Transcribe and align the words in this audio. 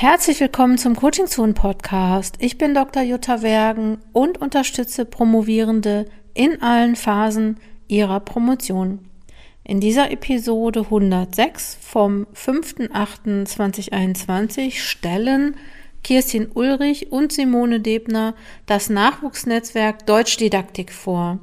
Herzlich 0.00 0.40
willkommen 0.40 0.78
zum 0.78 0.96
Coaching 0.96 1.26
Zone 1.26 1.52
Podcast. 1.52 2.36
Ich 2.38 2.56
bin 2.56 2.72
Dr. 2.72 3.02
Jutta 3.02 3.42
Wergen 3.42 3.98
und 4.14 4.40
unterstütze 4.40 5.04
Promovierende 5.04 6.06
in 6.32 6.62
allen 6.62 6.96
Phasen 6.96 7.60
ihrer 7.86 8.20
Promotion. 8.20 9.00
In 9.62 9.78
dieser 9.78 10.10
Episode 10.10 10.84
106 10.84 11.76
vom 11.82 12.26
5.8.2021 12.34 14.78
stellen 14.78 15.54
Kirstin 16.02 16.48
Ulrich 16.54 17.12
und 17.12 17.30
Simone 17.30 17.80
Debner 17.80 18.34
das 18.64 18.88
Nachwuchsnetzwerk 18.88 20.06
Deutschdidaktik 20.06 20.92
vor. 20.92 21.40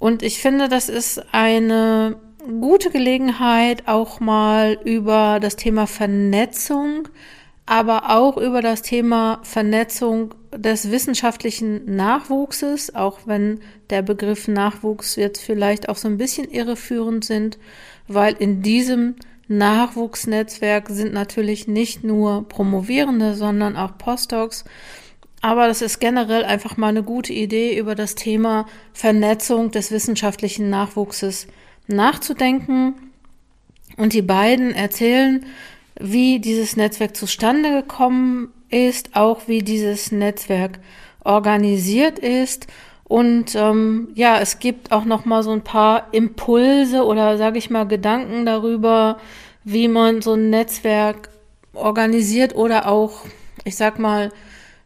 Und 0.00 0.24
ich 0.24 0.40
finde, 0.40 0.68
das 0.68 0.88
ist 0.88 1.22
eine 1.32 2.16
gute 2.60 2.90
Gelegenheit, 2.90 3.86
auch 3.86 4.18
mal 4.18 4.76
über 4.84 5.38
das 5.40 5.54
Thema 5.54 5.86
Vernetzung 5.86 7.06
aber 7.70 8.10
auch 8.10 8.36
über 8.36 8.62
das 8.62 8.82
Thema 8.82 9.38
Vernetzung 9.44 10.34
des 10.52 10.90
wissenschaftlichen 10.90 11.94
Nachwuchses, 11.94 12.96
auch 12.96 13.20
wenn 13.26 13.60
der 13.90 14.02
Begriff 14.02 14.48
Nachwuchs 14.48 15.14
jetzt 15.14 15.40
vielleicht 15.40 15.88
auch 15.88 15.94
so 15.94 16.08
ein 16.08 16.18
bisschen 16.18 16.50
irreführend 16.50 17.24
sind, 17.24 17.60
weil 18.08 18.34
in 18.34 18.62
diesem 18.62 19.14
Nachwuchsnetzwerk 19.46 20.88
sind 20.88 21.12
natürlich 21.12 21.68
nicht 21.68 22.02
nur 22.02 22.48
Promovierende, 22.48 23.36
sondern 23.36 23.76
auch 23.76 23.96
Postdocs. 23.98 24.64
Aber 25.40 25.68
das 25.68 25.80
ist 25.80 26.00
generell 26.00 26.44
einfach 26.44 26.76
mal 26.76 26.88
eine 26.88 27.04
gute 27.04 27.32
Idee, 27.32 27.78
über 27.78 27.94
das 27.94 28.16
Thema 28.16 28.66
Vernetzung 28.92 29.70
des 29.70 29.92
wissenschaftlichen 29.92 30.70
Nachwuchses 30.70 31.46
nachzudenken. 31.86 32.94
Und 33.96 34.12
die 34.12 34.22
beiden 34.22 34.74
erzählen 34.74 35.46
wie 36.00 36.40
dieses 36.40 36.76
Netzwerk 36.76 37.16
zustande 37.16 37.70
gekommen 37.70 38.52
ist, 38.70 39.14
auch 39.14 39.46
wie 39.46 39.62
dieses 39.62 40.12
Netzwerk 40.12 40.78
organisiert 41.24 42.18
ist. 42.18 42.66
Und 43.04 43.54
ähm, 43.56 44.08
ja, 44.14 44.38
es 44.38 44.60
gibt 44.60 44.92
auch 44.92 45.04
noch 45.04 45.24
mal 45.24 45.42
so 45.42 45.50
ein 45.50 45.64
paar 45.64 46.08
Impulse 46.12 47.04
oder 47.04 47.36
sage 47.36 47.58
ich 47.58 47.68
mal 47.70 47.86
Gedanken 47.86 48.46
darüber, 48.46 49.18
wie 49.64 49.88
man 49.88 50.22
so 50.22 50.34
ein 50.34 50.50
Netzwerk 50.50 51.28
organisiert 51.74 52.54
oder 52.54 52.88
auch, 52.88 53.24
ich 53.64 53.76
sag 53.76 53.98
mal, 53.98 54.30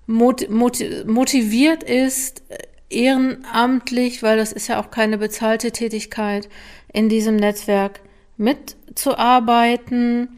motiviert 0.06 1.82
ist, 1.82 2.42
ehrenamtlich, 2.90 4.22
weil 4.22 4.36
das 4.36 4.52
ist 4.52 4.68
ja 4.68 4.80
auch 4.80 4.90
keine 4.90 5.18
bezahlte 5.18 5.72
Tätigkeit, 5.72 6.48
in 6.92 7.08
diesem 7.08 7.36
Netzwerk 7.36 8.00
mitzuarbeiten 8.36 10.28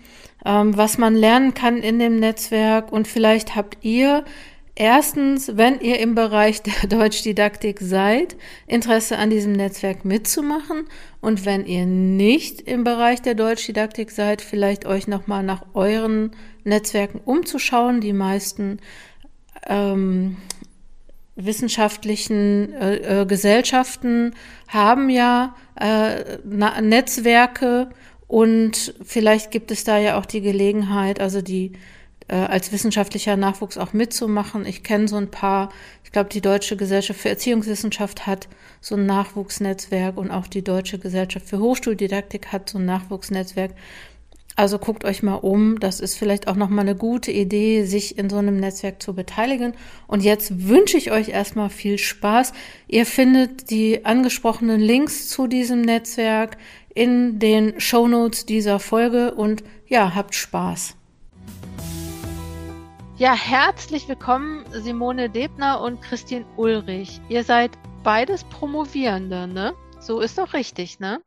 ähm, 0.47 0.77
was 0.77 0.97
man 0.97 1.15
lernen 1.17 1.55
kann 1.55 1.79
in 1.79 1.99
dem 1.99 2.21
Netzwerk. 2.21 2.93
Und 2.93 3.09
vielleicht 3.09 3.57
habt 3.57 3.79
ihr 3.83 4.25
erstens, 4.77 5.57
wenn 5.57 5.81
ihr 5.81 5.99
im 5.99 6.15
Bereich 6.15 6.63
der 6.63 6.89
Deutschdidaktik 6.89 7.81
seid, 7.81 8.37
Interesse 8.69 9.19
an 9.19 9.29
diesem 9.29 9.53
Netzwerk 9.53 10.05
mitzumachen. 10.05 10.85
Und 11.21 11.45
wenn 11.45 11.67
ihr 11.67 11.85
nicht 11.85 12.61
im 12.61 12.85
Bereich 12.85 13.21
der 13.21 13.35
Deutschdidaktik 13.35 14.13
seid, 14.13 14.41
vielleicht 14.41 14.87
euch 14.87 15.09
nochmal 15.09 15.43
nach 15.43 15.63
euren 15.75 16.31
Netzwerken 16.63 17.21
umzuschauen. 17.25 18.01
Die 18.01 18.13
meisten 18.13 18.79
ähm, 19.67 20.37
wissenschaftlichen 21.35 22.73
äh, 22.73 23.23
äh, 23.23 23.27
Gesellschaften 23.27 24.35
haben 24.69 25.11
ja 25.11 25.57
äh, 25.75 26.39
Netzwerke 26.45 27.89
und 28.29 28.95
vielleicht 29.03 29.51
gibt 29.51 29.71
es 29.71 29.85
da 29.85 29.99
ja 29.99 30.19
auch 30.19 30.27
die 30.27 30.41
Gelegenheit, 30.41 31.21
also 31.21 31.43
die 31.43 31.73
äh, 32.29 32.35
als 32.35 32.73
wissenschaftlicher 32.73 33.37
Nachwuchs 33.37 33.79
auch 33.79 33.93
mitzumachen. 33.93 34.67
Ich 34.67 34.83
kenne 34.83 35.07
so 35.07 35.17
ein 35.17 35.31
paar, 35.31 35.71
ich 36.05 36.11
glaube, 36.11 36.29
die 36.29 36.41
Deutsche 36.41 36.77
Gesellschaft 36.77 37.21
für 37.21 37.29
Erziehungswissenschaft 37.29 38.27
hat 38.27 38.49
so 38.81 38.97
ein 38.97 39.07
Nachwuchsnetzwerk 39.07 40.17
und 40.17 40.31
auch 40.31 40.49
die 40.49 40.65
Deutsche 40.65 40.99
Gesellschaft 40.99 41.49
für 41.49 41.61
Hochschuldidaktik 41.61 42.49
hat 42.53 42.69
so 42.69 42.79
ein 42.79 42.85
Nachwuchsnetzwerk. 42.85 43.73
Also 44.59 44.79
guckt 44.79 45.05
euch 45.05 45.23
mal 45.23 45.35
um. 45.35 45.79
Das 45.79 46.01
ist 46.01 46.17
vielleicht 46.17 46.49
auch 46.49 46.57
nochmal 46.57 46.87
eine 46.87 46.97
gute 46.97 47.31
Idee, 47.31 47.85
sich 47.85 48.17
in 48.17 48.31
so 48.31 48.39
einem 48.39 48.57
Netzwerk 48.57 49.03
zu 49.03 49.13
beteiligen. 49.13 49.75
Und 50.07 50.25
jetzt 50.25 50.67
wünsche 50.67 50.97
ich 50.97 51.13
euch 51.13 51.29
erstmal 51.29 51.69
viel 51.69 51.99
Spaß. 51.99 52.55
Ihr 52.89 53.05
findet 53.05 53.71
die 53.71 54.07
angesprochenen 54.07 54.81
Links 54.81 55.29
zu 55.29 55.47
diesem 55.47 55.83
Netzwerk 55.83 56.57
in 56.97 57.39
den 57.39 57.79
Shownotes 57.79 58.47
dieser 58.47 58.81
Folge 58.81 59.35
und 59.35 59.63
ja, 59.87 60.15
habt 60.15 60.35
Spaß. 60.35 60.97
Ja, 63.19 63.35
herzlich 63.35 64.09
willkommen 64.09 64.65
Simone 64.73 65.29
Debner 65.29 65.81
und 65.83 66.01
Christine 66.01 66.47
Ulrich. 66.57 67.21
Ihr 67.29 67.45
seid 67.45 67.73
beides 68.03 68.45
Promovierende, 68.45 69.47
ne? 69.47 69.75
So 70.01 70.21
ist 70.21 70.39
doch 70.39 70.55
richtig, 70.55 70.99
ne? 70.99 71.21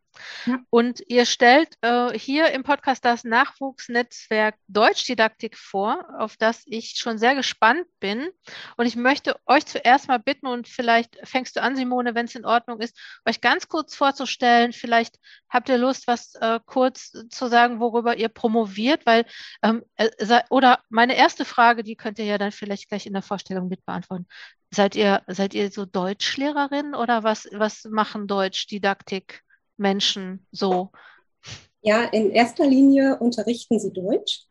Und 0.69 1.01
ihr 1.07 1.25
stellt 1.25 1.75
äh, 1.81 2.17
hier 2.17 2.51
im 2.51 2.63
Podcast 2.63 3.05
das 3.05 3.23
Nachwuchsnetzwerk 3.23 4.55
Deutschdidaktik 4.67 5.57
vor, 5.57 6.05
auf 6.17 6.37
das 6.37 6.63
ich 6.65 6.95
schon 6.97 7.17
sehr 7.17 7.35
gespannt 7.35 7.85
bin. 7.99 8.29
Und 8.77 8.85
ich 8.85 8.95
möchte 8.95 9.35
euch 9.45 9.65
zuerst 9.65 10.07
mal 10.07 10.19
bitten, 10.19 10.47
und 10.47 10.67
vielleicht 10.67 11.17
fängst 11.23 11.55
du 11.55 11.61
an, 11.61 11.75
Simone, 11.75 12.15
wenn 12.15 12.25
es 12.25 12.35
in 12.35 12.45
Ordnung 12.45 12.79
ist, 12.79 12.97
euch 13.25 13.41
ganz 13.41 13.67
kurz 13.67 13.95
vorzustellen. 13.95 14.73
Vielleicht 14.73 15.17
habt 15.49 15.69
ihr 15.69 15.77
Lust, 15.77 16.07
was 16.07 16.35
äh, 16.35 16.59
kurz 16.65 17.11
zu 17.29 17.47
sagen, 17.47 17.79
worüber 17.79 18.17
ihr 18.17 18.29
promoviert, 18.29 19.05
weil, 19.05 19.25
ähm, 19.63 19.83
äh, 19.95 20.09
oder 20.49 20.79
meine 20.89 21.15
erste 21.15 21.45
Frage, 21.45 21.83
die 21.83 21.95
könnt 21.95 22.19
ihr 22.19 22.25
ja 22.25 22.37
dann 22.37 22.51
vielleicht 22.51 22.89
gleich 22.89 23.05
in 23.05 23.13
der 23.13 23.21
Vorstellung 23.21 23.67
mit 23.67 23.85
beantworten. 23.85 24.27
Seid 24.71 24.95
ihr, 24.95 25.23
seid 25.27 25.53
ihr 25.55 25.71
so 25.71 25.85
Deutschlehrerin 25.85 26.93
oder 26.93 27.23
was, 27.23 27.47
was 27.51 27.85
machen 27.85 28.27
Deutschdidaktik? 28.27 29.41
Menschen 29.79 30.45
so? 30.51 30.91
Ja, 31.81 32.03
in 32.05 32.31
erster 32.31 32.67
Linie 32.67 33.17
unterrichten 33.19 33.79
sie 33.79 33.93
Deutsch 33.93 34.45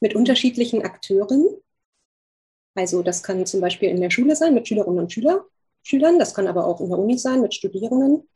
mit 0.00 0.14
unterschiedlichen 0.14 0.82
Akteuren. 0.82 1.46
Also 2.74 3.02
das 3.02 3.22
kann 3.22 3.46
zum 3.46 3.60
Beispiel 3.60 3.88
in 3.88 4.00
der 4.00 4.10
Schule 4.10 4.36
sein 4.36 4.54
mit 4.54 4.68
Schülerinnen 4.68 4.98
und 5.00 5.12
Schüler, 5.12 5.46
Schülern, 5.82 6.18
das 6.18 6.34
kann 6.34 6.48
aber 6.48 6.66
auch 6.66 6.80
in 6.80 6.88
der 6.88 6.98
Uni 6.98 7.16
sein 7.16 7.40
mit 7.40 7.54
Studierenden. 7.54 8.28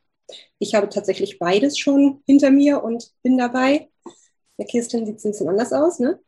Ich 0.57 0.73
habe 0.73 0.87
tatsächlich 0.87 1.37
beides 1.37 1.77
schon 1.77 2.23
hinter 2.25 2.49
mir 2.49 2.81
und 2.81 3.11
bin 3.23 3.37
dabei. 3.37 3.89
Der 4.57 4.65
Kirsten 4.65 5.05
sieht 5.05 5.17
es 5.17 5.25
ein 5.25 5.31
bisschen 5.31 5.49
anders 5.49 5.73
aus, 5.73 5.99
ne? 5.99 6.19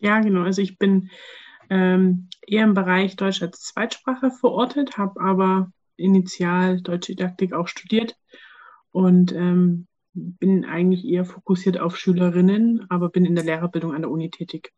Ja, 0.00 0.20
genau. 0.20 0.42
Also 0.42 0.62
ich 0.62 0.78
bin 0.78 1.10
ähm, 1.70 2.28
eher 2.46 2.64
im 2.64 2.74
Bereich 2.74 3.16
Deutsch 3.16 3.40
als 3.42 3.60
Zweitsprache 3.60 4.30
verortet, 4.30 4.96
habe 4.96 5.20
aber 5.20 5.70
initial 5.98 6.80
Deutsche 6.80 7.14
Didaktik 7.14 7.52
auch 7.52 7.68
studiert 7.68 8.16
und 8.90 9.32
ähm, 9.32 9.86
bin 10.12 10.64
eigentlich 10.64 11.04
eher 11.04 11.24
fokussiert 11.24 11.78
auf 11.78 11.96
Schülerinnen, 11.96 12.86
aber 12.88 13.08
bin 13.08 13.24
in 13.24 13.34
der 13.34 13.44
Lehrerbildung 13.44 13.94
an 13.94 14.02
der 14.02 14.10
Uni 14.10 14.30
tätig. 14.30 14.72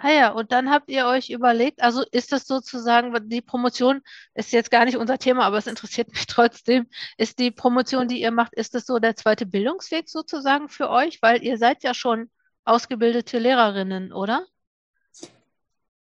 Ah 0.00 0.12
ja, 0.12 0.30
und 0.30 0.52
dann 0.52 0.70
habt 0.70 0.90
ihr 0.90 1.06
euch 1.06 1.28
überlegt, 1.30 1.82
also 1.82 2.04
ist 2.12 2.30
das 2.30 2.46
sozusagen, 2.46 3.12
die 3.28 3.40
Promotion 3.40 4.00
ist 4.34 4.52
jetzt 4.52 4.70
gar 4.70 4.84
nicht 4.84 4.96
unser 4.96 5.18
Thema, 5.18 5.44
aber 5.44 5.58
es 5.58 5.66
interessiert 5.66 6.08
mich 6.12 6.26
trotzdem, 6.26 6.86
ist 7.16 7.40
die 7.40 7.50
Promotion, 7.50 8.06
die 8.06 8.20
ihr 8.20 8.30
macht, 8.30 8.54
ist 8.54 8.74
das 8.74 8.86
so 8.86 9.00
der 9.00 9.16
zweite 9.16 9.44
Bildungsweg 9.44 10.08
sozusagen 10.08 10.68
für 10.68 10.88
euch? 10.88 11.20
Weil 11.20 11.42
ihr 11.42 11.58
seid 11.58 11.82
ja 11.82 11.94
schon 11.94 12.30
ausgebildete 12.64 13.40
Lehrerinnen, 13.40 14.12
oder? 14.12 14.46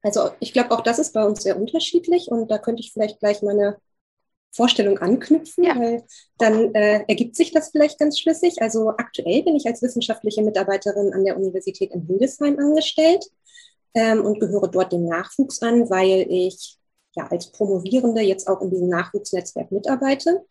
Also 0.04 0.30
ich 0.40 0.54
glaube, 0.54 0.72
auch 0.72 0.82
das 0.82 1.00
ist 1.00 1.14
bei 1.14 1.26
uns 1.26 1.42
sehr 1.42 1.60
unterschiedlich 1.60 2.28
und 2.28 2.52
da 2.52 2.60
könnte 2.60 2.82
ich 2.82 2.94
vielleicht 2.94 3.20
gleich 3.20 3.42
meine 3.42 3.78
Vorstellung 4.58 4.98
anknüpfen, 4.98 5.64
ja. 5.64 5.80
weil 5.80 6.04
dann 6.40 6.74
äh, 6.74 7.06
ergibt 7.08 7.36
sich 7.36 7.52
das 7.52 7.70
vielleicht 7.70 8.00
ganz 8.00 8.20
schlüssig. 8.20 8.56
Also 8.62 8.90
aktuell 8.90 9.44
bin 9.44 9.56
ich 9.56 9.68
als 9.68 9.82
wissenschaftliche 9.82 10.42
Mitarbeiterin 10.42 11.14
an 11.14 11.24
der 11.24 11.38
Universität 11.38 11.92
in 11.94 12.08
Hildesheim 12.08 12.58
angestellt 12.60 13.24
ähm, 13.94 14.26
und 14.26 14.40
gehöre 14.40 14.68
dort 14.68 14.92
dem 14.92 15.06
Nachwuchs 15.06 15.62
an, 15.62 15.90
weil 15.90 16.26
ich 16.30 16.78
ja 17.16 17.28
als 17.28 17.52
Promovierende 17.52 18.22
jetzt 18.22 18.48
auch 18.48 18.62
in 18.62 18.72
diesem 18.72 18.90
Nachwuchsnetzwerk 18.90 19.72
mitarbeite. 19.72 20.44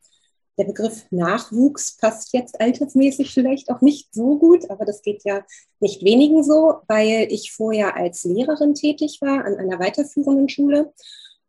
Der 0.58 0.64
Begriff 0.64 1.04
Nachwuchs 1.10 1.98
passt 1.98 2.32
jetzt 2.32 2.58
altersmäßig 2.60 3.34
vielleicht 3.34 3.70
auch 3.70 3.82
nicht 3.82 4.14
so 4.14 4.38
gut, 4.38 4.70
aber 4.70 4.86
das 4.86 5.02
geht 5.02 5.22
ja 5.24 5.44
nicht 5.80 6.02
wenigen 6.02 6.42
so, 6.42 6.76
weil 6.88 7.26
ich 7.30 7.52
vorher 7.52 7.96
als 7.96 8.24
Lehrerin 8.24 8.74
tätig 8.74 9.18
war 9.20 9.44
an 9.44 9.56
einer 9.56 9.78
weiterführenden 9.78 10.48
Schule 10.48 10.94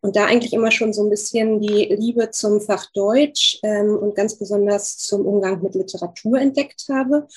und 0.01 0.15
da 0.15 0.25
eigentlich 0.25 0.53
immer 0.53 0.71
schon 0.71 0.93
so 0.93 1.03
ein 1.03 1.09
bisschen 1.09 1.59
die 1.59 1.85
Liebe 1.85 2.29
zum 2.29 2.61
Fach 2.61 2.85
Deutsch 2.93 3.59
ähm, 3.63 3.97
und 3.97 4.15
ganz 4.15 4.37
besonders 4.37 4.97
zum 4.97 5.25
Umgang 5.25 5.61
mit 5.61 5.75
Literatur 5.75 6.39
entdeckt 6.39 6.85
habe 6.89 7.27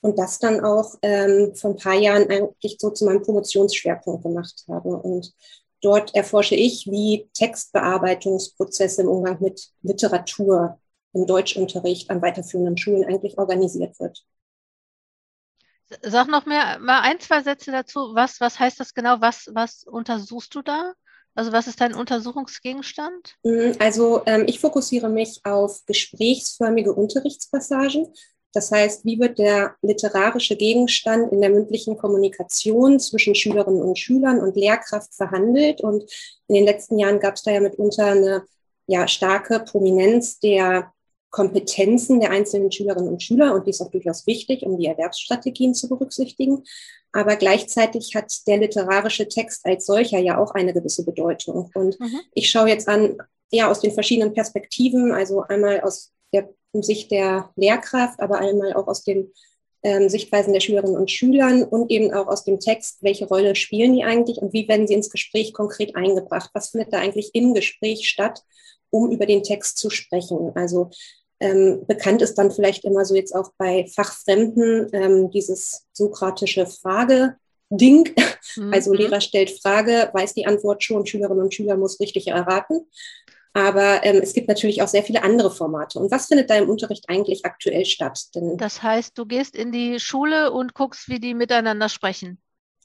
und 0.00 0.18
das 0.18 0.38
dann 0.38 0.64
auch 0.64 0.96
ähm, 1.02 1.54
vor 1.54 1.70
ein 1.70 1.76
paar 1.76 1.94
Jahren 1.94 2.28
eigentlich 2.28 2.76
so 2.78 2.90
zu 2.90 3.04
meinem 3.04 3.22
Promotionsschwerpunkt 3.22 4.22
gemacht 4.22 4.64
habe. 4.68 4.90
Und 4.90 5.32
dort 5.80 6.14
erforsche 6.14 6.54
ich, 6.54 6.86
wie 6.86 7.28
Textbearbeitungsprozesse 7.34 9.02
im 9.02 9.08
Umgang 9.08 9.40
mit 9.40 9.70
Literatur 9.82 10.78
im 11.14 11.26
Deutschunterricht 11.26 12.10
an 12.10 12.22
weiterführenden 12.22 12.76
Schulen 12.76 13.04
eigentlich 13.04 13.38
organisiert 13.38 13.98
wird. 13.98 14.24
Sag 16.02 16.28
noch 16.28 16.44
mehr, 16.44 16.78
mal 16.80 17.00
ein, 17.00 17.18
zwei 17.18 17.42
Sätze 17.42 17.72
dazu. 17.72 18.10
Was, 18.14 18.40
was 18.40 18.58
heißt 18.58 18.78
das 18.78 18.92
genau? 18.92 19.20
Was, 19.20 19.48
was 19.54 19.84
untersuchst 19.84 20.54
du 20.54 20.62
da? 20.62 20.92
Also 21.38 21.52
was 21.52 21.68
ist 21.68 21.80
dein 21.80 21.94
Untersuchungsgegenstand? 21.94 23.36
Mhm, 23.44 23.74
also 23.78 24.22
ähm, 24.26 24.42
ich 24.48 24.58
fokussiere 24.58 25.08
mich 25.08 25.40
auf 25.44 25.86
gesprächsförmige 25.86 26.92
Unterrichtspassagen. 26.92 28.12
Das 28.52 28.72
heißt, 28.72 29.04
wie 29.04 29.20
wird 29.20 29.38
der 29.38 29.76
literarische 29.80 30.56
Gegenstand 30.56 31.30
in 31.30 31.40
der 31.40 31.50
mündlichen 31.50 31.96
Kommunikation 31.96 32.98
zwischen 32.98 33.36
Schülerinnen 33.36 33.82
und 33.82 34.00
Schülern 34.00 34.40
und 34.40 34.56
Lehrkraft 34.56 35.14
verhandelt? 35.14 35.80
Und 35.80 36.10
in 36.48 36.56
den 36.56 36.64
letzten 36.64 36.98
Jahren 36.98 37.20
gab 37.20 37.34
es 37.34 37.44
da 37.44 37.52
ja 37.52 37.60
mitunter 37.60 38.06
eine 38.06 38.42
ja, 38.88 39.06
starke 39.06 39.60
Prominenz 39.60 40.40
der 40.40 40.92
Kompetenzen 41.30 42.20
der 42.20 42.30
einzelnen 42.30 42.72
Schülerinnen 42.72 43.08
und 43.10 43.22
Schüler 43.22 43.54
und 43.54 43.66
die 43.66 43.70
ist 43.70 43.80
auch 43.80 43.90
durchaus 43.90 44.26
wichtig, 44.26 44.62
um 44.62 44.78
die 44.78 44.86
Erwerbsstrategien 44.86 45.74
zu 45.74 45.88
berücksichtigen. 45.88 46.64
Aber 47.12 47.36
gleichzeitig 47.36 48.14
hat 48.14 48.32
der 48.46 48.58
literarische 48.58 49.28
Text 49.28 49.64
als 49.66 49.86
solcher 49.86 50.18
ja 50.18 50.38
auch 50.38 50.52
eine 50.52 50.72
gewisse 50.72 51.04
Bedeutung. 51.04 51.70
Und 51.74 51.98
mhm. 52.00 52.20
ich 52.34 52.50
schaue 52.50 52.68
jetzt 52.68 52.88
an, 52.88 53.18
ja, 53.50 53.70
aus 53.70 53.80
den 53.80 53.92
verschiedenen 53.92 54.34
Perspektiven, 54.34 55.12
also 55.12 55.42
einmal 55.42 55.80
aus 55.80 56.12
der 56.32 56.48
Sicht 56.74 57.10
der 57.10 57.50
Lehrkraft, 57.56 58.20
aber 58.20 58.38
einmal 58.38 58.74
auch 58.74 58.88
aus 58.88 59.04
den 59.04 59.32
ähm, 59.82 60.08
Sichtweisen 60.08 60.52
der 60.52 60.60
Schülerinnen 60.60 60.96
und 60.96 61.10
Schülern 61.10 61.62
und 61.62 61.90
eben 61.90 62.12
auch 62.12 62.26
aus 62.26 62.44
dem 62.44 62.60
Text, 62.60 63.02
welche 63.02 63.26
Rolle 63.26 63.54
spielen 63.54 63.94
die 63.94 64.04
eigentlich 64.04 64.38
und 64.38 64.52
wie 64.52 64.68
werden 64.68 64.86
sie 64.86 64.94
ins 64.94 65.10
Gespräch 65.10 65.52
konkret 65.52 65.94
eingebracht? 65.96 66.50
Was 66.52 66.70
findet 66.70 66.92
da 66.92 66.98
eigentlich 66.98 67.30
im 67.34 67.54
Gespräch 67.54 68.08
statt, 68.08 68.42
um 68.90 69.10
über 69.10 69.24
den 69.24 69.42
Text 69.42 69.78
zu 69.78 69.88
sprechen? 69.88 70.52
Also 70.56 70.90
ähm, 71.40 71.84
bekannt 71.86 72.22
ist 72.22 72.34
dann 72.34 72.50
vielleicht 72.50 72.84
immer 72.84 73.04
so 73.04 73.14
jetzt 73.14 73.34
auch 73.34 73.52
bei 73.58 73.86
Fachfremden 73.94 74.88
ähm, 74.92 75.30
dieses 75.30 75.86
sokratische 75.92 76.66
Frage-Ding. 76.66 78.14
Mhm. 78.56 78.72
Also 78.72 78.92
Lehrer 78.92 79.20
stellt 79.20 79.50
Frage, 79.50 80.10
weiß 80.12 80.34
die 80.34 80.46
Antwort 80.46 80.82
schon, 80.82 81.06
Schülerinnen 81.06 81.44
und 81.44 81.54
Schüler 81.54 81.76
muss 81.76 82.00
richtig 82.00 82.28
erraten. 82.28 82.86
Aber 83.54 84.04
ähm, 84.04 84.20
es 84.22 84.34
gibt 84.34 84.48
natürlich 84.48 84.82
auch 84.82 84.88
sehr 84.88 85.02
viele 85.02 85.22
andere 85.22 85.50
Formate. 85.50 85.98
Und 85.98 86.10
was 86.10 86.26
findet 86.26 86.50
da 86.50 86.56
im 86.56 86.68
Unterricht 86.68 87.08
eigentlich 87.08 87.44
aktuell 87.44 87.84
statt? 87.84 88.20
Denn, 88.34 88.56
das 88.56 88.82
heißt, 88.82 89.16
du 89.18 89.26
gehst 89.26 89.56
in 89.56 89.72
die 89.72 89.98
Schule 89.98 90.52
und 90.52 90.74
guckst, 90.74 91.08
wie 91.08 91.18
die 91.18 91.34
miteinander 91.34 91.88
sprechen. 91.88 92.40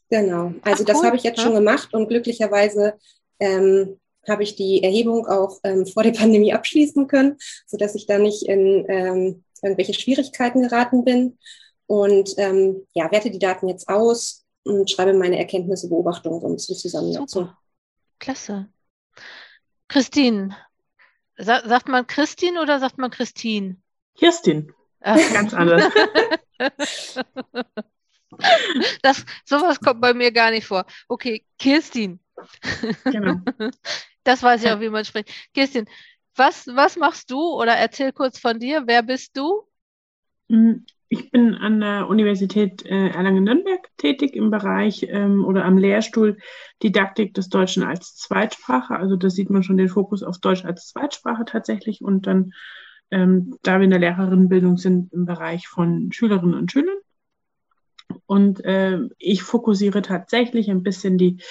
Genau, 0.09 0.53
also 0.61 0.83
Ach, 0.83 0.87
das 0.87 1.03
habe 1.03 1.15
ich 1.15 1.23
jetzt 1.23 1.37
ja. 1.39 1.43
schon 1.45 1.55
gemacht 1.55 1.93
und 1.93 2.07
glücklicherweise 2.07 2.93
ähm, 3.39 3.99
habe 4.27 4.43
ich 4.43 4.55
die 4.55 4.83
Erhebung 4.83 5.27
auch 5.27 5.59
ähm, 5.63 5.85
vor 5.85 6.03
der 6.03 6.11
Pandemie 6.11 6.53
abschließen 6.53 7.07
können, 7.07 7.37
sodass 7.65 7.95
ich 7.95 8.05
da 8.07 8.17
nicht 8.17 8.43
in 8.43 8.85
ähm, 8.87 9.43
irgendwelche 9.61 9.93
Schwierigkeiten 9.93 10.61
geraten 10.61 11.03
bin. 11.03 11.37
Und 11.87 12.33
ähm, 12.37 12.87
ja, 12.93 13.11
werte 13.11 13.29
die 13.29 13.39
Daten 13.39 13.67
jetzt 13.67 13.89
aus 13.89 14.45
und 14.63 14.89
schreibe 14.89 15.13
meine 15.13 15.37
Erkenntnisse, 15.37 15.89
Beobachtungen 15.89 16.41
und 16.41 16.61
so 16.61 16.73
zusammen 16.73 17.13
dazu. 17.13 17.49
Klasse. 18.19 18.69
Christine. 19.87 20.55
Sa 21.37 21.67
sagt 21.67 21.87
man 21.87 22.07
Christine 22.07 22.61
oder 22.61 22.79
sagt 22.79 22.97
man 22.97 23.11
Christine? 23.11 23.77
Kirstin. 24.15 24.71
Ach. 25.01 25.17
Ganz 25.33 25.53
anders. 25.53 25.91
das, 29.01 29.25
sowas 29.45 29.79
kommt 29.79 30.01
bei 30.01 30.13
mir 30.13 30.31
gar 30.31 30.51
nicht 30.51 30.65
vor. 30.65 30.85
Okay, 31.07 31.45
Kirstin. 31.57 32.19
Genau. 33.05 33.41
Das 34.23 34.43
weiß 34.43 34.63
ich 34.63 34.71
auch, 34.71 34.79
wie 34.79 34.89
man 34.89 35.05
spricht. 35.05 35.29
Kirstin, 35.53 35.85
was, 36.35 36.67
was 36.67 36.97
machst 36.97 37.31
du 37.31 37.39
oder 37.39 37.73
erzähl 37.73 38.11
kurz 38.11 38.39
von 38.39 38.59
dir. 38.59 38.83
Wer 38.85 39.03
bist 39.03 39.37
du? 39.37 39.63
Hm, 40.49 40.85
ich 41.09 41.29
bin 41.29 41.53
an 41.53 41.79
der 41.79 42.09
Universität 42.09 42.85
äh, 42.85 43.09
Erlangen-Nürnberg 43.09 43.87
tätig 43.97 44.35
im 44.35 44.49
Bereich 44.49 45.05
ähm, 45.09 45.45
oder 45.45 45.63
am 45.63 45.77
Lehrstuhl 45.77 46.37
Didaktik 46.81 47.35
des 47.35 47.49
Deutschen 47.49 47.83
als 47.83 48.15
Zweitsprache. 48.15 48.95
Also 48.95 49.15
da 49.15 49.29
sieht 49.29 49.49
man 49.51 49.61
schon 49.63 49.77
den 49.77 49.89
Fokus 49.89 50.23
auf 50.23 50.39
Deutsch 50.39 50.65
als 50.65 50.87
Zweitsprache 50.87 51.45
tatsächlich 51.45 52.01
und 52.01 52.25
dann, 52.25 52.53
ähm, 53.11 53.55
da 53.61 53.77
wir 53.77 53.83
in 53.83 53.91
der 53.91 53.99
Lehrerinnenbildung 53.99 54.77
sind, 54.77 55.13
im 55.13 55.25
Bereich 55.25 55.67
von 55.67 56.11
Schülerinnen 56.11 56.55
und 56.55 56.71
Schülern. 56.71 56.97
Und 58.25 58.63
äh, 58.65 58.99
ich 59.17 59.43
fokussiere 59.43 60.01
tatsächlich 60.01 60.69
ein 60.71 60.83
bisschen 60.83 61.17
die 61.17 61.41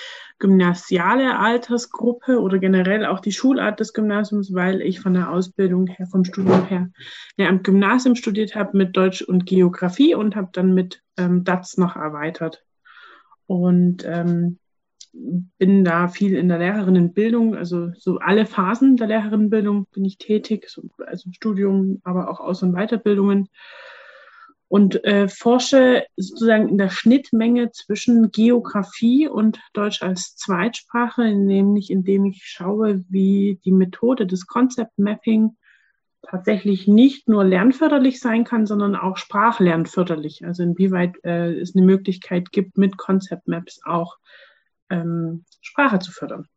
gymnasiale 0.42 1.38
Altersgruppe 1.38 2.40
oder 2.40 2.58
generell 2.58 3.06
auch 3.06 3.20
die 3.20 3.30
Schulart 3.30 3.78
des 3.78 3.92
Gymnasiums, 3.92 4.52
weil 4.52 4.82
ich 4.82 4.98
von 4.98 5.14
der 5.14 5.30
Ausbildung 5.30 5.86
her, 5.86 6.08
vom 6.08 6.24
Studium 6.24 6.66
her, 6.66 6.90
ja, 7.36 7.48
am 7.48 7.62
Gymnasium 7.62 8.16
studiert 8.16 8.56
habe 8.56 8.76
mit 8.76 8.96
Deutsch 8.96 9.22
und 9.22 9.46
Geografie 9.46 10.16
und 10.16 10.34
habe 10.34 10.48
dann 10.52 10.74
mit 10.74 11.00
ähm, 11.16 11.44
DATS 11.44 11.78
noch 11.78 11.94
erweitert. 11.94 12.64
Und 13.46 14.04
ähm, 14.04 14.58
bin 15.12 15.84
da 15.84 16.08
viel 16.08 16.34
in 16.34 16.48
der 16.48 16.58
Lehrerinnenbildung, 16.58 17.54
also 17.54 17.92
so 17.96 18.18
alle 18.18 18.44
Phasen 18.44 18.96
der 18.96 19.06
Lehrerinnenbildung 19.06 19.86
bin 19.92 20.04
ich 20.04 20.18
tätig, 20.18 20.68
so, 20.68 20.82
also 21.06 21.30
Studium, 21.30 22.00
aber 22.02 22.28
auch 22.28 22.40
Aus- 22.40 22.64
und 22.64 22.72
Weiterbildungen 22.72 23.48
und 24.72 25.04
äh, 25.04 25.28
forsche 25.28 26.06
sozusagen 26.16 26.66
in 26.66 26.78
der 26.78 26.88
Schnittmenge 26.88 27.72
zwischen 27.72 28.30
Geografie 28.30 29.28
und 29.28 29.60
Deutsch 29.74 30.02
als 30.02 30.34
Zweitsprache, 30.34 31.34
nämlich 31.34 31.90
indem 31.90 32.24
ich 32.24 32.44
schaue, 32.46 33.04
wie 33.10 33.60
die 33.66 33.70
Methode 33.70 34.26
des 34.26 34.46
Concept 34.46 34.98
Mapping 34.98 35.58
tatsächlich 36.22 36.88
nicht 36.88 37.28
nur 37.28 37.44
lernförderlich 37.44 38.18
sein 38.18 38.44
kann, 38.44 38.64
sondern 38.64 38.96
auch 38.96 39.18
sprachlernförderlich. 39.18 40.46
Also 40.46 40.62
inwieweit 40.62 41.22
äh, 41.22 41.52
es 41.52 41.76
eine 41.76 41.84
Möglichkeit 41.84 42.50
gibt, 42.50 42.78
mit 42.78 42.96
Concept 42.96 43.48
Maps 43.48 43.78
auch 43.84 44.16
ähm, 44.88 45.44
Sprache 45.60 45.98
zu 45.98 46.12
fördern. 46.12 46.48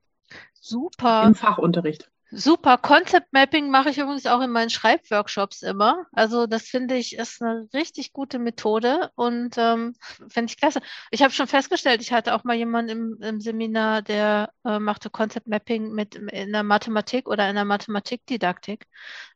Super. 0.54 1.26
Im 1.28 1.36
Fachunterricht. 1.36 2.10
Super. 2.32 2.78
Concept 2.78 3.32
Mapping 3.32 3.70
mache 3.70 3.90
ich 3.90 4.00
übrigens 4.00 4.26
auch 4.26 4.42
in 4.42 4.50
meinen 4.50 4.70
Schreibworkshops 4.70 5.62
immer. 5.62 6.06
Also 6.12 6.48
das 6.48 6.64
finde 6.64 6.96
ich 6.96 7.16
ist 7.18 7.42
eine 7.42 7.68
richtig 7.74 8.14
gute 8.14 8.40
Methode 8.40 9.12
und 9.16 9.56
ähm, 9.58 9.94
finde 10.28 10.52
ich 10.52 10.58
klasse. 10.58 10.80
Ich 11.12 11.22
habe 11.22 11.32
schon 11.32 11.48
festgestellt, 11.48 12.02
ich 12.02 12.12
hatte 12.12 12.34
auch 12.34 12.44
mal 12.44 12.56
jemanden 12.56 12.90
im, 12.90 13.18
im 13.22 13.40
Seminar, 13.40 14.02
der 14.02 14.50
äh, 14.66 14.80
machte 14.80 15.10
Concept 15.10 15.48
Mapping 15.48 15.94
mit 15.94 16.16
in 16.16 16.52
der 16.52 16.64
Mathematik 16.64 17.28
oder 17.28 17.48
in 17.48 17.56
der 17.56 17.66
Mathematikdidaktik. 17.66 18.88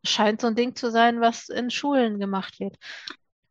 Scheint 0.04 0.42
so 0.42 0.48
ein 0.48 0.56
Ding 0.56 0.76
zu 0.76 0.90
sein, 0.90 1.22
was 1.22 1.50
in 1.50 1.70
Schulen 1.70 2.20
gemacht 2.20 2.60
wird. 2.60 2.76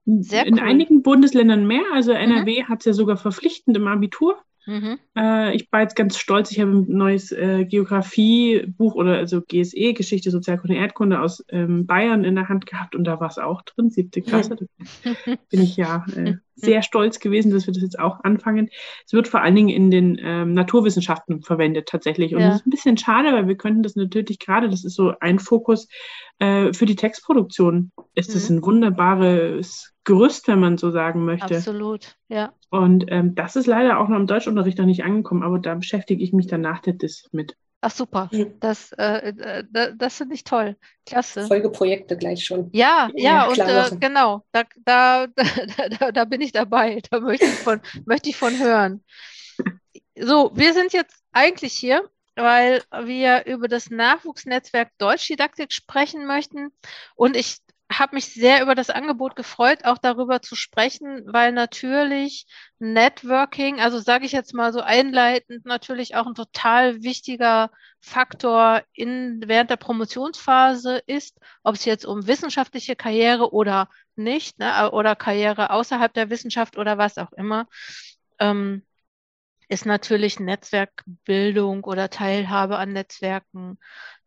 Sehr 0.04 0.46
in 0.46 0.54
cool. 0.54 0.60
einigen 0.60 1.02
Bundesländern 1.02 1.66
mehr. 1.66 1.84
Also 1.92 2.12
NRW 2.12 2.62
mhm. 2.62 2.68
hat 2.68 2.80
es 2.80 2.86
ja 2.86 2.92
sogar 2.92 3.16
verpflichtend 3.16 3.76
im 3.76 3.86
Abitur. 3.86 4.42
Mhm. 4.68 4.98
Äh, 5.16 5.56
ich 5.56 5.66
war 5.72 5.80
jetzt 5.80 5.96
ganz 5.96 6.18
stolz, 6.18 6.50
ich 6.50 6.60
habe 6.60 6.72
ein 6.72 6.84
neues 6.88 7.32
äh, 7.32 7.64
Geografiebuch 7.64 8.94
oder 8.96 9.16
also 9.16 9.40
GSE, 9.40 9.94
Geschichte, 9.94 10.30
Sozialkunde, 10.30 10.76
Erdkunde 10.76 11.22
aus 11.22 11.42
ähm, 11.48 11.86
Bayern 11.86 12.22
in 12.22 12.34
der 12.34 12.50
Hand 12.50 12.66
gehabt 12.66 12.94
und 12.94 13.04
da 13.04 13.18
war 13.18 13.28
es 13.28 13.38
auch 13.38 13.62
drin, 13.62 13.88
siebte 13.88 14.20
Klasse. 14.20 14.56
Da 15.04 15.14
bin 15.50 15.62
ich 15.62 15.78
ja 15.78 16.04
äh, 16.14 16.34
sehr 16.54 16.82
stolz 16.82 17.18
gewesen, 17.18 17.50
dass 17.50 17.66
wir 17.66 17.72
das 17.72 17.82
jetzt 17.82 17.98
auch 17.98 18.22
anfangen. 18.24 18.68
Es 19.06 19.14
wird 19.14 19.26
vor 19.26 19.40
allen 19.40 19.54
Dingen 19.54 19.70
in 19.70 19.90
den 19.90 20.18
ähm, 20.20 20.52
Naturwissenschaften 20.52 21.40
verwendet 21.40 21.88
tatsächlich 21.88 22.34
und 22.34 22.42
ja. 22.42 22.48
das 22.48 22.56
ist 22.60 22.66
ein 22.66 22.70
bisschen 22.70 22.98
schade, 22.98 23.32
weil 23.32 23.48
wir 23.48 23.56
könnten 23.56 23.82
das 23.82 23.96
natürlich 23.96 24.38
gerade, 24.38 24.68
das 24.68 24.84
ist 24.84 24.96
so 24.96 25.14
ein 25.18 25.38
Fokus 25.38 25.88
äh, 26.40 26.74
für 26.74 26.84
die 26.84 26.96
Textproduktion. 26.96 27.90
Ist 28.14 28.34
das 28.34 28.50
mhm. 28.50 28.58
ein 28.58 28.64
wunderbares 28.64 29.94
Gerüst, 30.08 30.48
wenn 30.48 30.58
man 30.58 30.78
so 30.78 30.90
sagen 30.90 31.26
möchte. 31.26 31.56
Absolut, 31.56 32.16
ja. 32.28 32.54
Und 32.70 33.04
ähm, 33.08 33.34
das 33.34 33.56
ist 33.56 33.66
leider 33.66 34.00
auch 34.00 34.08
noch 34.08 34.16
im 34.16 34.26
Deutschunterricht 34.26 34.78
noch 34.78 34.86
nicht 34.86 35.04
angekommen, 35.04 35.42
aber 35.42 35.58
da 35.58 35.74
beschäftige 35.74 36.24
ich 36.24 36.32
mich 36.32 36.46
dann 36.46 36.62
nach 36.62 36.80
der 36.80 36.94
DIS 36.94 37.28
mit. 37.30 37.58
Ach 37.82 37.90
super, 37.90 38.30
das, 38.58 38.92
äh, 38.92 39.34
äh 39.38 39.94
das 39.94 40.16
finde 40.16 40.34
ich 40.34 40.44
toll. 40.44 40.76
Klasse. 41.04 41.46
Folgeprojekte 41.46 42.16
gleich 42.16 42.42
schon. 42.42 42.70
Ja, 42.72 43.10
ja, 43.16 43.46
ja 43.46 43.48
und 43.48 43.58
äh, 43.58 43.96
genau, 44.00 44.46
da, 44.50 44.64
da, 44.86 45.26
da, 45.26 46.10
da, 46.10 46.24
bin 46.24 46.40
ich 46.40 46.52
dabei. 46.52 47.02
Da 47.10 47.20
möchte 47.20 47.44
ich 47.44 47.58
von, 47.58 47.82
möchte 48.06 48.30
ich 48.30 48.36
von 48.36 48.58
hören. 48.58 49.04
So, 50.18 50.52
wir 50.54 50.72
sind 50.72 50.94
jetzt 50.94 51.22
eigentlich 51.32 51.74
hier, 51.74 52.08
weil 52.34 52.82
wir 53.04 53.44
über 53.44 53.68
das 53.68 53.90
Nachwuchsnetzwerk 53.90 54.88
Deutschdidaktik 54.96 55.70
sprechen 55.70 56.26
möchten. 56.26 56.70
Und 57.14 57.36
ich 57.36 57.58
habe 57.90 58.16
mich 58.16 58.26
sehr 58.34 58.62
über 58.62 58.74
das 58.74 58.90
Angebot 58.90 59.34
gefreut, 59.34 59.84
auch 59.84 59.98
darüber 59.98 60.42
zu 60.42 60.54
sprechen, 60.56 61.22
weil 61.26 61.52
natürlich 61.52 62.46
Networking, 62.78 63.80
also 63.80 63.98
sage 63.98 64.26
ich 64.26 64.32
jetzt 64.32 64.52
mal 64.52 64.72
so 64.72 64.80
einleitend, 64.80 65.64
natürlich 65.64 66.14
auch 66.14 66.26
ein 66.26 66.34
total 66.34 67.02
wichtiger 67.02 67.70
Faktor 68.00 68.82
in, 68.92 69.42
während 69.46 69.70
der 69.70 69.76
Promotionsphase 69.76 71.02
ist, 71.06 71.38
ob 71.62 71.76
es 71.76 71.84
jetzt 71.86 72.04
um 72.04 72.26
wissenschaftliche 72.26 72.94
Karriere 72.94 73.52
oder 73.52 73.88
nicht, 74.16 74.58
ne, 74.58 74.90
oder 74.92 75.16
Karriere 75.16 75.70
außerhalb 75.70 76.12
der 76.12 76.30
Wissenschaft 76.30 76.76
oder 76.76 76.98
was 76.98 77.16
auch 77.16 77.32
immer. 77.32 77.66
Ähm, 78.38 78.82
ist 79.68 79.84
natürlich 79.86 80.40
Netzwerkbildung 80.40 81.84
oder 81.84 82.08
Teilhabe 82.08 82.78
an 82.78 82.92
Netzwerken 82.92 83.78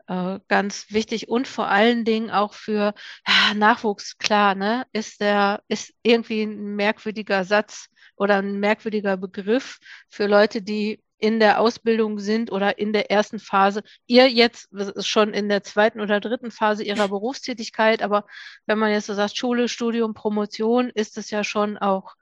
ganz 0.07 0.87
wichtig 0.89 1.29
und 1.29 1.47
vor 1.47 1.67
allen 1.67 2.05
Dingen 2.05 2.29
auch 2.29 2.53
für 2.53 2.93
ja, 3.27 3.53
Nachwuchs, 3.55 4.17
klar, 4.17 4.55
ne? 4.55 4.85
Ist 4.93 5.21
der, 5.21 5.61
ist 5.67 5.93
irgendwie 6.03 6.43
ein 6.43 6.75
merkwürdiger 6.75 7.43
Satz 7.43 7.87
oder 8.15 8.37
ein 8.37 8.59
merkwürdiger 8.59 9.17
Begriff 9.17 9.79
für 10.09 10.27
Leute, 10.27 10.61
die 10.61 11.01
in 11.17 11.39
der 11.39 11.61
Ausbildung 11.61 12.19
sind 12.19 12.51
oder 12.51 12.79
in 12.79 12.93
der 12.93 13.11
ersten 13.11 13.39
Phase. 13.39 13.83
Ihr 14.07 14.27
jetzt 14.27 14.69
schon 15.05 15.33
in 15.33 15.49
der 15.49 15.63
zweiten 15.63 16.01
oder 16.01 16.19
dritten 16.19 16.49
Phase 16.51 16.83
ihrer 16.83 17.07
Berufstätigkeit, 17.07 18.01
aber 18.01 18.25
wenn 18.65 18.79
man 18.79 18.91
jetzt 18.91 19.05
so 19.05 19.13
sagt, 19.13 19.37
Schule, 19.37 19.69
Studium, 19.69 20.13
Promotion, 20.15 20.89
ist 20.89 21.17
es 21.17 21.29
ja 21.29 21.43
schon 21.43 21.77
auch 21.77 22.15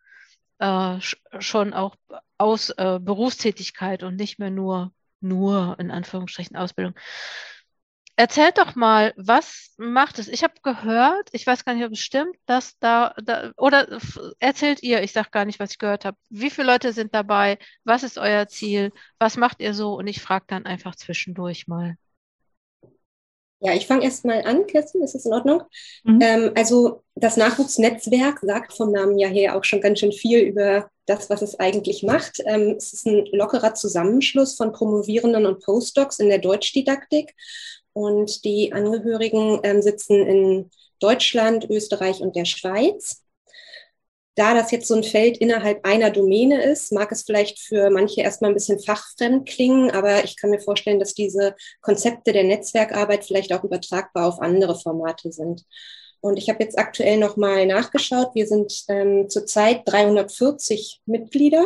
äh, 0.60 1.00
schon 1.40 1.74
auch 1.74 1.96
aus 2.38 2.70
äh, 2.72 3.00
Berufstätigkeit 3.02 4.04
und 4.04 4.18
nicht 4.18 4.38
mehr 4.38 4.52
nur 4.52 4.92
nur 5.22 5.78
in 5.80 5.92
Anführungsstrichen 5.92 6.56
Ausbildung. 6.56 6.94
Erzählt 8.20 8.58
doch 8.58 8.76
mal, 8.76 9.14
was 9.16 9.74
macht 9.78 10.20
es? 10.20 10.28
Ich 10.28 10.44
habe 10.44 10.56
gehört, 10.62 11.30
ich 11.32 11.48
weiß 11.48 11.64
gar 11.64 11.74
nicht, 11.74 11.86
ob 11.86 11.94
es 11.94 12.00
stimmt, 12.00 12.36
dass 12.48 12.78
da, 12.80 13.14
da 13.24 13.54
oder 13.56 13.98
erzählt 14.40 14.84
ihr, 14.84 15.02
ich 15.02 15.14
sage 15.14 15.30
gar 15.32 15.46
nicht, 15.46 15.58
was 15.58 15.72
ich 15.72 15.78
gehört 15.78 16.04
habe. 16.04 16.18
Wie 16.30 16.50
viele 16.50 16.68
Leute 16.68 16.92
sind 16.92 17.16
dabei? 17.16 17.58
Was 17.86 18.04
ist 18.04 18.18
euer 18.18 18.50
Ziel? 18.50 18.92
Was 19.20 19.38
macht 19.38 19.62
ihr 19.62 19.74
so? 19.74 19.94
Und 19.94 20.08
ich 20.08 20.22
frage 20.22 20.44
dann 20.50 20.66
einfach 20.66 20.98
zwischendurch 20.98 21.70
mal. 21.70 21.96
Ja, 23.62 23.74
ich 23.74 23.88
fange 23.88 24.04
erst 24.04 24.26
mal 24.26 24.42
an, 24.44 24.68
Kirsten, 24.68 25.02
ist 25.02 25.16
das 25.16 25.26
in 25.26 25.34
Ordnung? 25.34 25.64
Mhm. 26.04 26.20
Ähm, 26.22 26.52
also 26.56 27.04
das 27.16 27.38
Nachwuchsnetzwerk 27.38 28.40
sagt 28.42 28.74
vom 28.74 28.92
Namen 28.92 29.18
ja 29.18 29.30
her 29.30 29.56
auch 29.56 29.64
schon 29.64 29.80
ganz 29.80 30.00
schön 30.00 30.12
viel 30.12 30.40
über 30.40 30.90
das, 31.06 31.30
was 31.30 31.42
es 31.42 31.58
eigentlich 31.58 32.04
macht. 32.04 32.42
Ähm, 32.46 32.76
es 32.78 32.92
ist 32.92 33.06
ein 33.06 33.26
lockerer 33.32 33.76
Zusammenschluss 33.76 34.56
von 34.56 34.74
Promovierenden 34.74 35.46
und 35.46 35.64
Postdocs 35.64 36.20
in 36.20 36.28
der 36.28 36.40
Deutschdidaktik 36.40 37.34
und 37.94 38.44
die 38.46 38.74
Angehörigen 38.74 39.60
ähm, 39.64 39.82
sitzen 39.82 40.26
in 40.26 40.70
Deutschland, 41.00 41.70
Österreich 41.70 42.22
und 42.22 42.36
der 42.36 42.46
Schweiz. 42.46 43.24
Da 44.36 44.54
das 44.54 44.72
jetzt 44.72 44.88
so 44.88 44.96
ein 44.96 45.04
Feld 45.04 45.38
innerhalb 45.38 45.86
einer 45.86 46.12
Domäne 46.12 46.64
ist, 46.64 46.94
mag 46.94 47.12
es 47.12 47.24
vielleicht 47.24 47.60
für 47.60 47.90
manche 47.90 48.22
erstmal 48.22 48.52
ein 48.52 48.54
bisschen 48.54 48.80
fachfremd 48.80 49.48
klingen, 49.48 49.92
aber 49.92 50.24
ich 50.24 50.38
kann 50.38 50.50
mir 50.50 50.62
vorstellen, 50.62 51.00
dass 51.00 51.14
diese 51.14 51.56
Konzepte 51.82 52.32
der 52.32 52.46
Netzwerkarbeit 52.46 53.26
vielleicht 53.26 53.52
auch 53.52 53.64
übertragbar 53.64 54.28
auf 54.28 54.40
andere 54.40 54.80
Formate 54.80 55.32
sind. 55.32 55.66
Und 56.22 56.38
ich 56.38 56.50
habe 56.50 56.64
jetzt 56.64 56.78
aktuell 56.78 57.18
nochmal 57.18 57.66
nachgeschaut. 57.66 58.32
Wir 58.34 58.48
sind 58.48 58.86
ähm, 58.88 59.30
zurzeit 59.30 59.82
340 59.86 61.02
Mitglieder 61.06 61.66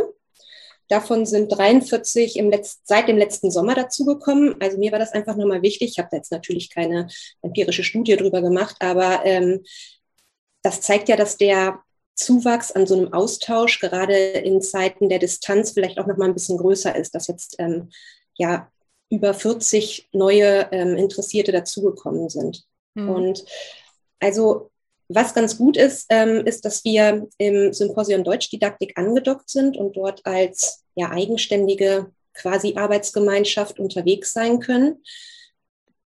Davon 0.87 1.25
sind 1.25 1.49
43 1.49 2.37
im 2.37 2.49
Letz 2.49 2.81
seit 2.83 3.07
dem 3.07 3.17
letzten 3.17 3.51
Sommer 3.51 3.75
dazugekommen. 3.75 4.55
Also 4.61 4.77
mir 4.77 4.91
war 4.91 4.99
das 4.99 5.13
einfach 5.13 5.35
nochmal 5.35 5.61
wichtig. 5.61 5.91
Ich 5.91 5.99
habe 5.99 6.09
da 6.11 6.17
jetzt 6.17 6.31
natürlich 6.31 6.69
keine 6.69 7.07
empirische 7.41 7.83
Studie 7.83 8.15
drüber 8.15 8.41
gemacht, 8.41 8.75
aber 8.79 9.25
ähm, 9.25 9.63
das 10.61 10.81
zeigt 10.81 11.09
ja, 11.09 11.15
dass 11.15 11.37
der 11.37 11.79
Zuwachs 12.15 12.71
an 12.71 12.85
so 12.85 12.95
einem 12.95 13.13
Austausch 13.13 13.79
gerade 13.79 14.15
in 14.15 14.61
Zeiten 14.61 15.09
der 15.09 15.19
Distanz 15.19 15.71
vielleicht 15.71 15.99
auch 15.99 16.05
nochmal 16.05 16.29
ein 16.29 16.35
bisschen 16.35 16.57
größer 16.57 16.95
ist, 16.95 17.15
dass 17.15 17.27
jetzt 17.27 17.55
ähm, 17.59 17.89
ja 18.35 18.71
über 19.09 19.33
40 19.33 20.09
neue 20.11 20.67
ähm, 20.71 20.95
Interessierte 20.95 21.51
dazugekommen 21.51 22.29
sind. 22.29 22.65
Mhm. 22.93 23.09
Und 23.09 23.45
also 24.19 24.71
was 25.09 25.33
ganz 25.33 25.57
gut 25.57 25.77
ist, 25.77 26.07
ähm, 26.09 26.45
ist, 26.45 26.65
dass 26.65 26.83
wir 26.83 27.27
im 27.37 27.73
Symposium 27.73 28.23
Deutschdidaktik 28.23 28.97
angedockt 28.97 29.49
sind 29.49 29.77
und 29.77 29.95
dort 29.95 30.25
als 30.25 30.83
ja, 30.95 31.11
eigenständige 31.11 32.11
quasi 32.33 32.75
Arbeitsgemeinschaft 32.75 33.79
unterwegs 33.79 34.33
sein 34.33 34.59
können. 34.59 35.03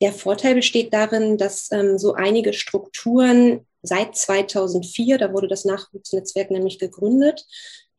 Der 0.01 0.13
Vorteil 0.13 0.55
besteht 0.55 0.93
darin, 0.93 1.37
dass 1.37 1.71
ähm, 1.71 1.97
so 1.97 2.13
einige 2.13 2.53
Strukturen 2.53 3.67
seit 3.83 4.15
2004, 4.15 5.17
da 5.17 5.33
wurde 5.33 5.47
das 5.47 5.65
Nachwuchsnetzwerk 5.65 6.51
nämlich 6.51 6.79
gegründet, 6.79 7.45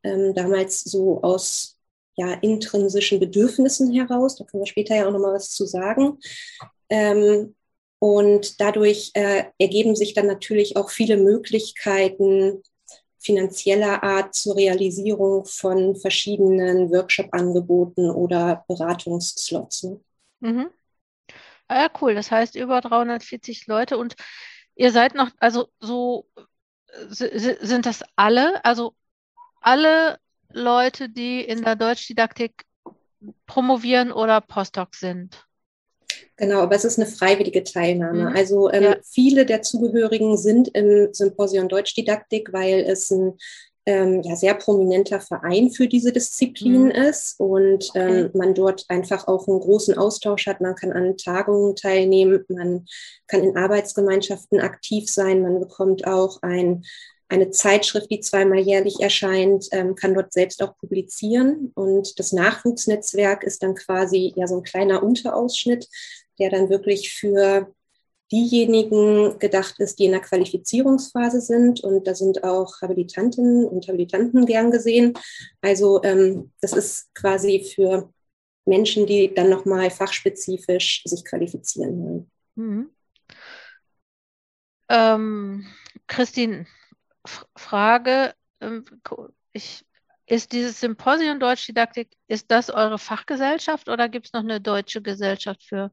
ähm, 0.02 0.34
damals 0.34 0.80
so 0.80 1.22
aus 1.22 1.78
ja, 2.16 2.34
intrinsischen 2.34 3.20
Bedürfnissen 3.20 3.92
heraus, 3.92 4.36
da 4.36 4.44
können 4.44 4.62
wir 4.62 4.68
später 4.68 4.94
ja 4.96 5.06
auch 5.06 5.12
nochmal 5.12 5.34
was 5.34 5.50
zu 5.50 5.64
sagen, 5.64 6.18
ähm, 6.90 7.54
und 8.02 8.60
dadurch 8.60 9.12
äh, 9.14 9.44
ergeben 9.60 9.94
sich 9.94 10.12
dann 10.12 10.26
natürlich 10.26 10.76
auch 10.76 10.90
viele 10.90 11.16
Möglichkeiten 11.16 12.60
finanzieller 13.20 14.02
Art 14.02 14.34
zur 14.34 14.56
Realisierung 14.56 15.44
von 15.44 15.94
verschiedenen 15.94 16.90
Workshop-Angeboten 16.90 18.10
oder 18.10 18.64
Beratungsslots. 18.66 19.84
Ne? 19.84 20.00
Mhm. 20.40 20.70
Ah, 21.68 21.82
ja, 21.82 21.90
cool. 22.00 22.16
Das 22.16 22.32
heißt 22.32 22.56
über 22.56 22.80
340 22.80 23.68
Leute 23.68 23.96
und 23.96 24.16
ihr 24.74 24.90
seid 24.90 25.14
noch, 25.14 25.30
also 25.38 25.68
so 25.78 26.26
sind 27.08 27.86
das 27.86 28.02
alle, 28.16 28.64
also 28.64 28.96
alle 29.60 30.18
Leute, 30.50 31.08
die 31.08 31.40
in 31.40 31.62
der 31.62 31.76
Deutschdidaktik 31.76 32.64
promovieren 33.46 34.10
oder 34.10 34.40
Postdoc 34.40 34.96
sind? 34.96 35.46
Genau, 36.42 36.58
aber 36.58 36.74
es 36.74 36.84
ist 36.84 36.98
eine 36.98 37.06
freiwillige 37.06 37.62
Teilnahme. 37.62 38.30
Mhm. 38.30 38.36
Also 38.36 38.68
ähm, 38.72 38.82
ja. 38.82 38.96
viele 39.04 39.46
der 39.46 39.62
Zugehörigen 39.62 40.36
sind 40.36 40.66
im 40.74 41.14
Symposium 41.14 41.68
Deutschdidaktik, 41.68 42.52
weil 42.52 42.80
es 42.80 43.12
ein 43.12 43.34
ähm, 43.86 44.22
ja, 44.22 44.34
sehr 44.34 44.54
prominenter 44.54 45.20
Verein 45.20 45.70
für 45.70 45.86
diese 45.86 46.10
Disziplin 46.10 46.86
mhm. 46.86 46.90
ist 46.90 47.38
und 47.38 47.90
ähm, 47.94 48.26
okay. 48.26 48.30
man 48.36 48.54
dort 48.54 48.86
einfach 48.88 49.28
auch 49.28 49.46
einen 49.46 49.60
großen 49.60 49.96
Austausch 49.96 50.48
hat. 50.48 50.60
Man 50.60 50.74
kann 50.74 50.90
an 50.90 51.16
Tagungen 51.16 51.76
teilnehmen, 51.76 52.44
man 52.48 52.86
kann 53.28 53.44
in 53.44 53.56
Arbeitsgemeinschaften 53.56 54.58
aktiv 54.58 55.08
sein, 55.08 55.42
man 55.42 55.60
bekommt 55.60 56.08
auch 56.08 56.42
ein 56.42 56.82
eine 57.32 57.50
Zeitschrift, 57.50 58.10
die 58.10 58.20
zweimal 58.20 58.58
jährlich 58.58 59.00
erscheint, 59.00 59.66
ähm, 59.72 59.94
kann 59.94 60.12
dort 60.12 60.34
selbst 60.34 60.62
auch 60.62 60.76
publizieren. 60.76 61.72
Und 61.74 62.18
das 62.18 62.32
Nachwuchsnetzwerk 62.32 63.42
ist 63.42 63.62
dann 63.62 63.74
quasi 63.74 64.34
ja 64.36 64.46
so 64.46 64.58
ein 64.58 64.62
kleiner 64.62 65.02
Unterausschnitt, 65.02 65.88
der 66.38 66.50
dann 66.50 66.70
wirklich 66.70 67.12
für 67.12 67.72
diejenigen 68.32 69.38
gedacht 69.38 69.78
ist, 69.78 69.98
die 69.98 70.06
in 70.06 70.12
der 70.12 70.20
Qualifizierungsphase 70.20 71.40
sind. 71.40 71.80
Und 71.80 72.06
da 72.06 72.14
sind 72.14 72.42
auch 72.44 72.80
Habilitantinnen 72.80 73.66
und 73.66 73.86
Habilitanten 73.86 74.46
gern 74.46 74.70
gesehen. 74.70 75.12
Also 75.60 76.02
ähm, 76.02 76.50
das 76.60 76.72
ist 76.72 77.14
quasi 77.14 77.70
für 77.74 78.12
Menschen, 78.64 79.06
die 79.06 79.34
dann 79.34 79.50
nochmal 79.50 79.90
fachspezifisch 79.90 81.02
sich 81.04 81.24
qualifizieren 81.24 82.02
wollen. 82.02 82.30
Mhm. 82.54 82.90
Ähm, 84.88 85.66
Christine, 86.06 86.66
Frage, 87.56 88.34
ähm, 88.60 88.84
ich, 89.52 89.84
ist 90.26 90.52
dieses 90.52 90.80
Symposium 90.80 91.40
Deutschdidaktik, 91.40 92.10
ist 92.28 92.50
das 92.50 92.70
eure 92.70 92.98
Fachgesellschaft 92.98 93.88
oder 93.88 94.08
gibt 94.08 94.26
es 94.26 94.32
noch 94.32 94.40
eine 94.40 94.60
deutsche 94.60 95.02
Gesellschaft 95.02 95.62
für? 95.62 95.90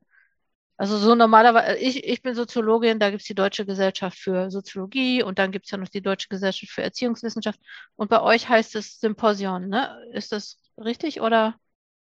Also 0.79 0.97
so 0.97 1.13
normalerweise, 1.13 1.77
ich, 1.77 2.05
ich 2.05 2.21
bin 2.21 2.35
Soziologin, 2.35 2.99
da 2.99 3.09
gibt 3.09 3.19
es 3.19 3.27
die 3.27 3.35
Deutsche 3.35 3.65
Gesellschaft 3.65 4.17
für 4.17 4.49
Soziologie 4.49 5.21
und 5.21 5.37
dann 5.37 5.51
gibt 5.51 5.65
es 5.65 5.71
ja 5.71 5.77
noch 5.77 5.89
die 5.89 5.99
Deutsche 5.99 6.29
Gesellschaft 6.29 6.71
für 6.71 6.81
Erziehungswissenschaft. 6.81 7.59
Und 7.97 8.09
bei 8.09 8.21
euch 8.21 8.47
heißt 8.47 8.77
es 8.77 8.97
Symposium, 9.01 9.67
ne? 9.67 9.97
Ist 10.13 10.31
das 10.31 10.57
richtig 10.77 11.19
oder? 11.19 11.55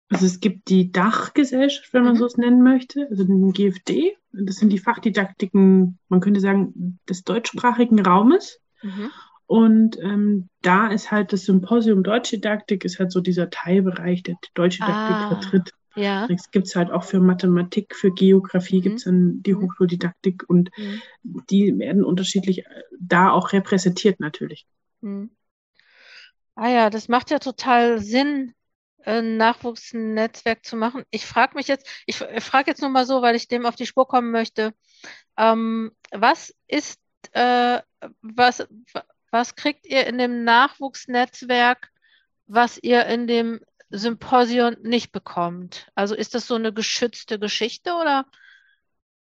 Also 0.09 0.25
es 0.25 0.39
gibt 0.39 0.69
die 0.69 0.91
Dachgesellschaft, 0.91 1.93
wenn 1.93 2.05
man 2.05 2.13
mhm. 2.13 2.17
so 2.17 2.25
es 2.25 2.37
nennen 2.37 2.63
möchte, 2.63 3.07
also 3.07 3.23
den 3.23 3.53
GFD. 3.53 4.17
Das 4.31 4.55
sind 4.55 4.69
die 4.69 4.79
Fachdidaktiken, 4.79 5.99
man 6.09 6.19
könnte 6.19 6.39
sagen, 6.39 6.99
des 7.07 7.23
deutschsprachigen 7.23 8.03
Raumes. 8.03 8.61
Mhm. 8.81 9.11
Und 9.45 9.99
ähm, 10.01 10.49
da 10.63 10.87
ist 10.87 11.11
halt 11.11 11.33
das 11.33 11.45
Symposium 11.45 12.01
Deutschdidaktik, 12.01 12.83
ist 12.83 12.97
halt 12.97 13.11
so 13.11 13.21
dieser 13.21 13.51
Teilbereich, 13.51 14.23
der 14.23 14.37
Deutschdidaktik 14.55 15.15
ah, 15.15 15.27
vertritt. 15.27 15.71
Ja. 15.95 16.27
Das 16.27 16.51
gibt 16.51 16.67
es 16.67 16.75
halt 16.75 16.91
auch 16.91 17.03
für 17.03 17.19
Mathematik, 17.19 17.95
für 17.95 18.11
Geografie 18.11 18.77
mhm. 18.77 18.81
gibt 18.81 18.97
es 18.97 19.03
dann 19.05 19.41
die 19.43 19.53
mhm. 19.53 19.61
Hochschuldidaktik 19.61 20.43
und 20.47 20.69
mhm. 20.77 21.01
die 21.49 21.77
werden 21.77 22.03
unterschiedlich 22.03 22.65
äh, 22.65 22.83
da 22.99 23.31
auch 23.31 23.53
repräsentiert 23.53 24.19
natürlich. 24.19 24.65
Mhm. 25.01 25.31
Ah 26.55 26.69
ja, 26.69 26.89
das 26.89 27.07
macht 27.07 27.31
ja 27.31 27.39
total 27.39 27.99
Sinn, 27.99 28.53
ein 29.03 29.37
Nachwuchsnetzwerk 29.37 30.65
zu 30.65 30.75
machen. 30.75 31.03
Ich 31.11 31.25
frage 31.25 31.55
mich 31.55 31.67
jetzt, 31.67 31.87
ich 32.05 32.17
frage 32.17 32.71
jetzt 32.71 32.81
nur 32.81 32.89
mal 32.89 33.05
so, 33.05 33.21
weil 33.21 33.35
ich 33.35 33.47
dem 33.47 33.65
auf 33.65 33.75
die 33.75 33.85
Spur 33.85 34.07
kommen 34.07 34.31
möchte. 34.31 34.73
Ähm, 35.37 35.91
was 36.11 36.55
ist 36.67 36.99
äh, 37.33 37.81
was, 38.21 38.67
was 39.31 39.55
kriegt 39.55 39.85
ihr 39.85 40.07
in 40.07 40.17
dem 40.17 40.43
Nachwuchsnetzwerk, 40.43 41.89
was 42.47 42.77
ihr 42.81 43.05
in 43.05 43.27
dem 43.27 43.59
Symposium 43.89 44.75
nicht 44.83 45.11
bekommt? 45.11 45.87
Also 45.95 46.15
ist 46.15 46.35
das 46.35 46.47
so 46.47 46.55
eine 46.55 46.73
geschützte 46.73 47.39
Geschichte 47.39 47.93
oder 47.93 48.25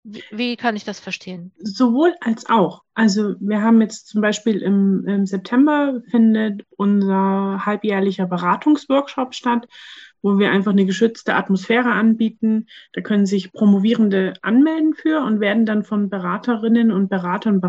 wie, 0.04 0.24
wie 0.32 0.58
kann 0.58 0.76
ich 0.76 0.84
das 0.84 1.00
verstehen? 1.00 1.54
Sowohl 1.60 2.14
als 2.20 2.50
auch. 2.50 2.84
Also 2.94 3.36
wir 3.40 3.62
haben 3.62 3.82
jetzt 3.82 4.08
zum 4.08 4.22
Beispiel 4.22 4.62
im, 4.62 5.06
im 5.08 5.26
September 5.26 6.02
findet 6.10 6.66
unser 6.78 7.66
halbjährlicher 7.66 8.26
Beratungsworkshop 8.26 9.34
statt 9.34 9.68
wo 10.24 10.40
wir 10.40 10.52
einfach 10.52 10.72
eine 10.72 10.86
geschützte 10.86 11.36
Atmosphäre 11.36 11.92
anbieten. 11.92 12.68
Da 12.94 13.02
können 13.02 13.26
sich 13.26 13.52
Promovierende 13.52 14.34
anmelden 14.42 14.96
für 14.96 15.22
und 15.22 15.42
werden 15.42 15.66
dann 15.66 15.84
von 15.84 16.10
Beraterinnen 16.10 16.92
und 16.92 17.10
Beratern 17.10 17.62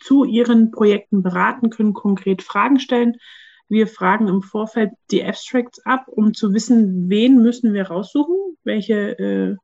zu 0.00 0.24
ihren 0.24 0.70
Projekten 0.70 1.22
beraten, 1.22 1.70
können 1.70 1.92
konkret 1.92 2.42
Fragen 2.42 2.78
stellen. 2.78 3.16
Wir 3.68 3.86
fragen 3.86 4.28
im 4.28 4.42
Vorfeld 4.42 4.90
die 5.10 5.24
Abstracts 5.24 5.84
ab, 5.84 6.06
um 6.08 6.34
zu 6.34 6.54
wissen, 6.54 7.08
wen 7.08 7.42
müssen 7.42 7.74
wir 7.74 7.88
raussuchen, 7.88 8.36
welche 8.64 9.18
äh, 9.18 9.56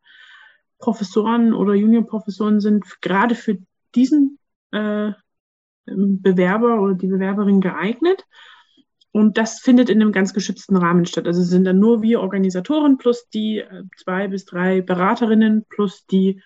Professoren 0.79 1.55
oder 1.55 1.75
Juniorprofessoren 1.75 2.61
sind 2.61 2.85
gerade 3.01 3.35
für 3.35 3.59
diesen 3.95 4.39
äh, 4.73 5.13
Bewerber 5.87 6.81
oder 6.81 6.95
die 6.95 7.07
Bewerberin 7.07 7.61
geeignet. 7.61 8.25
Und 9.13 9.39
das 9.39 9.61
findet 9.61 9.91
in 9.91 10.03
einem 10.03 10.13
ganz 10.13 10.35
geschützten 10.35 10.77
Rahmen 10.77 11.07
statt. 11.07 11.27
Also 11.27 11.43
sind 11.43 11.65
dann 11.65 11.79
nur 11.79 12.03
wir 12.03 12.21
Organisatoren 12.21 12.99
plus 12.99 13.29
die 13.29 13.59
äh, 13.59 13.85
zwei 13.97 14.29
bis 14.29 14.45
drei 14.45 14.81
Beraterinnen 14.81 15.65
plus 15.69 16.05
die 16.07 16.43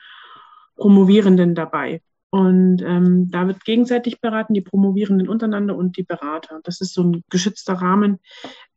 Promovierenden 0.77 1.55
dabei. 1.55 2.03
Und 2.31 2.83
ähm, 2.83 3.31
da 3.31 3.47
wird 3.47 3.65
gegenseitig 3.65 4.21
beraten, 4.21 4.55
die 4.55 4.61
Promovierenden 4.61 5.29
untereinander 5.29 5.77
und 5.77 5.97
die 5.97 6.03
Berater. 6.03 6.61
Das 6.63 6.81
ist 6.81 6.93
so 6.93 7.03
ein 7.03 7.25
geschützter 7.31 7.75
Rahmen. 7.75 8.19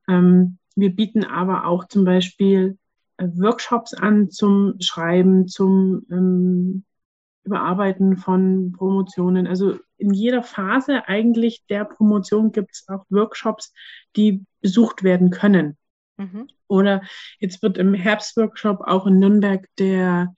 Ähm, 0.08 0.58
wir 0.76 0.96
bieten 0.96 1.26
aber 1.26 1.66
auch 1.66 1.86
zum 1.88 2.06
Beispiel 2.06 2.78
äh, 3.18 3.28
Workshops 3.36 3.94
an 3.94 4.30
zum 4.30 4.76
Schreiben, 4.80 5.48
zum 5.48 6.06
ähm, 6.10 6.84
Überarbeiten 7.44 8.18
von 8.18 8.72
Promotionen. 8.72 9.48
Also 9.48 9.80
in 9.98 10.14
jeder 10.14 10.44
Phase 10.44 11.08
eigentlich 11.08 11.66
der 11.70 11.86
Promotion 11.86 12.52
gibt 12.52 12.72
es 12.74 12.88
auch 12.88 13.06
Workshops, 13.10 13.74
die 14.16 14.46
besucht 14.62 15.04
werden 15.04 15.30
können. 15.30 15.78
Mhm. 16.18 16.48
Oder 16.68 17.02
jetzt 17.40 17.62
wird 17.62 17.78
im 17.78 17.94
Herbstworkshop 17.94 18.82
auch 18.82 19.08
in 19.08 19.20
Nürnberg 19.20 19.68
der 19.78 20.34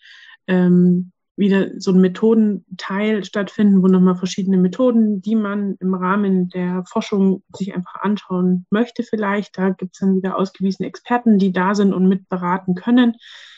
ähm, 0.47 1.12
wieder 1.35 1.79
so 1.79 1.91
ein 1.91 2.01
Methodenteil 2.01 3.23
stattfinden, 3.23 3.81
wo 3.81 3.87
nochmal 3.87 4.15
verschiedene 4.15 4.57
Methoden, 4.57 5.21
die 5.21 5.35
man 5.35 5.75
im 5.79 5.95
Rahmen 5.95 6.49
der 6.49 6.83
Forschung 6.87 7.43
sich 7.55 7.73
einfach 7.73 8.01
anschauen 8.01 8.65
möchte 8.69 9.03
vielleicht. 9.03 9.57
Da 9.57 9.69
gibt 9.69 9.95
es 9.95 9.99
dann 9.99 10.15
wieder 10.15 10.37
ausgewiesene 10.37 10.87
Experten, 10.87 11.39
die 11.39 11.51
da 11.51 11.73
sind 11.73 11.93
und 11.93 12.07
mitberaten 12.07 12.75
können. 12.75 13.15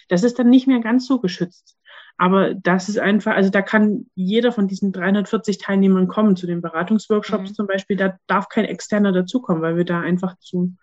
Das 0.08 0.24
ist 0.24 0.40
dann 0.40 0.50
nicht 0.50 0.68
mehr 0.68 0.80
ganz 0.80 1.06
so 1.08 1.20
geschützt. 1.20 1.78
Aber 2.18 2.54
das 2.54 2.88
ist 2.88 2.98
einfach, 2.98 3.36
also 3.36 3.50
da 3.50 3.62
kann 3.62 4.06
jeder 4.16 4.54
von 4.54 4.70
diesen 4.70 4.94
340 4.94 5.58
Teilnehmern 5.58 6.08
kommen 6.08 6.38
zu 6.38 6.48
den 6.48 6.62
Beratungsworkshops 6.62 7.50
mhm. 7.50 7.56
zum 7.56 7.68
Beispiel. 7.68 7.98
Da 7.98 8.18
darf 8.28 8.48
kein 8.48 8.66
Externer 8.66 9.12
dazukommen, 9.12 9.62
weil 9.62 9.76
wir 9.76 9.86
da 9.86 10.00
einfach 10.00 10.38
zu 10.40 10.76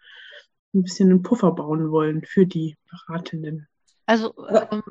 ein 0.75 0.83
bisschen 0.83 1.11
einen 1.11 1.23
Puffer 1.23 1.53
bauen 1.53 1.91
wollen 1.91 2.23
für 2.25 2.47
die 2.47 2.77
Beratenden. 2.91 3.67
Also 4.07 4.35
ähm, 4.49 4.83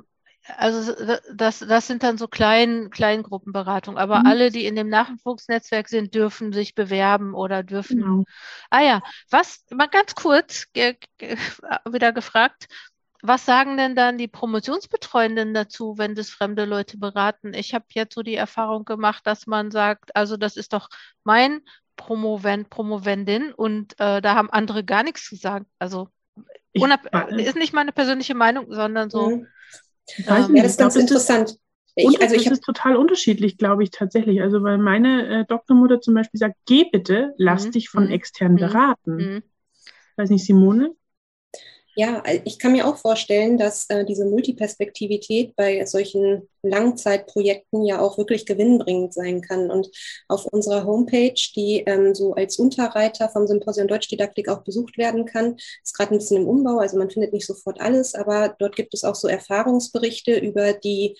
also 0.58 0.94
das, 1.34 1.60
das 1.60 1.88
sind 1.88 2.04
dann 2.04 2.18
so 2.18 2.28
klein, 2.28 2.90
Kleingruppenberatungen, 2.90 4.00
aber 4.00 4.20
mhm. 4.20 4.26
alle, 4.26 4.52
die 4.52 4.66
in 4.66 4.76
dem 4.76 4.90
Nachwuchsnetzwerk 4.90 5.88
sind, 5.88 6.16
dürfen 6.16 6.52
sich 6.52 6.74
bewerben 6.74 7.34
oder 7.34 7.64
dürfen. 7.64 8.02
Genau. 8.02 8.24
Ah 8.70 8.82
ja, 8.82 9.02
was, 9.30 9.64
mal 9.70 9.88
ganz 9.88 10.16
kurz 10.16 10.66
wieder 10.74 12.12
gefragt, 12.12 12.68
was 13.24 13.46
sagen 13.46 13.78
denn 13.78 13.96
dann 13.96 14.18
die 14.18 14.28
Promotionsbetreuenden 14.28 15.54
dazu, 15.54 15.98
wenn 15.98 16.16
das 16.16 16.32
fremde 16.32 16.66
Leute 16.66 16.98
beraten? 16.98 17.54
Ich 17.54 17.76
habe 17.76 17.86
jetzt 17.90 18.16
so 18.16 18.24
die 18.24 18.36
Erfahrung 18.36 18.84
gemacht, 18.84 19.28
dass 19.28 19.46
man 19.46 19.70
sagt, 19.70 20.16
also 20.16 20.38
das 20.38 20.58
ist 20.58 20.74
doch 20.74 20.90
mein 21.24 21.62
Promovent, 21.98 22.72
Promovendin 22.72 23.54
und 23.54 23.94
äh, 24.00 24.22
da 24.22 24.34
haben 24.34 24.50
andere 24.50 24.84
gar 24.84 25.04
nichts 25.04 25.26
zu 25.28 25.36
sagen. 25.36 25.68
Also 25.78 26.10
ich, 26.74 26.82
ist 27.46 27.56
nicht 27.56 27.74
meine 27.74 27.92
persönliche 27.92 28.34
Meinung, 28.34 28.74
sondern 28.74 29.12
so. 29.12 29.44
Mhm 30.18 30.26
ähm, 30.28 30.56
ja, 30.56 30.64
das 30.64 30.74
ist 30.74 30.80
ganz 30.80 30.96
interessant. 30.96 31.58
Ich, 31.96 32.22
also 32.22 32.36
ich 32.36 32.46
das 32.46 32.54
ist 32.54 32.64
total 32.64 32.96
unterschiedlich, 32.96 33.58
glaube 33.58 33.84
ich, 33.84 33.92
tatsächlich. 33.92 34.42
Also, 34.42 34.64
weil 34.64 34.78
meine 34.78 35.42
äh, 35.42 35.46
Doktormutter 35.46 36.00
zum 36.00 36.14
Beispiel 36.14 36.38
sagt, 36.38 36.56
geh 36.66 36.86
bitte, 36.90 37.34
lass 37.38 37.68
mhm. 37.68 37.72
dich 37.72 37.90
von 37.90 38.06
mhm. 38.06 38.12
extern 38.12 38.54
mhm. 38.54 38.58
beraten. 38.58 39.16
Mhm. 39.16 39.44
Weiß 40.16 40.30
nicht, 40.30 40.46
Simone? 40.46 40.96
Ja, 41.94 42.24
ich 42.46 42.58
kann 42.58 42.72
mir 42.72 42.88
auch 42.88 42.96
vorstellen, 42.98 43.58
dass 43.58 43.86
äh, 43.90 44.06
diese 44.06 44.24
Multiperspektivität 44.26 45.56
bei 45.58 45.86
solchen 45.86 46.48
Langzeitprojekten 46.64 47.84
ja 47.86 48.00
auch 48.00 48.18
wirklich 48.18 48.46
gewinnbringend 48.46 49.14
sein 49.14 49.42
kann. 49.42 49.70
Und 49.70 49.90
auf 50.30 50.46
unserer 50.46 50.86
Homepage, 50.86 51.34
die 51.54 51.84
ähm, 51.86 52.16
so 52.16 52.34
als 52.34 52.58
Unterreiter 52.58 53.28
vom 53.28 53.46
Symposium 53.46 53.90
Deutschdidaktik 53.90 54.48
auch 54.48 54.64
besucht 54.64 54.98
werden 54.98 55.26
kann, 55.26 55.58
ist 55.84 55.94
gerade 55.98 56.16
ein 56.16 56.20
bisschen 56.20 56.38
im 56.38 56.48
Umbau, 56.48 56.78
also 56.80 56.98
man 56.98 57.10
findet 57.10 57.34
nicht 57.34 57.46
sofort 57.46 57.82
alles, 57.82 58.16
aber 58.16 58.56
dort 58.58 58.78
gibt 58.78 58.94
es 58.94 59.04
auch 59.04 59.16
so 59.16 59.28
Erfahrungsberichte 59.28 60.38
über 60.40 60.72
die 60.72 61.18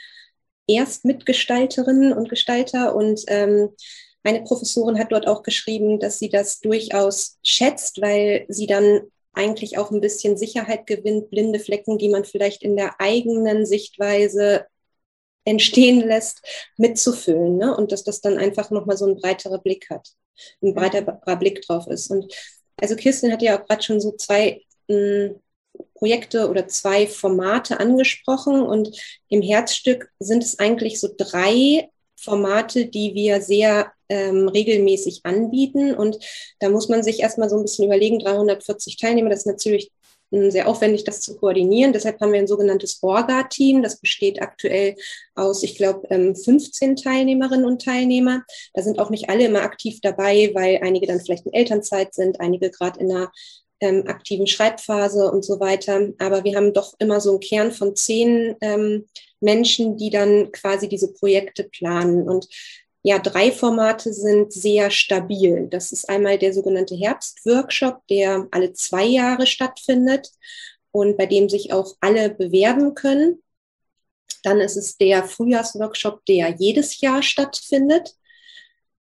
Erstmitgestalterinnen 0.68 2.14
und 2.14 2.30
Gestalter 2.30 2.96
und 2.96 3.22
ähm, 3.28 3.70
meine 4.24 4.44
Professorin 4.44 5.00
hat 5.00 5.12
dort 5.12 5.28
auch 5.28 5.44
geschrieben, 5.44 6.00
dass 6.00 6.20
sie 6.20 6.30
das 6.30 6.60
durchaus 6.62 7.40
schätzt, 7.44 8.02
weil 8.02 8.46
sie 8.48 8.68
dann 8.68 9.02
eigentlich 9.34 9.78
auch 9.78 9.92
ein 9.92 10.02
bisschen 10.02 10.38
Sicherheit 10.38 10.88
gewinnt, 10.88 11.30
blinde 11.30 11.60
Flecken, 11.60 11.98
die 11.98 12.10
man 12.10 12.26
vielleicht 12.26 12.64
in 12.64 12.76
der 12.76 13.00
eigenen 13.00 13.66
Sichtweise 13.66 14.66
entstehen 15.46 16.02
lässt, 16.02 16.42
mitzufüllen. 16.78 17.58
Ne? 17.58 17.76
Und 17.76 17.92
dass 17.92 18.04
das 18.04 18.22
dann 18.22 18.38
einfach 18.38 18.72
nochmal 18.72 18.98
so 18.98 19.06
ein 19.06 19.16
breiterer 19.16 19.60
Blick 19.60 19.90
hat, 19.90 20.10
ein 20.62 20.74
breiterer 20.74 21.36
Blick 21.38 21.62
drauf 21.64 21.88
ist. 21.88 22.12
Und 22.12 22.34
also 22.78 22.96
Kirsten 22.96 23.32
hat 23.32 23.42
ja 23.42 23.60
auch 23.60 23.66
gerade 23.66 23.84
schon 23.84 24.02
so 24.02 24.12
zwei 24.12 24.62
mh, 24.88 24.96
hm, 24.96 25.36
Projekte 25.96 26.50
oder 26.50 26.68
zwei 26.68 27.08
Formate 27.08 27.80
angesprochen. 27.80 28.62
Und 28.62 29.00
im 29.30 29.42
Herzstück 29.42 30.12
sind 30.20 30.44
es 30.44 30.60
eigentlich 30.60 31.00
so 31.00 31.10
drei 31.16 31.90
Formate, 32.18 32.88
die 32.88 33.16
wir 33.16 33.42
sehr 33.42 33.92
ähm, 34.12 34.50
regelmäßig 34.50 35.22
anbieten. 35.24 35.96
Und 35.96 36.20
da 36.60 36.70
muss 36.70 36.90
man 36.90 37.02
sich 37.02 37.22
erstmal 37.22 37.50
so 37.50 37.56
ein 37.56 37.64
bisschen 37.64 37.86
überlegen, 37.86 38.20
340 38.20 38.98
Teilnehmer, 38.98 39.30
das 39.30 39.40
ist 39.40 39.48
natürlich 39.48 39.92
hm, 40.32 40.52
sehr 40.52 40.68
aufwendig, 40.68 41.06
das 41.06 41.22
zu 41.22 41.38
koordinieren. 41.38 41.94
Deshalb 41.94 42.20
haben 42.20 42.34
wir 42.34 42.40
ein 42.40 42.48
sogenanntes 42.48 43.00
Orga-Team. 43.02 43.82
Das 43.82 44.02
besteht 44.02 44.42
aktuell 44.42 44.96
aus, 45.34 45.64
ich 45.64 45.76
glaube, 45.76 46.08
15 46.10 46.90
ähm, 46.90 46.96
Teilnehmerinnen 46.98 47.66
und 47.66 47.82
Teilnehmer. 47.84 48.44
Da 48.74 48.84
sind 48.84 49.00
auch 49.00 49.10
nicht 49.10 49.30
alle 49.30 49.46
immer 49.46 49.62
aktiv 49.62 50.00
dabei, 50.02 50.52
weil 50.54 50.82
einige 50.84 51.08
dann 51.08 51.22
vielleicht 51.22 51.46
in 51.46 51.54
Elternzeit 51.54 52.14
sind, 52.14 52.42
einige 52.42 52.70
gerade 52.70 53.00
in 53.00 53.12
einer 53.12 53.32
ähm, 53.80 54.04
aktiven 54.08 54.46
Schreibphase 54.46 55.32
und 55.32 55.44
so 55.44 55.60
weiter. 55.62 56.10
Aber 56.20 56.44
wir 56.44 56.56
haben 56.58 56.74
doch 56.74 56.94
immer 57.00 57.22
so 57.22 57.32
einen 57.32 57.40
Kern 57.40 57.72
von 57.72 57.96
zehn 57.96 58.56
ähm, 58.62 59.06
Menschen, 59.42 59.98
die 59.98 60.12
dann 60.12 60.52
quasi 60.52 60.88
diese 60.88 61.12
Projekte 61.12 61.64
planen. 61.64 62.30
Und 62.30 62.48
ja, 63.04 63.18
drei 63.18 63.52
Formate 63.52 64.14
sind 64.14 64.54
sehr 64.54 64.92
stabil. 64.92 65.68
Das 65.70 65.92
ist 65.92 66.08
einmal 66.08 66.38
der 66.38 66.54
sogenannte 66.54 66.96
Herbstworkshop, 66.96 68.06
der 68.08 68.48
alle 68.52 68.74
zwei 68.74 69.06
Jahre 69.06 69.48
stattfindet 69.48 70.30
und 70.92 71.18
bei 71.18 71.26
dem 71.26 71.50
sich 71.50 71.74
auch 71.74 71.96
alle 72.00 72.30
bewerben 72.30 72.94
können. 72.94 73.42
Dann 74.44 74.60
ist 74.60 74.76
es 74.76 74.98
der 74.98 75.24
Frühjahrsworkshop, 75.24 76.26
der 76.26 76.56
jedes 76.58 77.02
Jahr 77.02 77.24
stattfindet. 77.24 78.16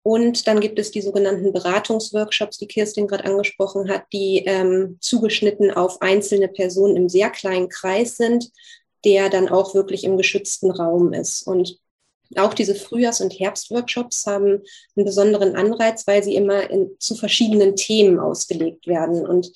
Und 0.02 0.46
dann 0.48 0.60
gibt 0.60 0.78
es 0.78 0.90
die 0.90 1.00
sogenannten 1.00 1.52
Beratungsworkshops, 1.52 2.58
die 2.58 2.66
Kirstin 2.66 3.06
gerade 3.06 3.24
angesprochen 3.24 3.88
hat, 3.88 4.04
die 4.12 4.44
ähm, 4.44 4.98
zugeschnitten 5.00 5.70
auf 5.70 6.02
einzelne 6.02 6.48
Personen 6.48 6.96
im 6.96 7.08
sehr 7.08 7.30
kleinen 7.30 7.68
Kreis 7.68 8.16
sind, 8.16 8.50
der 9.04 9.30
dann 9.30 9.48
auch 9.48 9.74
wirklich 9.74 10.04
im 10.04 10.16
geschützten 10.16 10.70
Raum 10.70 11.12
ist. 11.12 11.46
Und 11.46 11.78
auch 12.38 12.54
diese 12.54 12.74
Frühjahrs- 12.74 13.22
und 13.22 13.32
Herbstworkshops 13.32 14.26
haben 14.26 14.62
einen 14.96 15.04
besonderen 15.04 15.56
Anreiz, 15.56 16.06
weil 16.06 16.22
sie 16.22 16.34
immer 16.34 16.68
in, 16.70 16.90
zu 16.98 17.14
verschiedenen 17.14 17.76
Themen 17.76 18.18
ausgelegt 18.18 18.86
werden. 18.86 19.26
Und 19.26 19.52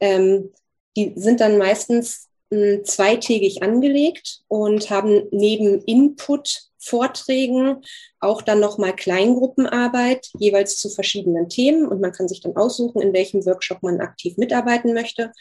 ähm, 0.00 0.52
die 0.96 1.12
sind 1.16 1.40
dann 1.40 1.58
meistens 1.58 2.28
äh, 2.50 2.82
zweitägig 2.82 3.62
angelegt 3.62 4.40
und 4.48 4.90
haben 4.90 5.24
neben 5.30 5.82
Input 5.82 6.68
Vorträgen, 6.80 7.82
auch 8.20 8.40
dann 8.40 8.60
nochmal 8.60 8.94
Kleingruppenarbeit, 8.94 10.30
jeweils 10.38 10.76
zu 10.76 10.88
verschiedenen 10.88 11.48
Themen. 11.48 11.86
Und 11.86 12.00
man 12.00 12.12
kann 12.12 12.28
sich 12.28 12.40
dann 12.40 12.56
aussuchen, 12.56 13.02
in 13.02 13.12
welchem 13.12 13.44
Workshop 13.44 13.82
man 13.82 14.00
aktiv 14.00 14.36
mitarbeiten 14.36 14.94
möchte 14.94 15.32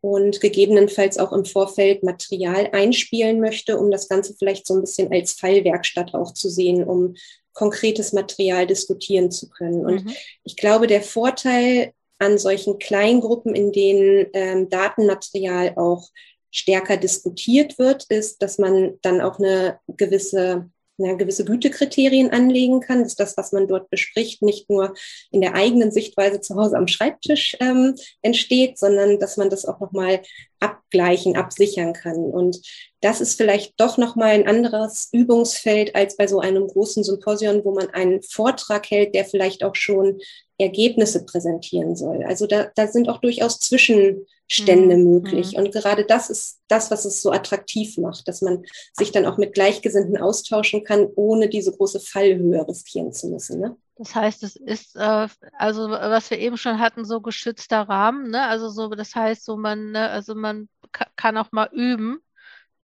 und 0.00 0.40
gegebenenfalls 0.40 1.18
auch 1.18 1.32
im 1.32 1.44
Vorfeld 1.44 2.02
Material 2.02 2.70
einspielen 2.72 3.40
möchte, 3.40 3.78
um 3.78 3.90
das 3.90 4.08
Ganze 4.08 4.34
vielleicht 4.38 4.66
so 4.66 4.74
ein 4.74 4.80
bisschen 4.80 5.12
als 5.12 5.32
Fallwerkstatt 5.32 6.14
auch 6.14 6.32
zu 6.32 6.48
sehen, 6.48 6.84
um 6.84 7.14
konkretes 7.52 8.12
Material 8.12 8.66
diskutieren 8.66 9.30
zu 9.30 9.50
können. 9.50 9.84
Und 9.84 10.04
mhm. 10.04 10.12
ich 10.44 10.56
glaube, 10.56 10.86
der 10.86 11.02
Vorteil 11.02 11.92
an 12.18 12.38
solchen 12.38 12.78
Kleingruppen, 12.78 13.54
in 13.54 13.72
denen 13.72 14.26
ähm, 14.32 14.68
Datenmaterial 14.68 15.74
auch 15.76 16.08
stärker 16.50 16.96
diskutiert 16.96 17.78
wird, 17.78 18.04
ist, 18.08 18.42
dass 18.42 18.58
man 18.58 18.98
dann 19.02 19.20
auch 19.20 19.38
eine 19.38 19.78
gewisse 19.88 20.70
ja, 21.04 21.14
gewisse 21.14 21.44
Gütekriterien 21.44 22.30
anlegen 22.30 22.80
kann, 22.80 23.02
dass 23.02 23.16
das, 23.16 23.36
was 23.36 23.52
man 23.52 23.66
dort 23.66 23.90
bespricht, 23.90 24.42
nicht 24.42 24.68
nur 24.68 24.94
in 25.30 25.40
der 25.40 25.54
eigenen 25.54 25.90
Sichtweise 25.90 26.40
zu 26.40 26.56
Hause 26.56 26.76
am 26.76 26.88
Schreibtisch 26.88 27.56
ähm, 27.60 27.94
entsteht, 28.22 28.78
sondern 28.78 29.18
dass 29.18 29.36
man 29.36 29.50
das 29.50 29.64
auch 29.64 29.80
nochmal 29.80 30.20
abgleichen, 30.60 31.36
absichern 31.36 31.92
kann. 31.92 32.16
Und 32.16 32.60
das 33.00 33.20
ist 33.20 33.36
vielleicht 33.36 33.80
doch 33.80 33.98
nochmal 33.98 34.30
ein 34.30 34.46
anderes 34.46 35.08
Übungsfeld 35.12 35.94
als 35.94 36.16
bei 36.16 36.26
so 36.26 36.40
einem 36.40 36.66
großen 36.66 37.02
Symposium, 37.02 37.64
wo 37.64 37.72
man 37.72 37.88
einen 37.90 38.22
Vortrag 38.22 38.90
hält, 38.90 39.14
der 39.14 39.24
vielleicht 39.24 39.64
auch 39.64 39.74
schon 39.74 40.20
Ergebnisse 40.58 41.24
präsentieren 41.24 41.96
soll. 41.96 42.22
Also 42.24 42.46
da, 42.46 42.70
da 42.74 42.86
sind 42.86 43.08
auch 43.08 43.18
durchaus 43.18 43.58
Zwischenstände 43.60 44.96
mhm. 44.96 45.04
möglich. 45.04 45.56
Und 45.56 45.72
gerade 45.72 46.04
das 46.04 46.28
ist 46.28 46.60
das, 46.68 46.90
was 46.90 47.06
es 47.06 47.22
so 47.22 47.32
attraktiv 47.32 47.96
macht, 47.96 48.28
dass 48.28 48.42
man 48.42 48.64
sich 48.92 49.10
dann 49.10 49.24
auch 49.24 49.38
mit 49.38 49.54
Gleichgesinnten 49.54 50.18
austauschen 50.18 50.84
kann, 50.84 51.08
ohne 51.16 51.48
diese 51.48 51.72
große 51.72 52.00
Fallhöhe 52.00 52.66
riskieren 52.68 53.12
zu 53.12 53.28
müssen. 53.28 53.60
Ne? 53.60 53.76
Das 54.00 54.14
heißt, 54.14 54.42
es 54.44 54.56
ist, 54.56 54.96
äh, 54.96 55.28
also 55.58 55.90
was 55.90 56.30
wir 56.30 56.38
eben 56.38 56.56
schon 56.56 56.78
hatten, 56.80 57.04
so 57.04 57.20
geschützter 57.20 57.82
Rahmen, 57.82 58.30
ne? 58.30 58.46
Also 58.46 58.70
so, 58.70 58.88
das 58.88 59.14
heißt, 59.14 59.44
so 59.44 59.58
man, 59.58 59.90
ne, 59.92 60.08
also 60.08 60.34
man 60.34 60.70
kann 61.16 61.36
auch 61.36 61.52
mal 61.52 61.68
üben, 61.70 62.18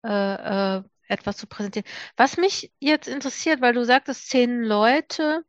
äh, 0.05 0.79
äh, 0.79 0.83
etwas 1.09 1.37
zu 1.37 1.47
präsentieren. 1.47 1.87
Was 2.17 2.37
mich 2.37 2.73
jetzt 2.81 3.07
interessiert, 3.07 3.61
weil 3.61 3.75
du 3.75 3.85
sagtest, 3.85 4.29
zehn 4.29 4.65
Leute, 4.65 5.45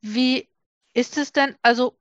wie 0.00 0.50
ist 0.92 1.18
es 1.18 1.32
denn, 1.32 1.54
also 1.62 1.96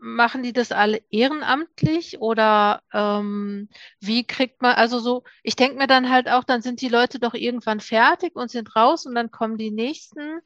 machen 0.00 0.44
die 0.44 0.52
das 0.52 0.70
alle 0.70 1.02
ehrenamtlich 1.10 2.20
oder 2.20 2.82
ähm, 2.92 3.68
wie 4.00 4.24
kriegt 4.24 4.62
man, 4.62 4.76
also 4.76 5.00
so, 5.00 5.24
ich 5.42 5.56
denke 5.56 5.78
mir 5.78 5.88
dann 5.88 6.10
halt 6.10 6.28
auch, 6.28 6.44
dann 6.44 6.62
sind 6.62 6.80
die 6.80 6.88
Leute 6.88 7.18
doch 7.18 7.34
irgendwann 7.34 7.80
fertig 7.80 8.36
und 8.36 8.52
sind 8.52 8.76
raus 8.76 9.04
und 9.06 9.16
dann 9.16 9.32
kommen 9.32 9.56
die 9.58 9.72
nächsten. 9.72 10.40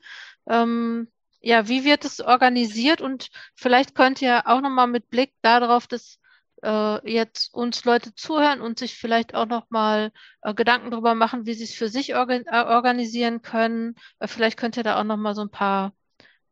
Ähm, 0.48 1.08
ja, 1.42 1.68
wie 1.68 1.84
wird 1.84 2.04
es 2.04 2.20
organisiert? 2.20 3.00
Und 3.00 3.28
vielleicht 3.54 3.94
könnt 3.94 4.22
ihr 4.22 4.46
auch 4.46 4.60
nochmal 4.60 4.86
mit 4.86 5.10
Blick 5.10 5.32
darauf, 5.42 5.86
dass 5.86 6.18
äh, 6.62 7.10
jetzt 7.10 7.52
uns 7.52 7.84
Leute 7.84 8.14
zuhören 8.14 8.60
und 8.60 8.78
sich 8.78 8.94
vielleicht 8.94 9.34
auch 9.34 9.46
nochmal 9.46 10.12
äh, 10.42 10.54
Gedanken 10.54 10.90
darüber 10.90 11.14
machen, 11.14 11.44
wie 11.44 11.54
sie 11.54 11.64
es 11.64 11.74
für 11.74 11.88
sich 11.88 12.14
organ 12.14 12.44
äh, 12.46 12.62
organisieren 12.62 13.42
können. 13.42 13.96
Äh, 14.20 14.28
vielleicht 14.28 14.56
könnt 14.56 14.76
ihr 14.76 14.84
da 14.84 15.00
auch 15.00 15.04
nochmal 15.04 15.34
so 15.34 15.42
ein 15.42 15.50
paar 15.50 15.92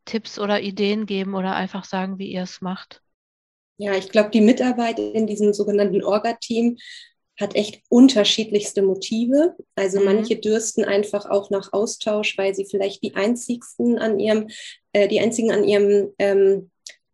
Tipps 0.04 0.38
oder 0.38 0.60
Ideen 0.60 1.06
geben 1.06 1.34
oder 1.34 1.54
einfach 1.54 1.84
sagen, 1.84 2.18
wie 2.18 2.30
ihr 2.30 2.42
es 2.42 2.60
macht. 2.60 3.02
Ja, 3.76 3.94
ich 3.94 4.10
glaube, 4.10 4.30
die 4.30 4.40
Mitarbeit 4.40 4.98
in 4.98 5.26
diesem 5.26 5.54
sogenannten 5.54 6.02
Orga-Team 6.02 6.76
hat 7.40 7.56
echt 7.56 7.82
unterschiedlichste 7.88 8.82
Motive. 8.82 9.56
Also 9.74 9.98
mhm. 9.98 10.04
manche 10.04 10.36
dürsten 10.36 10.84
einfach 10.84 11.28
auch 11.28 11.50
nach 11.50 11.72
Austausch, 11.72 12.36
weil 12.36 12.54
sie 12.54 12.66
vielleicht 12.66 13.02
die 13.02 13.16
einzigsten 13.16 13.98
an 13.98 14.20
ihrem, 14.20 14.48
äh, 14.92 15.08
die 15.08 15.20
einzigen 15.20 15.50
an 15.50 15.64
ihrem 15.64 16.12
ähm, 16.18 16.70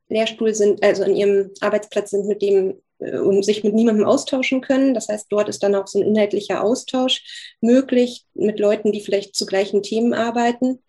Lehrstuhl 0.09 0.55
sind, 0.55 0.83
also 0.83 1.05
an 1.05 1.15
ihrem 1.15 1.51
Arbeitsplatz 1.61 2.11
sind, 2.11 2.27
mit 2.27 2.43
dem 2.43 2.81
äh, 2.99 3.19
und 3.19 3.45
sich 3.45 3.65
mit 3.65 3.75
niemandem 3.75 4.05
austauschen 4.05 4.61
können. 4.61 4.95
Das 4.95 5.09
heißt, 5.09 5.27
dort 5.31 5.49
ist 5.49 5.63
dann 5.63 5.75
auch 5.75 5.87
so 5.87 6.01
ein 6.01 6.07
inhaltlicher 6.07 6.63
Austausch 6.63 7.57
möglich 7.61 8.25
mit 8.35 8.59
Leuten, 8.59 8.93
die 8.93 9.01
vielleicht 9.01 9.37
zu 9.37 9.47
gleichen 9.47 9.83
Themen 9.83 10.15
arbeiten. 10.15 10.83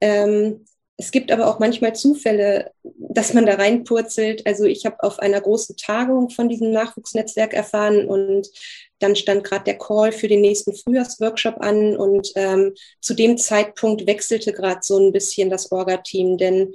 Ähm, 0.00 0.64
es 1.00 1.12
gibt 1.12 1.30
aber 1.30 1.46
auch 1.46 1.60
manchmal 1.60 1.94
Zufälle, 1.94 2.72
dass 2.82 3.32
man 3.32 3.46
da 3.46 3.54
reinpurzelt. 3.54 4.44
Also 4.46 4.64
ich 4.64 4.84
habe 4.84 5.00
auf 5.04 5.20
einer 5.20 5.40
großen 5.40 5.76
Tagung 5.76 6.28
von 6.28 6.48
diesem 6.48 6.72
Nachwuchsnetzwerk 6.72 7.54
erfahren 7.54 8.04
und 8.06 8.50
dann 8.98 9.14
stand 9.14 9.44
gerade 9.44 9.62
der 9.62 9.78
Call 9.78 10.10
für 10.10 10.26
den 10.26 10.40
nächsten 10.40 10.74
Frühjahrsworkshop 10.74 11.58
an 11.60 11.96
und 11.96 12.32
ähm, 12.34 12.74
zu 13.00 13.14
dem 13.14 13.38
Zeitpunkt 13.38 14.08
wechselte 14.08 14.52
gerade 14.52 14.80
so 14.82 14.98
ein 14.98 15.12
bisschen 15.12 15.50
das 15.50 15.70
Orga-Team, 15.70 16.36
denn 16.36 16.74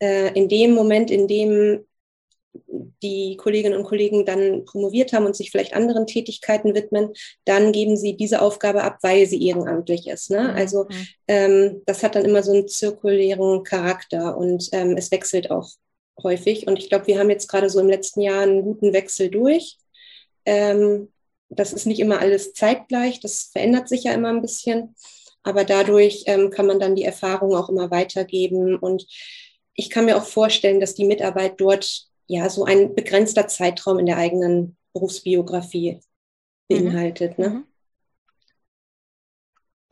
äh, 0.00 0.32
in 0.32 0.48
dem 0.48 0.72
Moment, 0.72 1.10
in 1.10 1.28
dem 1.28 1.84
die 3.02 3.36
Kolleginnen 3.36 3.78
und 3.78 3.84
Kollegen 3.84 4.24
dann 4.24 4.64
promoviert 4.64 5.12
haben 5.12 5.26
und 5.26 5.36
sich 5.36 5.50
vielleicht 5.50 5.74
anderen 5.74 6.06
Tätigkeiten 6.06 6.74
widmen, 6.74 7.12
dann 7.44 7.72
geben 7.72 7.96
sie 7.96 8.16
diese 8.16 8.42
Aufgabe 8.42 8.82
ab, 8.82 8.98
weil 9.02 9.26
sie 9.26 9.46
ehrenamtlich 9.46 10.08
ist. 10.08 10.30
Ne? 10.30 10.42
Mhm. 10.42 10.50
Also 10.56 10.86
ähm, 11.28 11.82
das 11.86 12.02
hat 12.02 12.14
dann 12.14 12.24
immer 12.24 12.42
so 12.42 12.52
einen 12.52 12.68
zirkulären 12.68 13.62
Charakter 13.62 14.36
und 14.36 14.68
ähm, 14.72 14.96
es 14.96 15.10
wechselt 15.10 15.50
auch 15.50 15.68
häufig. 16.22 16.66
Und 16.66 16.78
ich 16.78 16.88
glaube, 16.88 17.06
wir 17.06 17.18
haben 17.18 17.30
jetzt 17.30 17.48
gerade 17.48 17.70
so 17.70 17.80
im 17.80 17.88
letzten 17.88 18.20
Jahr 18.20 18.42
einen 18.42 18.62
guten 18.62 18.92
Wechsel 18.92 19.30
durch. 19.30 19.76
Ähm, 20.44 21.12
das 21.50 21.72
ist 21.72 21.86
nicht 21.86 22.00
immer 22.00 22.20
alles 22.20 22.52
zeitgleich, 22.52 23.20
das 23.20 23.50
verändert 23.52 23.88
sich 23.88 24.04
ja 24.04 24.12
immer 24.12 24.28
ein 24.28 24.42
bisschen. 24.42 24.94
Aber 25.42 25.64
dadurch 25.64 26.24
ähm, 26.26 26.50
kann 26.50 26.66
man 26.66 26.80
dann 26.80 26.96
die 26.96 27.04
Erfahrung 27.04 27.54
auch 27.54 27.68
immer 27.68 27.90
weitergeben. 27.90 28.76
Und 28.76 29.06
ich 29.74 29.88
kann 29.88 30.04
mir 30.04 30.16
auch 30.16 30.24
vorstellen, 30.24 30.80
dass 30.80 30.94
die 30.94 31.06
Mitarbeit 31.06 31.54
dort 31.58 32.07
ja 32.28 32.48
so 32.48 32.64
ein 32.64 32.94
begrenzter 32.94 33.48
Zeitraum 33.48 33.98
in 33.98 34.06
der 34.06 34.18
eigenen 34.18 34.76
Berufsbiografie 34.92 36.00
beinhaltet. 36.68 37.38
Mhm. 37.38 37.44
Ne? 37.44 37.64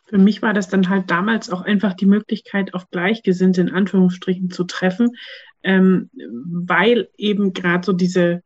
Für 0.04 0.18
mich 0.18 0.40
war 0.40 0.54
das 0.54 0.68
dann 0.68 0.88
halt 0.88 1.10
damals 1.10 1.50
auch 1.50 1.62
einfach 1.62 1.94
die 1.94 2.06
Möglichkeit, 2.06 2.74
auf 2.74 2.90
Gleichgesinnte 2.90 3.60
in 3.60 3.70
Anführungsstrichen 3.70 4.50
zu 4.50 4.62
treffen, 4.64 5.16
ähm, 5.64 6.10
weil 6.14 7.08
eben 7.16 7.52
gerade 7.52 7.84
so 7.84 7.92
diese 7.92 8.42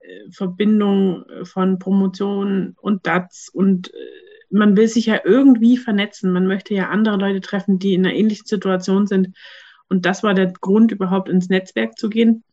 äh, 0.00 0.30
Verbindung 0.30 1.24
von 1.44 1.78
Promotion 1.78 2.76
und 2.78 3.06
DATS 3.06 3.48
und 3.48 3.94
äh, 3.94 3.96
man 4.50 4.76
will 4.76 4.88
sich 4.88 5.06
ja 5.06 5.20
irgendwie 5.24 5.76
vernetzen. 5.76 6.32
Man 6.32 6.46
möchte 6.46 6.74
ja 6.74 6.88
andere 6.88 7.16
Leute 7.16 7.40
treffen, 7.40 7.78
die 7.78 7.94
in 7.94 8.06
einer 8.06 8.14
ähnlichen 8.14 8.46
Situation 8.46 9.06
sind. 9.06 9.36
Und 9.88 10.06
das 10.06 10.22
war 10.22 10.34
der 10.34 10.52
Grund, 10.52 10.92
überhaupt 10.92 11.28
ins 11.28 11.48
Netzwerk 11.48 11.98
zu 11.98 12.08
gehen. 12.08 12.44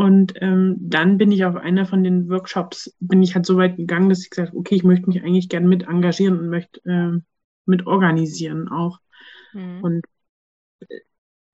Und 0.00 0.32
ähm, 0.36 0.76
dann 0.80 1.18
bin 1.18 1.30
ich 1.30 1.44
auf 1.44 1.56
einer 1.56 1.84
von 1.84 2.02
den 2.02 2.30
Workshops, 2.30 2.96
bin 3.00 3.22
ich 3.22 3.34
halt 3.34 3.44
so 3.44 3.58
weit 3.58 3.76
gegangen, 3.76 4.08
dass 4.08 4.22
ich 4.22 4.30
gesagt 4.30 4.48
habe, 4.48 4.58
okay, 4.58 4.74
ich 4.74 4.82
möchte 4.82 5.06
mich 5.06 5.22
eigentlich 5.22 5.50
gerne 5.50 5.68
mit 5.68 5.82
engagieren 5.82 6.38
und 6.38 6.48
möchte 6.48 6.80
äh, 6.88 7.20
mit 7.66 7.86
organisieren 7.86 8.68
auch. 8.68 8.98
Mhm. 9.52 9.82
Und 9.82 10.06
äh, 10.88 11.00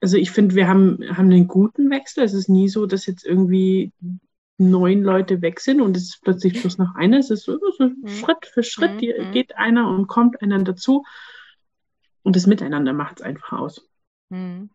also 0.01 0.17
ich 0.17 0.31
finde, 0.31 0.55
wir 0.55 0.69
haben, 0.69 1.01
haben 1.09 1.33
einen 1.33 1.49
guten 1.49 1.91
Wechsel. 1.91 2.23
Es 2.23 2.35
ist 2.35 2.49
nie 2.49 2.69
so, 2.69 2.87
dass 2.87 3.07
jetzt 3.07 3.27
irgendwie 3.27 3.93
neun 4.59 5.03
Leute 5.03 5.43
weg 5.43 5.59
sind 5.59 5.81
und 5.81 5.97
es 5.97 6.05
ist 6.05 6.23
plötzlich 6.23 6.53
bloß 6.63 6.79
noch 6.79 6.95
einer. 6.95 7.19
Es 7.19 7.31
ist 7.31 7.43
so, 7.43 7.59
so 7.77 7.89
mhm. 7.89 8.07
Schritt 8.07 8.47
für 8.47 8.63
Schritt 8.63 9.03
mhm. 9.03 9.33
geht 9.33 9.57
einer 9.57 9.89
und 9.89 10.07
kommt 10.07 10.41
einer 10.41 10.63
dazu. 10.63 11.05
Und 12.23 12.37
das 12.37 12.47
Miteinander 12.47 12.93
macht 12.93 13.17
es 13.17 13.23
einfach 13.23 13.59
aus. 13.59 13.91
Mhm. 14.29 14.71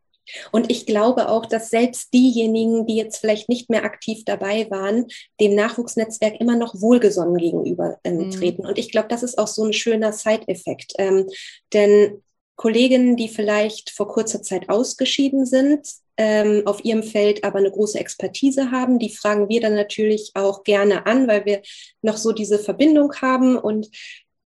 Und 0.51 0.71
ich 0.71 0.85
glaube 0.85 1.29
auch, 1.29 1.45
dass 1.45 1.69
selbst 1.69 2.13
diejenigen, 2.13 2.85
die 2.85 2.95
jetzt 2.95 3.17
vielleicht 3.17 3.49
nicht 3.49 3.69
mehr 3.69 3.83
aktiv 3.83 4.23
dabei 4.25 4.69
waren, 4.69 5.07
dem 5.39 5.55
Nachwuchsnetzwerk 5.55 6.39
immer 6.39 6.55
noch 6.55 6.75
wohlgesonnen 6.79 7.37
gegenüber 7.37 7.99
ähm, 8.03 8.25
mhm. 8.25 8.31
treten. 8.31 8.65
Und 8.65 8.77
ich 8.77 8.91
glaube, 8.91 9.07
das 9.07 9.23
ist 9.23 9.37
auch 9.37 9.47
so 9.47 9.63
ein 9.63 9.73
schöner 9.73 10.13
Side-Effekt. 10.13 10.93
Ähm, 10.97 11.27
denn 11.73 12.21
Kolleginnen, 12.55 13.15
die 13.17 13.27
vielleicht 13.27 13.89
vor 13.89 14.07
kurzer 14.07 14.43
Zeit 14.43 14.69
ausgeschieden 14.69 15.47
sind, 15.47 15.87
ähm, 16.17 16.61
auf 16.65 16.85
ihrem 16.85 17.01
Feld 17.01 17.43
aber 17.43 17.57
eine 17.57 17.71
große 17.71 17.99
Expertise 17.99 18.69
haben, 18.69 18.99
die 18.99 19.09
fragen 19.09 19.49
wir 19.49 19.61
dann 19.61 19.73
natürlich 19.73 20.31
auch 20.35 20.63
gerne 20.63 21.07
an, 21.07 21.27
weil 21.27 21.45
wir 21.45 21.63
noch 22.03 22.17
so 22.17 22.31
diese 22.31 22.59
Verbindung 22.59 23.15
haben 23.15 23.57
und 23.57 23.89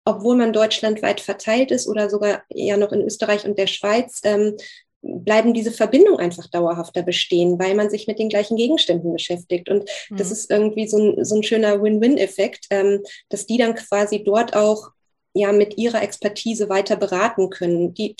obwohl 0.05 0.35
man 0.35 0.53
deutschlandweit 0.53 1.21
verteilt 1.21 1.71
ist 1.71 1.87
oder 1.87 2.09
sogar 2.09 2.43
ja 2.49 2.77
noch 2.77 2.91
in 2.91 3.01
Österreich 3.01 3.45
und 3.45 3.57
der 3.57 3.67
Schweiz, 3.67 4.21
ähm, 4.23 4.57
bleiben 5.03 5.53
diese 5.53 5.71
Verbindungen 5.71 6.19
einfach 6.19 6.47
dauerhafter 6.47 7.03
bestehen, 7.03 7.59
weil 7.59 7.75
man 7.75 7.89
sich 7.89 8.07
mit 8.07 8.19
den 8.19 8.29
gleichen 8.29 8.55
Gegenständen 8.55 9.11
beschäftigt. 9.11 9.69
Und 9.69 9.89
mhm. 10.09 10.17
das 10.17 10.31
ist 10.31 10.49
irgendwie 10.49 10.87
so 10.87 10.97
ein, 10.97 11.25
so 11.25 11.35
ein 11.35 11.43
schöner 11.43 11.81
Win-Win-Effekt, 11.81 12.67
ähm, 12.69 13.03
dass 13.29 13.45
die 13.45 13.57
dann 13.57 13.75
quasi 13.75 14.23
dort 14.23 14.55
auch 14.55 14.91
ja 15.33 15.51
mit 15.51 15.77
ihrer 15.77 16.01
Expertise 16.01 16.69
weiter 16.69 16.95
beraten 16.95 17.49
können. 17.49 17.93
Die 17.93 18.15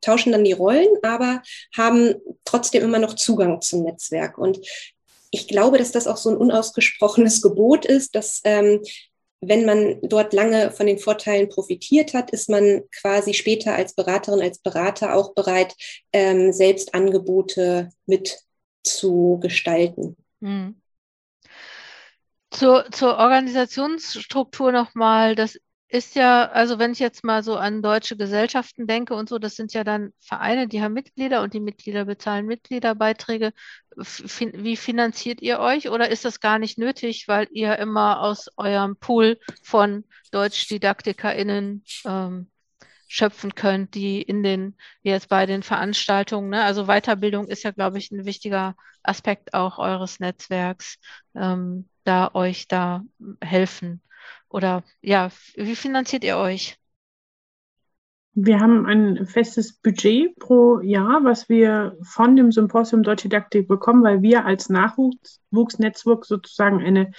tauschen 0.00 0.32
dann 0.32 0.44
die 0.44 0.52
Rollen, 0.52 0.88
aber 1.02 1.42
haben 1.76 2.14
trotzdem 2.44 2.82
immer 2.84 2.98
noch 2.98 3.14
Zugang 3.14 3.60
zum 3.60 3.82
Netzwerk. 3.82 4.38
Und 4.38 4.60
ich 5.30 5.48
glaube, 5.48 5.78
dass 5.78 5.90
das 5.90 6.06
auch 6.06 6.16
so 6.16 6.30
ein 6.30 6.36
unausgesprochenes 6.36 7.42
Gebot 7.42 7.84
ist, 7.84 8.14
dass 8.14 8.40
ähm, 8.44 8.80
wenn 9.48 9.64
man 9.64 9.98
dort 10.02 10.32
lange 10.32 10.70
von 10.70 10.86
den 10.86 10.98
Vorteilen 10.98 11.48
profitiert 11.48 12.14
hat, 12.14 12.30
ist 12.30 12.48
man 12.48 12.82
quasi 13.00 13.34
später 13.34 13.74
als 13.74 13.94
Beraterin, 13.94 14.40
als 14.40 14.58
Berater 14.58 15.14
auch 15.14 15.34
bereit, 15.34 15.74
ähm, 16.12 16.52
selbst 16.52 16.94
Angebote 16.94 17.90
mitzugestalten. 18.06 20.16
Hm. 20.40 20.80
Zur, 22.50 22.86
zur 22.92 23.18
Organisationsstruktur 23.18 24.70
nochmal, 24.70 25.34
das 25.34 25.58
ist 25.88 26.16
ja, 26.16 26.46
also 26.50 26.78
wenn 26.78 26.92
ich 26.92 26.98
jetzt 26.98 27.24
mal 27.24 27.42
so 27.42 27.56
an 27.56 27.82
deutsche 27.82 28.16
Gesellschaften 28.16 28.86
denke 28.86 29.14
und 29.14 29.28
so, 29.28 29.38
das 29.38 29.54
sind 29.54 29.72
ja 29.74 29.84
dann 29.84 30.12
Vereine, 30.20 30.66
die 30.66 30.82
haben 30.82 30.92
Mitglieder 30.92 31.42
und 31.42 31.54
die 31.54 31.60
Mitglieder 31.60 32.04
bezahlen 32.04 32.46
Mitgliederbeiträge. 32.46 33.52
Wie 33.96 34.76
finanziert 34.76 35.40
ihr 35.40 35.60
euch 35.60 35.88
oder 35.90 36.08
ist 36.10 36.24
das 36.24 36.40
gar 36.40 36.58
nicht 36.58 36.78
nötig, 36.78 37.28
weil 37.28 37.46
ihr 37.52 37.78
immer 37.78 38.20
aus 38.20 38.48
eurem 38.56 38.96
Pool 38.96 39.38
von 39.62 40.04
DeutschdidaktikerInnen 40.32 41.84
ähm, 42.04 42.50
schöpfen 43.06 43.54
könnt, 43.54 43.94
die 43.94 44.20
in 44.20 44.42
den, 44.42 44.76
jetzt 45.02 45.28
bei 45.28 45.46
den 45.46 45.62
Veranstaltungen, 45.62 46.50
ne? 46.50 46.64
also 46.64 46.86
Weiterbildung 46.86 47.46
ist 47.46 47.62
ja, 47.62 47.70
glaube 47.70 47.98
ich, 47.98 48.10
ein 48.10 48.24
wichtiger 48.24 48.74
Aspekt 49.04 49.54
auch 49.54 49.78
eures 49.78 50.18
Netzwerks, 50.18 50.98
ähm, 51.36 51.88
da 52.02 52.30
euch 52.34 52.66
da 52.66 53.04
helfen. 53.40 54.02
Oder 54.48 54.82
ja, 55.00 55.30
wie 55.54 55.76
finanziert 55.76 56.24
ihr 56.24 56.36
euch? 56.36 56.76
Wir 58.36 58.58
haben 58.58 58.84
ein 58.86 59.26
festes 59.26 59.74
Budget 59.74 60.36
pro 60.38 60.80
Jahr, 60.80 61.22
was 61.22 61.48
wir 61.48 61.96
von 62.02 62.34
dem 62.34 62.50
Symposium 62.50 63.04
Deutsche 63.04 63.28
Didaktik 63.28 63.68
bekommen, 63.68 64.02
weil 64.02 64.22
wir 64.22 64.44
als 64.44 64.68
Nachwuchsnetzwerk 64.68 66.24
sozusagen 66.24 66.82
eine 66.82 67.12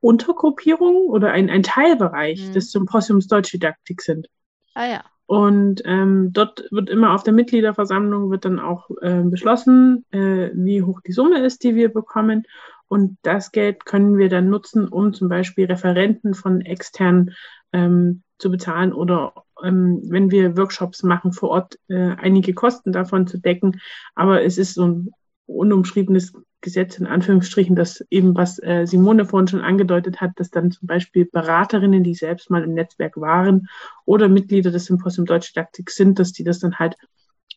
Untergruppierung 0.00 1.08
oder 1.08 1.32
ein, 1.32 1.50
ein 1.50 1.64
Teilbereich 1.64 2.46
mhm. 2.46 2.52
des 2.52 2.70
Symposiums 2.70 3.26
Deutsche 3.26 3.58
Didaktik 3.58 4.02
sind. 4.02 4.28
Ah 4.74 4.86
ja. 4.86 5.04
Und 5.26 5.82
ähm, 5.84 6.32
dort 6.32 6.64
wird 6.70 6.90
immer 6.90 7.14
auf 7.14 7.22
der 7.22 7.32
Mitgliederversammlung 7.32 8.30
wird 8.30 8.44
dann 8.44 8.60
auch 8.60 8.90
äh, 9.00 9.22
beschlossen, 9.22 10.04
äh, 10.10 10.50
wie 10.52 10.82
hoch 10.82 11.00
die 11.00 11.12
Summe 11.12 11.44
ist, 11.44 11.64
die 11.64 11.74
wir 11.74 11.92
bekommen. 11.92 12.44
Und 12.88 13.18
das 13.22 13.52
Geld 13.52 13.84
können 13.86 14.18
wir 14.18 14.28
dann 14.28 14.50
nutzen, 14.50 14.88
um 14.88 15.12
zum 15.12 15.28
Beispiel 15.28 15.66
Referenten 15.66 16.34
von 16.34 16.60
extern 16.60 17.32
ähm, 17.72 18.22
zu 18.38 18.50
bezahlen 18.50 18.92
oder 18.92 19.32
ähm, 19.62 20.02
wenn 20.04 20.30
wir 20.30 20.56
Workshops 20.56 21.02
machen 21.02 21.32
vor 21.32 21.50
Ort, 21.50 21.78
äh, 21.88 22.14
einige 22.16 22.54
Kosten 22.54 22.92
davon 22.92 23.26
zu 23.26 23.38
decken. 23.38 23.80
Aber 24.14 24.42
es 24.42 24.58
ist 24.58 24.74
so 24.74 24.86
ein 24.86 25.10
unumschriebenes 25.46 26.32
Gesetz 26.60 26.98
in 26.98 27.06
Anführungsstrichen, 27.06 27.76
dass 27.76 28.02
eben, 28.10 28.34
was 28.34 28.60
äh, 28.62 28.86
Simone 28.86 29.26
vorhin 29.26 29.48
schon 29.48 29.60
angedeutet 29.60 30.20
hat, 30.20 30.32
dass 30.36 30.50
dann 30.50 30.70
zum 30.70 30.86
Beispiel 30.86 31.26
Beraterinnen, 31.26 32.02
die 32.02 32.14
selbst 32.14 32.50
mal 32.50 32.64
im 32.64 32.72
Netzwerk 32.72 33.18
waren 33.18 33.68
oder 34.06 34.28
Mitglieder 34.28 34.70
des 34.70 34.86
Symposium 34.86 35.26
Deutsche 35.26 35.52
Didaktik 35.52 35.90
sind, 35.90 36.18
dass 36.18 36.32
die 36.32 36.44
das 36.44 36.60
dann 36.60 36.78
halt 36.78 36.96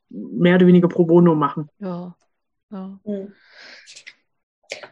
mehr 0.10 0.56
oder 0.56 0.68
weniger 0.68 0.90
pro 0.90 1.06
bono 1.06 1.36
machen. 1.36 1.70
Ja. 1.80 2.16
ja. 2.70 3.00
Hm. 3.06 3.34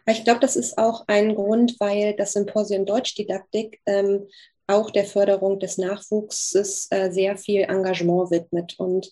Ich 0.08 0.24
glaube, 0.24 0.40
das 0.40 0.56
ist 0.56 0.78
auch 0.78 1.04
ein 1.08 1.36
Grund, 1.36 1.76
weil 1.80 2.16
das 2.16 2.34
Symposium 2.34 2.86
Deutschdidaktik 2.86 3.82
ähm, 3.86 4.28
auch 4.68 4.90
der 4.90 5.06
Förderung 5.06 5.60
des 5.60 5.78
Nachwuchses 5.78 6.88
äh, 6.90 7.12
sehr 7.12 7.38
viel 7.38 7.62
Engagement 7.62 8.32
widmet. 8.32 8.76
Und 8.78 9.12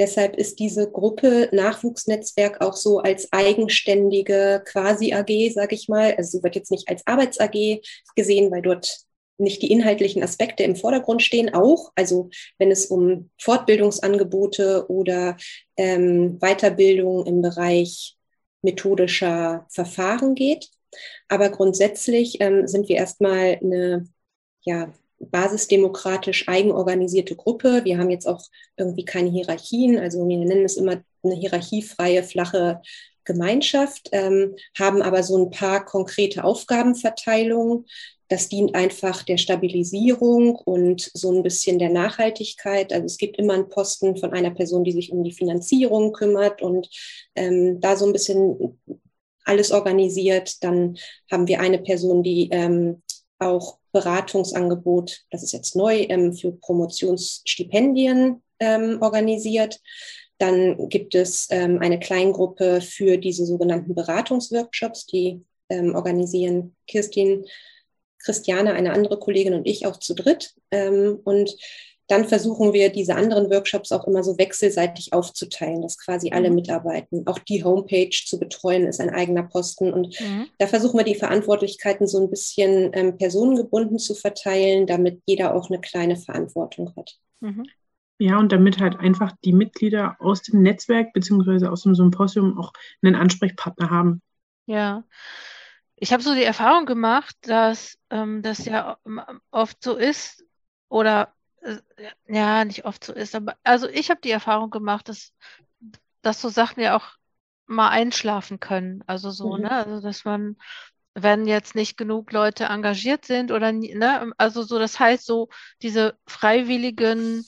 Deshalb 0.00 0.36
ist 0.36 0.58
diese 0.58 0.90
Gruppe 0.90 1.50
Nachwuchsnetzwerk 1.52 2.62
auch 2.62 2.72
so 2.72 3.00
als 3.00 3.30
eigenständige 3.32 4.62
Quasi-AG, 4.64 5.52
sage 5.52 5.74
ich 5.74 5.88
mal. 5.90 6.14
Also 6.16 6.38
sie 6.38 6.42
wird 6.42 6.54
jetzt 6.54 6.70
nicht 6.70 6.88
als 6.88 7.06
Arbeits-AG 7.06 7.82
gesehen, 8.16 8.50
weil 8.50 8.62
dort 8.62 9.00
nicht 9.36 9.60
die 9.60 9.70
inhaltlichen 9.70 10.22
Aspekte 10.22 10.62
im 10.62 10.74
Vordergrund 10.74 11.20
stehen, 11.22 11.52
auch, 11.52 11.92
also 11.96 12.30
wenn 12.58 12.70
es 12.70 12.86
um 12.86 13.28
Fortbildungsangebote 13.38 14.86
oder 14.88 15.36
ähm, 15.76 16.38
Weiterbildung 16.40 17.26
im 17.26 17.42
Bereich 17.42 18.16
methodischer 18.62 19.66
Verfahren 19.68 20.34
geht. 20.34 20.70
Aber 21.28 21.50
grundsätzlich 21.50 22.40
ähm, 22.40 22.66
sind 22.66 22.88
wir 22.88 22.96
erstmal 22.96 23.58
eine 23.62 24.06
ja, 24.62 24.92
basisdemokratisch 25.18 26.48
eigenorganisierte 26.48 27.36
Gruppe. 27.36 27.84
Wir 27.84 27.98
haben 27.98 28.10
jetzt 28.10 28.26
auch 28.26 28.42
irgendwie 28.76 29.04
keine 29.04 29.30
Hierarchien, 29.30 29.98
also 29.98 30.26
wir 30.26 30.38
nennen 30.38 30.64
es 30.64 30.76
immer 30.76 31.02
eine 31.22 31.34
hierarchiefreie, 31.34 32.22
flache 32.22 32.80
Gemeinschaft, 33.24 34.08
ähm, 34.12 34.56
haben 34.78 35.02
aber 35.02 35.22
so 35.22 35.36
ein 35.36 35.50
paar 35.50 35.84
konkrete 35.84 36.42
Aufgabenverteilungen. 36.42 37.86
Das 38.30 38.48
dient 38.48 38.76
einfach 38.76 39.24
der 39.24 39.38
Stabilisierung 39.38 40.54
und 40.54 41.10
so 41.14 41.32
ein 41.32 41.42
bisschen 41.42 41.80
der 41.80 41.90
Nachhaltigkeit. 41.90 42.92
Also 42.92 43.04
es 43.04 43.18
gibt 43.18 43.36
immer 43.38 43.54
einen 43.54 43.68
Posten 43.68 44.16
von 44.16 44.32
einer 44.32 44.52
Person, 44.52 44.84
die 44.84 44.92
sich 44.92 45.10
um 45.10 45.24
die 45.24 45.32
Finanzierung 45.32 46.12
kümmert 46.12 46.62
und 46.62 46.88
ähm, 47.34 47.80
da 47.80 47.96
so 47.96 48.06
ein 48.06 48.12
bisschen 48.12 48.80
alles 49.44 49.72
organisiert. 49.72 50.62
Dann 50.62 50.96
haben 51.28 51.48
wir 51.48 51.60
eine 51.60 51.80
Person, 51.80 52.22
die 52.22 52.48
ähm, 52.52 53.02
auch 53.40 53.78
Beratungsangebot, 53.90 55.24
das 55.32 55.42
ist 55.42 55.52
jetzt 55.52 55.74
neu, 55.74 56.06
ähm, 56.08 56.32
für 56.32 56.52
Promotionsstipendien 56.52 58.42
ähm, 58.60 58.98
organisiert. 59.00 59.80
Dann 60.38 60.88
gibt 60.88 61.16
es 61.16 61.48
ähm, 61.50 61.80
eine 61.80 61.98
Kleingruppe 61.98 62.80
für 62.80 63.18
diese 63.18 63.44
sogenannten 63.44 63.96
Beratungsworkshops, 63.96 65.06
die 65.06 65.44
ähm, 65.68 65.96
organisieren 65.96 66.76
Kirstin, 66.86 67.44
Christiane, 68.22 68.72
eine 68.72 68.92
andere 68.92 69.18
Kollegin 69.18 69.54
und 69.54 69.66
ich 69.66 69.86
auch 69.86 69.98
zu 69.98 70.14
dritt. 70.14 70.54
Ähm, 70.70 71.18
und 71.24 71.56
dann 72.10 72.24
versuchen 72.24 72.72
wir, 72.72 72.90
diese 72.90 73.14
anderen 73.14 73.50
Workshops 73.50 73.92
auch 73.92 74.04
immer 74.08 74.24
so 74.24 74.36
wechselseitig 74.36 75.12
aufzuteilen, 75.12 75.80
dass 75.80 75.96
quasi 75.96 76.32
alle 76.32 76.48
mhm. 76.48 76.56
mitarbeiten. 76.56 77.24
Auch 77.26 77.38
die 77.38 77.62
Homepage 77.62 78.10
zu 78.10 78.40
betreuen 78.40 78.86
ist 78.88 79.00
ein 79.00 79.10
eigener 79.10 79.44
Posten. 79.44 79.92
Und 79.92 80.20
mhm. 80.20 80.46
da 80.58 80.66
versuchen 80.66 80.98
wir, 80.98 81.04
die 81.04 81.14
Verantwortlichkeiten 81.14 82.08
so 82.08 82.20
ein 82.20 82.28
bisschen 82.28 82.90
ähm, 82.94 83.16
personengebunden 83.16 83.98
zu 83.98 84.16
verteilen, 84.16 84.88
damit 84.88 85.22
jeder 85.26 85.54
auch 85.54 85.70
eine 85.70 85.80
kleine 85.80 86.16
Verantwortung 86.16 86.92
hat. 86.96 87.16
Mhm. 87.38 87.64
Ja, 88.18 88.40
und 88.40 88.50
damit 88.50 88.80
halt 88.80 88.98
einfach 88.98 89.32
die 89.44 89.52
Mitglieder 89.52 90.16
aus 90.18 90.42
dem 90.42 90.62
Netzwerk 90.62 91.12
beziehungsweise 91.12 91.70
aus 91.70 91.84
dem 91.84 91.94
Symposium 91.94 92.58
auch 92.58 92.72
einen 93.02 93.14
Ansprechpartner 93.14 93.88
haben. 93.88 94.20
Ja. 94.66 95.04
Ich 96.00 96.12
habe 96.12 96.22
so 96.22 96.34
die 96.34 96.42
Erfahrung 96.42 96.86
gemacht, 96.86 97.36
dass 97.42 97.98
ähm, 98.08 98.42
das 98.42 98.64
ja 98.64 98.98
oft 99.50 99.84
so 99.84 99.96
ist 99.96 100.44
oder 100.88 101.34
äh, 101.60 101.76
ja, 102.26 102.64
nicht 102.64 102.86
oft 102.86 103.04
so 103.04 103.12
ist, 103.12 103.34
aber 103.34 103.54
also 103.62 103.86
ich 103.86 104.10
habe 104.10 104.20
die 104.22 104.30
Erfahrung 104.30 104.70
gemacht, 104.70 105.08
dass, 105.08 105.34
dass 106.22 106.40
so 106.40 106.48
Sachen 106.48 106.82
ja 106.82 106.96
auch 106.96 107.12
mal 107.66 107.90
einschlafen 107.90 108.60
können. 108.60 109.04
Also 109.06 109.30
so, 109.30 109.56
mhm. 109.56 109.62
ne? 109.62 109.70
Also 109.70 110.00
dass 110.00 110.24
man, 110.24 110.56
wenn 111.14 111.46
jetzt 111.46 111.74
nicht 111.74 111.98
genug 111.98 112.32
Leute 112.32 112.64
engagiert 112.64 113.26
sind 113.26 113.52
oder 113.52 113.70
ne, 113.70 114.32
also 114.38 114.62
so, 114.62 114.78
das 114.78 114.98
heißt 114.98 115.26
so, 115.26 115.50
diese 115.82 116.18
freiwilligen 116.26 117.44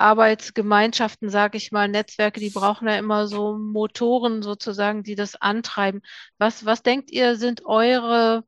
Arbeitsgemeinschaften, 0.00 1.30
sage 1.30 1.58
ich 1.58 1.72
mal, 1.72 1.88
Netzwerke, 1.88 2.40
die 2.40 2.50
brauchen 2.50 2.88
ja 2.88 2.96
immer 2.96 3.26
so 3.26 3.56
Motoren 3.58 4.42
sozusagen, 4.42 5.02
die 5.02 5.14
das 5.14 5.36
antreiben. 5.36 6.02
Was, 6.38 6.64
was 6.64 6.82
denkt 6.82 7.10
ihr, 7.10 7.36
sind 7.36 7.64
eure, 7.66 8.44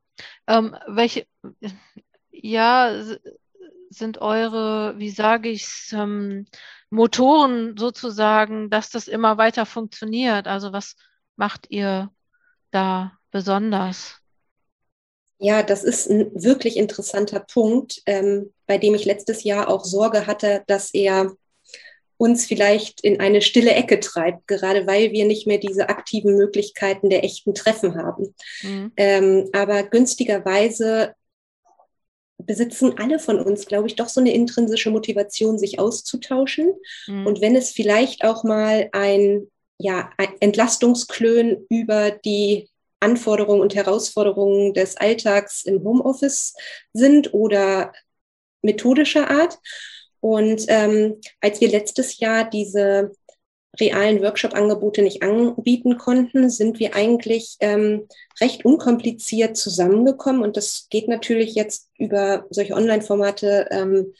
ähm, 0.47 0.75
welche, 0.87 1.27
ja, 2.31 3.03
sind 3.89 4.19
eure, 4.19 4.97
wie 4.97 5.11
sage 5.11 5.49
ich 5.49 5.91
ähm, 5.93 6.47
Motoren 6.89 7.77
sozusagen, 7.77 8.69
dass 8.69 8.89
das 8.89 9.07
immer 9.07 9.37
weiter 9.37 9.65
funktioniert? 9.65 10.47
Also 10.47 10.73
was 10.73 10.95
macht 11.35 11.67
ihr 11.69 12.11
da 12.71 13.13
besonders? 13.31 14.19
Ja, 15.39 15.61
das 15.61 15.83
ist 15.83 16.09
ein 16.09 16.31
wirklich 16.33 16.77
interessanter 16.77 17.41
Punkt, 17.41 18.01
ähm, 18.05 18.53
bei 18.65 18.77
dem 18.77 18.95
ich 18.95 19.05
letztes 19.05 19.43
Jahr 19.43 19.67
auch 19.67 19.83
Sorge 19.83 20.25
hatte, 20.25 20.63
dass 20.67 20.93
er 20.93 21.35
uns 22.17 22.45
vielleicht 22.45 23.01
in 23.01 23.19
eine 23.19 23.41
stille 23.41 23.73
Ecke 23.73 23.99
treibt, 23.99 24.47
gerade 24.47 24.87
weil 24.87 25.11
wir 25.11 25.25
nicht 25.25 25.47
mehr 25.47 25.57
diese 25.57 25.89
aktiven 25.89 26.35
Möglichkeiten 26.35 27.09
der 27.09 27.23
echten 27.23 27.53
Treffen 27.53 27.95
haben. 27.95 28.33
Mhm. 28.61 28.91
Ähm, 28.97 29.49
aber 29.53 29.83
günstigerweise 29.83 31.15
besitzen 32.37 32.97
alle 32.97 33.19
von 33.19 33.39
uns, 33.39 33.65
glaube 33.65 33.87
ich, 33.87 33.95
doch 33.95 34.09
so 34.09 34.19
eine 34.19 34.33
intrinsische 34.33 34.91
Motivation, 34.91 35.57
sich 35.57 35.79
auszutauschen. 35.79 36.73
Mhm. 37.07 37.25
Und 37.25 37.41
wenn 37.41 37.55
es 37.55 37.71
vielleicht 37.71 38.23
auch 38.23 38.43
mal 38.43 38.89
ein, 38.91 39.47
ja, 39.77 40.09
ein 40.17 40.29
Entlastungsklön 40.39 41.65
über 41.69 42.11
die 42.11 42.69
Anforderungen 42.99 43.61
und 43.61 43.75
Herausforderungen 43.75 44.73
des 44.73 44.95
Alltags 44.97 45.63
im 45.65 45.83
Homeoffice 45.83 46.55
sind 46.93 47.33
oder 47.33 47.91
methodischer 48.61 49.29
Art. 49.29 49.59
Und 50.23 50.63
ähm, 50.69 51.19
als 51.41 51.59
wir 51.59 51.67
letztes 51.67 52.19
Jahr 52.19 52.49
diese 52.49 53.11
realen 53.77 54.21
Workshop-Angebote 54.21 55.01
nicht 55.01 55.21
anbieten 55.21 55.97
konnten, 55.97 56.49
sind 56.49 56.79
wir 56.79 56.95
eigentlich 56.95 57.57
ähm, 57.59 58.07
recht 58.39 58.63
unkompliziert 58.63 59.57
zusammengekommen. 59.57 60.41
Und 60.41 60.55
das 60.55 60.87
geht 60.89 61.09
natürlich 61.09 61.55
jetzt 61.55 61.89
über 61.97 62.45
solche 62.51 62.73
Online-Formate 62.73 63.67
ähm, 63.69 64.13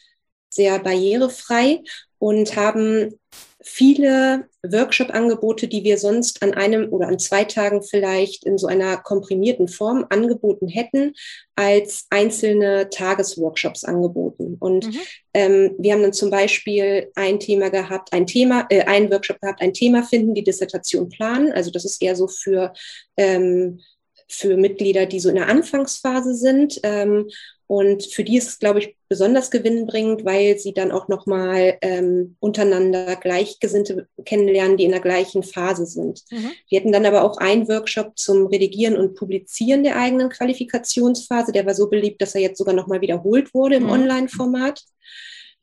sehr 0.49 0.77
barrierefrei 0.79 1.81
und 2.19 2.57
haben 2.57 3.17
viele 3.63 4.47
Workshop-Angebote, 4.61 5.67
die 5.67 5.83
wir 5.83 5.97
sonst 5.97 6.43
an 6.43 6.53
einem 6.53 6.89
oder 6.91 7.07
an 7.07 7.19
zwei 7.19 7.43
Tagen 7.45 7.81
vielleicht 7.81 8.45
in 8.45 8.57
so 8.57 8.67
einer 8.67 8.97
komprimierten 8.97 9.67
Form 9.67 10.05
angeboten 10.09 10.67
hätten, 10.67 11.13
als 11.55 12.05
einzelne 12.09 12.89
Tagesworkshops 12.89 13.83
angeboten. 13.83 14.57
Und 14.59 14.87
mhm. 14.87 14.99
ähm, 15.33 15.75
wir 15.77 15.93
haben 15.93 16.03
dann 16.03 16.13
zum 16.13 16.29
Beispiel 16.29 17.11
ein 17.15 17.39
Thema 17.39 17.69
gehabt, 17.69 18.13
ein 18.13 18.27
Thema, 18.27 18.65
äh, 18.69 18.81
einen 18.81 19.11
Workshop 19.11 19.39
gehabt, 19.39 19.61
ein 19.61 19.73
Thema 19.73 20.03
finden, 20.03 20.35
die 20.35 20.43
Dissertation 20.43 21.09
planen. 21.09 21.51
Also 21.51 21.71
das 21.71 21.85
ist 21.85 22.01
eher 22.01 22.15
so 22.15 22.27
für 22.27 22.73
ähm, 23.17 23.79
für 24.27 24.57
Mitglieder, 24.57 25.05
die 25.05 25.19
so 25.19 25.29
in 25.29 25.35
der 25.35 25.47
Anfangsphase 25.47 26.33
sind. 26.33 26.79
Ähm, 26.83 27.29
Und 27.67 28.05
für 28.05 28.23
die 28.23 28.37
ist 28.37 28.49
es, 28.49 28.59
glaube 28.59 28.79
ich, 28.79 28.95
besonders 29.07 29.49
gewinnbringend, 29.49 30.25
weil 30.25 30.57
sie 30.57 30.73
dann 30.73 30.91
auch 30.91 31.07
nochmal 31.07 31.77
ähm, 31.81 32.35
untereinander 32.39 33.15
Gleichgesinnte 33.15 34.07
kennenlernen, 34.25 34.77
die 34.77 34.83
in 34.83 34.91
der 34.91 34.99
gleichen 34.99 35.43
Phase 35.43 35.85
sind. 35.85 36.23
Mhm. 36.29 36.51
Wir 36.69 36.79
hatten 36.79 36.91
dann 36.91 37.05
aber 37.05 37.23
auch 37.23 37.37
einen 37.37 37.67
Workshop 37.67 38.17
zum 38.17 38.47
Redigieren 38.47 38.97
und 38.97 39.15
Publizieren 39.15 39.83
der 39.83 39.97
eigenen 39.97 40.29
Qualifikationsphase. 40.29 41.51
Der 41.51 41.65
war 41.65 41.73
so 41.73 41.89
beliebt, 41.89 42.21
dass 42.21 42.35
er 42.35 42.41
jetzt 42.41 42.57
sogar 42.57 42.75
nochmal 42.75 43.01
wiederholt 43.01 43.53
wurde 43.53 43.75
im 43.75 43.83
mhm. 43.83 43.91
Online-Format. 43.91 44.81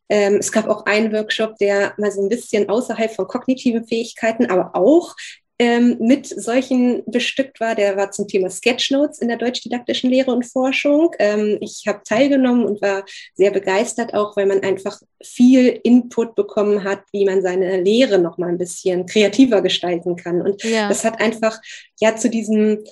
Ähm, 0.09 0.37
es 0.41 0.51
gab 0.51 0.69
auch 0.69 0.87
einen 0.87 1.13
Workshop, 1.13 1.57
der 1.59 1.95
mal 1.97 2.11
so 2.11 2.21
ein 2.21 2.29
bisschen 2.29 2.69
außerhalb 2.69 3.13
von 3.13 3.29
kognitiven 3.29 3.87
Fähigkeiten, 3.87 4.47
aber 4.47 4.75
auch 4.75 5.15
ähm, 5.61 5.99
mit 6.01 6.27
solchen 6.27 7.05
bestückt 7.05 7.61
war. 7.61 7.75
Der 7.75 7.95
war 7.95 8.11
zum 8.11 8.27
Thema 8.27 8.49
Sketchnotes 8.49 9.19
in 9.19 9.29
der 9.29 9.37
deutschdidaktischen 9.37 10.09
Lehre 10.09 10.33
und 10.33 10.47
Forschung. 10.47 11.15
Ähm, 11.19 11.59
ich 11.61 11.85
habe 11.87 12.01
teilgenommen 12.03 12.65
und 12.65 12.81
war 12.81 13.05
sehr 13.35 13.51
begeistert, 13.51 14.15
auch 14.15 14.35
weil 14.39 14.47
man 14.47 14.63
einfach 14.63 14.99
viel 15.23 15.79
Input 15.85 16.35
bekommen 16.35 16.83
hat, 16.83 17.03
wie 17.13 17.27
man 17.27 17.43
seine 17.43 17.79
Lehre 17.83 18.19
noch 18.19 18.39
mal 18.39 18.49
ein 18.49 18.57
bisschen 18.57 19.05
kreativer 19.05 19.61
gestalten 19.61 20.17
kann. 20.17 20.41
Und 20.41 20.63
ja. 20.65 20.89
das 20.89 21.05
hat 21.05 21.21
einfach 21.21 21.61
ja 22.01 22.17
zu 22.17 22.31
diesem 22.31 22.83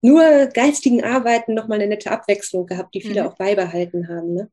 nur 0.00 0.46
geistigen 0.54 1.02
Arbeiten 1.02 1.54
noch 1.54 1.66
mal 1.66 1.74
eine 1.74 1.88
nette 1.88 2.12
Abwechslung 2.12 2.66
gehabt, 2.66 2.94
die 2.94 3.00
viele 3.00 3.22
mhm. 3.22 3.28
auch 3.28 3.34
beibehalten 3.36 4.06
haben. 4.08 4.34
Ne? 4.34 4.50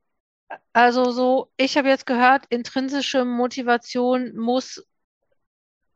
Also 0.73 1.12
so, 1.12 1.49
ich 1.58 1.77
habe 1.77 1.89
jetzt 1.89 2.08
gehört, 2.08 2.45
intrinsische 2.49 3.23
Motivation 3.23 4.36
muss 4.36 4.84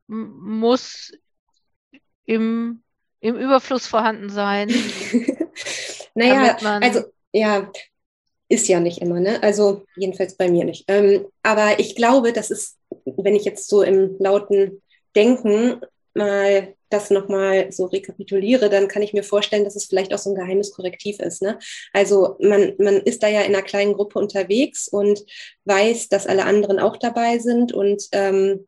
muss 0.10 1.12
im, 2.30 2.84
im 3.22 3.36
Überfluss 3.36 3.88
vorhanden 3.88 4.30
sein. 4.30 4.70
naja, 6.14 6.58
also 6.80 7.02
ja, 7.34 7.72
ist 8.50 8.68
ja 8.68 8.80
nicht 8.80 9.02
immer, 9.02 9.20
ne? 9.20 9.42
Also 9.42 9.86
jedenfalls 9.96 10.36
bei 10.38 10.50
mir 10.50 10.64
nicht. 10.64 10.86
Ähm, 10.88 11.26
aber 11.42 11.80
ich 11.80 11.96
glaube, 11.96 12.32
das 12.32 12.52
ist, 12.52 12.78
wenn 13.06 13.36
ich 13.36 13.46
jetzt 13.46 13.68
so 13.68 13.82
im 13.82 14.16
lauten 14.20 14.82
Denken 15.16 15.82
mal 16.14 16.76
das 16.90 17.10
nochmal 17.10 17.72
so 17.72 17.86
rekapituliere, 17.86 18.70
dann 18.70 18.88
kann 18.88 19.04
ich 19.04 19.14
mir 19.14 19.24
vorstellen, 19.24 19.64
dass 19.64 19.76
es 19.76 19.86
vielleicht 19.86 20.14
auch 20.14 20.18
so 20.18 20.32
ein 20.32 20.36
geheimes 20.36 20.72
Korrektiv 20.72 21.20
ist. 21.20 21.42
Ne? 21.42 21.58
Also 21.94 22.36
man, 22.40 22.74
man 22.80 22.98
ist 22.98 23.22
da 23.24 23.28
ja 23.28 23.42
in 23.42 23.56
einer 23.56 23.64
kleinen 23.64 23.94
Gruppe 23.94 24.20
unterwegs 24.20 24.88
und 24.88 25.24
weiß, 25.66 26.10
dass 26.10 26.28
alle 26.28 26.46
anderen 26.46 26.80
auch 26.80 26.98
dabei 26.98 27.38
sind 27.40 27.74
und 27.74 28.04
ähm, 28.12 28.68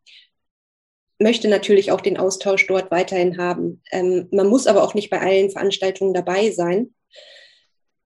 möchte 1.21 1.47
natürlich 1.47 1.91
auch 1.91 2.01
den 2.01 2.17
Austausch 2.17 2.67
dort 2.67 2.91
weiterhin 2.91 3.37
haben. 3.37 3.81
Ähm, 3.91 4.27
man 4.31 4.47
muss 4.47 4.67
aber 4.67 4.83
auch 4.83 4.93
nicht 4.93 5.09
bei 5.09 5.19
allen 5.19 5.49
Veranstaltungen 5.49 6.13
dabei 6.13 6.51
sein. 6.51 6.93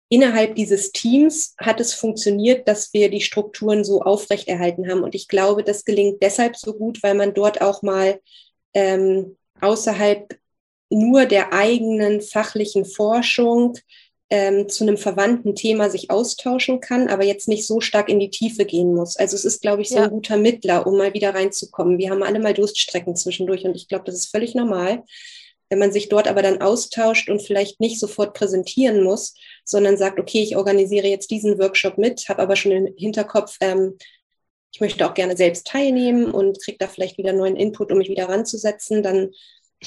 Innerhalb 0.10 0.56
dieses 0.56 0.91
Teams 0.91 1.56
hat 1.60 1.80
es 1.80 1.93
funktioniert, 1.93 2.67
dass 2.67 2.93
wir 2.93 3.10
die 3.10 3.21
Strukturen 3.21 3.84
so 3.84 4.02
aufrechterhalten 4.02 4.89
haben. 4.89 5.04
Und 5.04 5.15
ich 5.15 5.28
glaube, 5.28 5.63
das 5.63 5.86
gelingt 5.86 6.21
deshalb 6.21 6.56
so 6.56 6.73
gut, 6.73 7.02
weil 7.02 7.15
man 7.15 7.34
dort 7.34 7.62
auch 7.62 7.82
mal 7.82 8.19
ähm, 8.73 9.38
außerhalb 9.60 10.38
nur 10.89 11.26
der 11.26 11.54
eigenen 11.54 12.21
fachlichen 12.21 12.86
Forschung 12.86 13.76
ähm, 14.29 14.67
zu 14.69 14.83
einem 14.83 14.97
verwandten 14.97 15.55
Thema 15.55 15.89
sich 15.89 16.09
austauschen 16.09 16.79
kann, 16.79 17.07
aber 17.07 17.23
jetzt 17.23 17.47
nicht 17.47 17.67
so 17.67 17.81
stark 17.81 18.09
in 18.09 18.19
die 18.19 18.29
Tiefe 18.29 18.65
gehen 18.65 18.93
muss. 18.95 19.17
Also 19.17 19.36
es 19.36 19.45
ist, 19.45 19.62
glaube 19.62 19.81
ich, 19.81 19.89
so 19.89 19.97
ja. 19.97 20.03
ein 20.03 20.09
guter 20.09 20.38
Mittler, 20.38 20.88
um 20.88 20.97
mal 20.97 21.13
wieder 21.13 21.36
reinzukommen. 21.36 21.97
Wir 21.97 22.09
haben 22.09 22.23
alle 22.23 22.39
mal 22.39 22.53
Durststrecken 22.53 23.15
zwischendurch 23.15 23.65
und 23.65 23.75
ich 23.75 23.88
glaube, 23.88 24.05
das 24.05 24.15
ist 24.15 24.31
völlig 24.31 24.55
normal. 24.55 25.03
Wenn 25.69 25.79
man 25.79 25.91
sich 25.91 26.09
dort 26.09 26.27
aber 26.27 26.41
dann 26.41 26.62
austauscht 26.62 27.29
und 27.29 27.41
vielleicht 27.41 27.79
nicht 27.79 27.99
sofort 27.99 28.33
präsentieren 28.33 29.03
muss, 29.03 29.36
sondern 29.65 29.97
sagt, 29.97 30.19
okay, 30.19 30.41
ich 30.41 30.55
organisiere 30.55 31.07
jetzt 31.07 31.31
diesen 31.31 31.59
Workshop 31.59 31.97
mit, 31.97 32.27
habe 32.29 32.41
aber 32.41 32.55
schon 32.55 32.71
im 32.71 32.93
Hinterkopf, 32.97 33.57
ähm, 33.62 33.97
ich 34.71 34.81
möchte 34.81 35.07
auch 35.07 35.13
gerne 35.13 35.38
selbst 35.38 35.67
teilnehmen 35.67 36.31
und 36.31 36.62
kriege 36.63 36.77
da 36.79 36.88
vielleicht 36.88 37.19
wieder 37.19 37.33
neuen 37.33 37.55
Input, 37.55 37.91
um 37.91 37.99
mich 37.99 38.09
wieder 38.09 38.29
ranzusetzen, 38.29 39.03
dann 39.03 39.29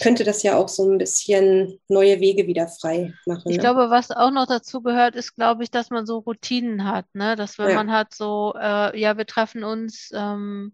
könnte 0.01 0.25
das 0.25 0.43
ja 0.43 0.57
auch 0.57 0.69
so 0.69 0.89
ein 0.89 0.99
bisschen 0.99 1.79
neue 1.89 2.21
Wege 2.21 2.47
wieder 2.47 2.69
frei 2.69 3.13
machen. 3.27 3.51
Ich 3.51 3.57
ne? 3.57 3.63
glaube, 3.63 3.91
was 3.91 4.11
auch 4.11 4.31
noch 4.31 4.47
dazu 4.47 4.83
gehört, 4.83 5.17
ist, 5.17 5.35
glaube 5.35 5.63
ich, 5.63 5.71
dass 5.71 5.91
man 5.91 6.07
so 6.07 6.19
Routinen 6.19 6.85
hat, 6.85 7.07
ne? 7.15 7.37
Dass 7.37 7.59
wenn 7.59 7.71
ja. 7.71 7.75
man 7.77 7.93
hat 7.93 8.15
so, 8.15 8.55
äh, 8.59 8.99
ja, 8.99 9.17
wir 9.17 9.27
treffen 9.27 9.65
uns 9.65 10.11
ähm, 10.15 10.73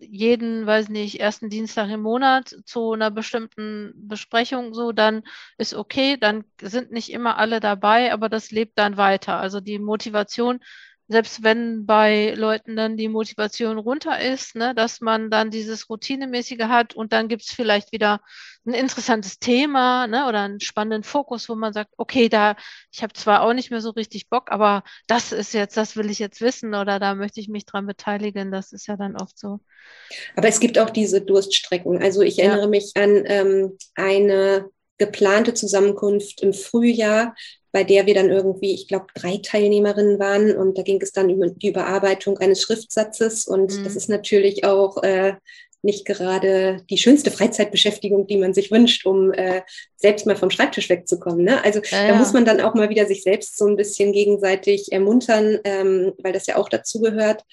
jeden, 0.00 0.66
weiß 0.66 0.88
nicht, 0.88 1.20
ersten 1.20 1.50
Dienstag 1.50 1.88
im 1.90 2.02
Monat 2.02 2.54
zu 2.64 2.92
einer 2.92 3.10
bestimmten 3.10 3.92
Besprechung 3.96 4.74
so, 4.74 4.92
dann 4.92 5.22
ist 5.56 5.74
okay, 5.74 6.16
dann 6.16 6.44
sind 6.60 6.90
nicht 6.90 7.10
immer 7.10 7.38
alle 7.38 7.60
dabei, 7.60 8.12
aber 8.12 8.28
das 8.28 8.50
lebt 8.50 8.78
dann 8.78 8.96
weiter. 8.96 9.38
Also 9.38 9.60
die 9.60 9.78
Motivation 9.78 10.60
selbst 11.08 11.42
wenn 11.42 11.86
bei 11.86 12.34
Leuten 12.36 12.76
dann 12.76 12.96
die 12.98 13.08
Motivation 13.08 13.78
runter 13.78 14.20
ist, 14.20 14.54
ne, 14.54 14.74
dass 14.74 15.00
man 15.00 15.30
dann 15.30 15.50
dieses 15.50 15.88
Routinemäßige 15.88 16.64
hat 16.64 16.94
und 16.94 17.12
dann 17.12 17.28
gibt's 17.28 17.52
vielleicht 17.52 17.92
wieder 17.92 18.20
ein 18.66 18.74
interessantes 18.74 19.38
Thema 19.38 20.06
ne, 20.06 20.28
oder 20.28 20.42
einen 20.42 20.60
spannenden 20.60 21.02
Fokus, 21.02 21.48
wo 21.48 21.54
man 21.54 21.72
sagt, 21.72 21.90
okay, 21.96 22.28
da, 22.28 22.56
ich 22.92 23.02
habe 23.02 23.14
zwar 23.14 23.42
auch 23.42 23.54
nicht 23.54 23.70
mehr 23.70 23.80
so 23.80 23.90
richtig 23.90 24.28
Bock, 24.28 24.50
aber 24.50 24.84
das 25.06 25.32
ist 25.32 25.54
jetzt, 25.54 25.78
das 25.78 25.96
will 25.96 26.10
ich 26.10 26.18
jetzt 26.18 26.42
wissen 26.42 26.74
oder 26.74 26.98
da 26.98 27.14
möchte 27.14 27.40
ich 27.40 27.48
mich 27.48 27.64
dran 27.64 27.86
beteiligen. 27.86 28.52
Das 28.52 28.72
ist 28.72 28.86
ja 28.86 28.96
dann 28.96 29.16
oft 29.16 29.38
so. 29.38 29.60
Aber 30.36 30.48
es 30.48 30.60
gibt 30.60 30.78
auch 30.78 30.90
diese 30.90 31.22
Durststrecken. 31.22 32.02
Also 32.02 32.20
ich 32.20 32.38
erinnere 32.38 32.62
ja. 32.62 32.68
mich 32.68 32.92
an 32.94 33.22
ähm, 33.24 33.78
eine 33.94 34.70
geplante 34.98 35.54
Zusammenkunft 35.54 36.42
im 36.42 36.52
Frühjahr, 36.52 37.34
bei 37.72 37.84
der 37.84 38.06
wir 38.06 38.14
dann 38.14 38.30
irgendwie, 38.30 38.72
ich 38.74 38.88
glaube, 38.88 39.06
drei 39.14 39.38
Teilnehmerinnen 39.42 40.18
waren 40.18 40.56
und 40.56 40.78
da 40.78 40.82
ging 40.82 41.00
es 41.02 41.12
dann 41.12 41.30
über 41.30 41.48
die 41.48 41.68
Überarbeitung 41.68 42.38
eines 42.38 42.62
Schriftsatzes 42.62 43.46
und 43.46 43.76
mhm. 43.76 43.84
das 43.84 43.96
ist 43.96 44.08
natürlich 44.08 44.64
auch 44.64 45.02
äh, 45.02 45.34
nicht 45.82 46.04
gerade 46.04 46.82
die 46.90 46.98
schönste 46.98 47.30
Freizeitbeschäftigung, 47.30 48.26
die 48.26 48.36
man 48.36 48.52
sich 48.52 48.70
wünscht, 48.70 49.06
um 49.06 49.32
äh, 49.32 49.62
selbst 49.96 50.26
mal 50.26 50.36
vom 50.36 50.50
Schreibtisch 50.50 50.88
wegzukommen. 50.88 51.44
Ne? 51.44 51.62
Also 51.62 51.80
ja, 51.90 52.08
da 52.08 52.14
muss 52.16 52.32
man 52.32 52.44
dann 52.44 52.60
auch 52.60 52.74
mal 52.74 52.88
wieder 52.88 53.06
sich 53.06 53.22
selbst 53.22 53.56
so 53.56 53.66
ein 53.66 53.76
bisschen 53.76 54.12
gegenseitig 54.12 54.90
ermuntern, 54.90 55.58
ähm, 55.64 56.14
weil 56.18 56.32
das 56.32 56.46
ja 56.46 56.56
auch 56.56 56.68
dazu 56.68 57.00
gehört. 57.00 57.44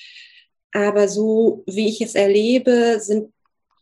Aber 0.71 1.07
so 1.07 1.63
wie 1.67 1.87
ich 1.87 2.01
es 2.01 2.15
erlebe, 2.15 2.99
sind 2.99 3.31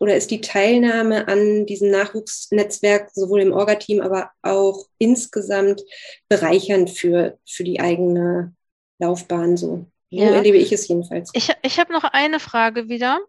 oder 0.04 0.18
ist 0.18 0.32
die 0.32 0.42
Teilnahme 0.42 1.30
an 1.30 1.66
diesem 1.66 1.90
Nachwuchsnetzwerk 1.90 3.10
sowohl 3.14 3.40
im 3.40 3.54
Orga-Team, 3.54 4.02
aber 4.02 4.32
auch 4.42 4.86
insgesamt 4.98 5.82
bereichernd 6.28 6.90
für, 6.90 7.38
für 7.48 7.64
die 7.64 7.80
eigene 7.80 8.54
Laufbahn 9.00 9.56
so. 9.56 9.86
So 10.12 10.20
ja. 10.20 10.32
erlebe 10.32 10.58
ich 10.58 10.74
es 10.74 10.90
jedenfalls. 10.90 11.32
Ich, 11.34 11.50
ich 11.62 11.80
habe 11.80 11.94
noch 11.94 12.04
eine 12.04 12.42
Frage 12.42 12.90
wieder. 12.90 13.22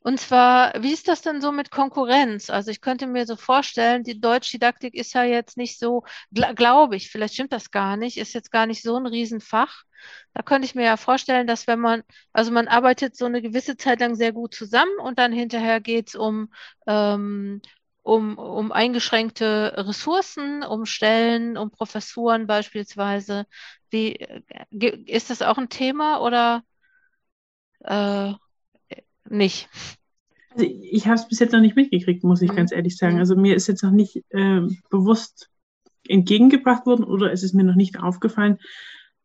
Und 0.00 0.20
zwar, 0.20 0.72
wie 0.82 0.92
ist 0.92 1.08
das 1.08 1.22
denn 1.22 1.40
so 1.40 1.52
mit 1.52 1.70
Konkurrenz? 1.70 2.50
Also 2.50 2.70
ich 2.70 2.80
könnte 2.80 3.06
mir 3.06 3.26
so 3.26 3.36
vorstellen, 3.36 4.04
die 4.04 4.20
Deutschdidaktik 4.20 4.94
ist 4.94 5.14
ja 5.14 5.24
jetzt 5.24 5.56
nicht 5.56 5.78
so, 5.78 6.04
gl 6.32 6.54
glaube 6.54 6.96
ich, 6.96 7.10
vielleicht 7.10 7.34
stimmt 7.34 7.52
das 7.52 7.70
gar 7.70 7.96
nicht, 7.96 8.16
ist 8.18 8.32
jetzt 8.34 8.50
gar 8.52 8.66
nicht 8.66 8.82
so 8.82 8.96
ein 8.96 9.06
Riesenfach. 9.06 9.82
Da 10.34 10.42
könnte 10.42 10.66
ich 10.66 10.74
mir 10.74 10.84
ja 10.84 10.96
vorstellen, 10.96 11.46
dass 11.46 11.66
wenn 11.66 11.80
man, 11.80 12.02
also 12.32 12.50
man 12.52 12.68
arbeitet 12.68 13.16
so 13.16 13.24
eine 13.26 13.42
gewisse 13.42 13.76
Zeit 13.76 14.00
lang 14.00 14.14
sehr 14.14 14.32
gut 14.32 14.54
zusammen 14.54 14.98
und 15.00 15.18
dann 15.18 15.32
hinterher 15.32 15.80
geht 15.80 16.08
es 16.08 16.14
um, 16.14 16.52
ähm, 16.86 17.60
um, 18.02 18.38
um 18.38 18.72
eingeschränkte 18.72 19.74
Ressourcen, 19.76 20.62
um 20.62 20.86
Stellen, 20.86 21.56
um 21.56 21.70
Professuren 21.70 22.46
beispielsweise. 22.46 23.46
Wie 23.90 24.12
ist 25.06 25.30
das 25.30 25.42
auch 25.42 25.58
ein 25.58 25.68
Thema 25.68 26.20
oder 26.20 26.62
äh, 27.80 28.34
nicht? 29.30 29.68
Also 30.50 30.66
ich 30.66 31.06
habe 31.06 31.16
es 31.16 31.28
bis 31.28 31.38
jetzt 31.38 31.52
noch 31.52 31.60
nicht 31.60 31.76
mitgekriegt, 31.76 32.24
muss 32.24 32.42
ich 32.42 32.50
mhm. 32.50 32.56
ganz 32.56 32.72
ehrlich 32.72 32.96
sagen. 32.96 33.14
Mhm. 33.14 33.20
Also 33.20 33.36
mir 33.36 33.54
ist 33.54 33.66
jetzt 33.66 33.82
noch 33.82 33.90
nicht 33.90 34.22
äh, 34.30 34.62
bewusst 34.90 35.50
entgegengebracht 36.08 36.86
worden 36.86 37.04
oder 37.04 37.32
es 37.32 37.42
ist 37.42 37.54
mir 37.54 37.64
noch 37.64 37.74
nicht 37.74 37.98
aufgefallen, 37.98 38.58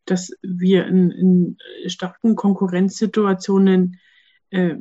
dass 0.04 0.32
wir 0.42 0.86
in, 0.86 1.10
in 1.10 1.56
starken 1.86 2.34
Konkurrenzsituationen 2.34 4.00
äh, 4.50 4.74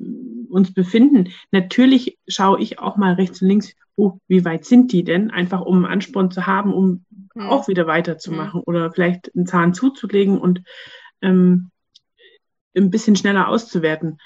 uns 0.50 0.74
befinden. 0.74 1.30
Natürlich 1.52 2.18
schaue 2.28 2.60
ich 2.60 2.80
auch 2.80 2.98
mal 2.98 3.14
rechts 3.14 3.42
und 3.42 3.48
links, 3.48 3.74
oh, 3.96 4.18
wie 4.28 4.44
weit 4.46 4.66
sind 4.66 4.92
die 4.92 5.04
denn? 5.04 5.32
Einfach 5.32 5.62
um 5.62 5.78
einen 5.78 5.94
Ansporn 5.94 6.32
zu 6.32 6.48
haben, 6.48 6.74
um 6.74 7.06
mhm. 7.34 7.44
auch 7.44 7.68
wieder 7.68 7.88
weiterzumachen 7.88 8.60
mhm. 8.60 8.64
oder 8.66 8.92
vielleicht 8.92 9.34
einen 9.36 9.46
Zahn 9.46 9.74
zuzulegen 9.74 10.38
und 10.38 10.64
ähm, 11.22 11.72
ein 12.76 12.90
bisschen 12.90 13.16
schneller 13.16 13.48
auszuwerten. 13.48 14.18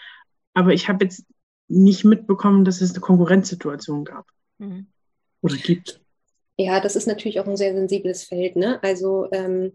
Aber 0.56 0.74
ich 0.74 0.90
habe 0.90 1.06
jetzt 1.06 1.26
nicht 1.68 2.04
mitbekommen, 2.04 2.66
dass 2.66 2.82
es 2.82 2.92
eine 2.92 3.02
Konkurrenzsituation 3.02 4.04
gab 4.06 4.26
mhm. 4.58 4.88
oder 5.42 5.56
gibt. 5.56 6.02
Ja, 6.58 6.80
das 6.80 6.96
ist 6.96 7.08
natürlich 7.08 7.40
auch 7.40 7.48
ein 7.48 7.58
sehr 7.58 7.74
sensibles 7.74 8.24
Feld. 8.24 8.56
Ne? 8.56 8.82
Also 8.82 9.28
ähm, 9.32 9.74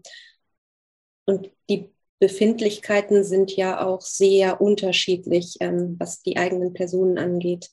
und 1.25 1.51
die 1.69 1.89
Befindlichkeiten 2.19 3.23
sind 3.23 3.55
ja 3.55 3.85
auch 3.85 4.01
sehr 4.01 4.61
unterschiedlich, 4.61 5.57
ähm, 5.59 5.95
was 5.99 6.21
die 6.21 6.37
eigenen 6.37 6.73
Personen 6.73 7.17
angeht. 7.17 7.69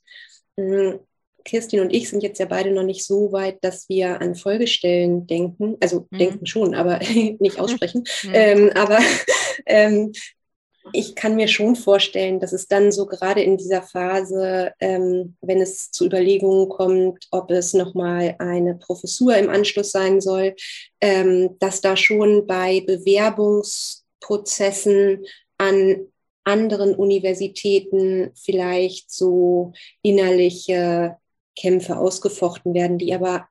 Mhm. 0.56 1.00
Kirstin 1.44 1.80
und 1.80 1.94
ich 1.94 2.10
sind 2.10 2.22
jetzt 2.22 2.38
ja 2.40 2.46
beide 2.46 2.72
noch 2.72 2.82
nicht 2.82 3.06
so 3.06 3.32
weit, 3.32 3.58
dass 3.62 3.88
wir 3.88 4.20
an 4.20 4.34
Folgestellen 4.34 5.26
denken. 5.26 5.76
Also 5.80 6.06
mhm. 6.10 6.18
denken 6.18 6.46
schon, 6.46 6.74
aber 6.74 6.98
nicht 7.38 7.58
aussprechen. 7.58 8.04
Mhm. 8.22 8.30
Ähm, 8.34 8.70
aber 8.74 8.98
ähm, 9.66 10.12
ich 10.92 11.14
kann 11.14 11.36
mir 11.36 11.48
schon 11.48 11.76
vorstellen, 11.76 12.40
dass 12.40 12.52
es 12.52 12.68
dann 12.68 12.92
so 12.92 13.06
gerade 13.06 13.42
in 13.42 13.56
dieser 13.56 13.80
Phase, 13.82 14.72
ähm, 14.80 15.36
wenn 15.40 15.60
es 15.60 15.90
zu 15.90 16.04
Überlegungen 16.06 16.68
kommt, 16.68 17.26
ob 17.30 17.50
es 17.50 17.72
nochmal 17.74 18.36
eine 18.38 18.74
Professur 18.74 19.36
im 19.36 19.50
Anschluss 19.50 19.90
sein 19.90 20.20
soll, 20.20 20.54
ähm, 21.00 21.56
dass 21.58 21.80
da 21.80 21.96
schon 21.96 22.46
bei 22.46 22.82
Bewerbungsprozessen 22.86 25.24
an 25.58 26.06
anderen 26.44 26.94
Universitäten 26.94 28.30
vielleicht 28.34 29.10
so 29.10 29.72
innerliche 30.02 31.16
Kämpfe 31.56 31.98
ausgefochten 31.98 32.74
werden, 32.74 32.98
die 32.98 33.14
aber 33.14 33.48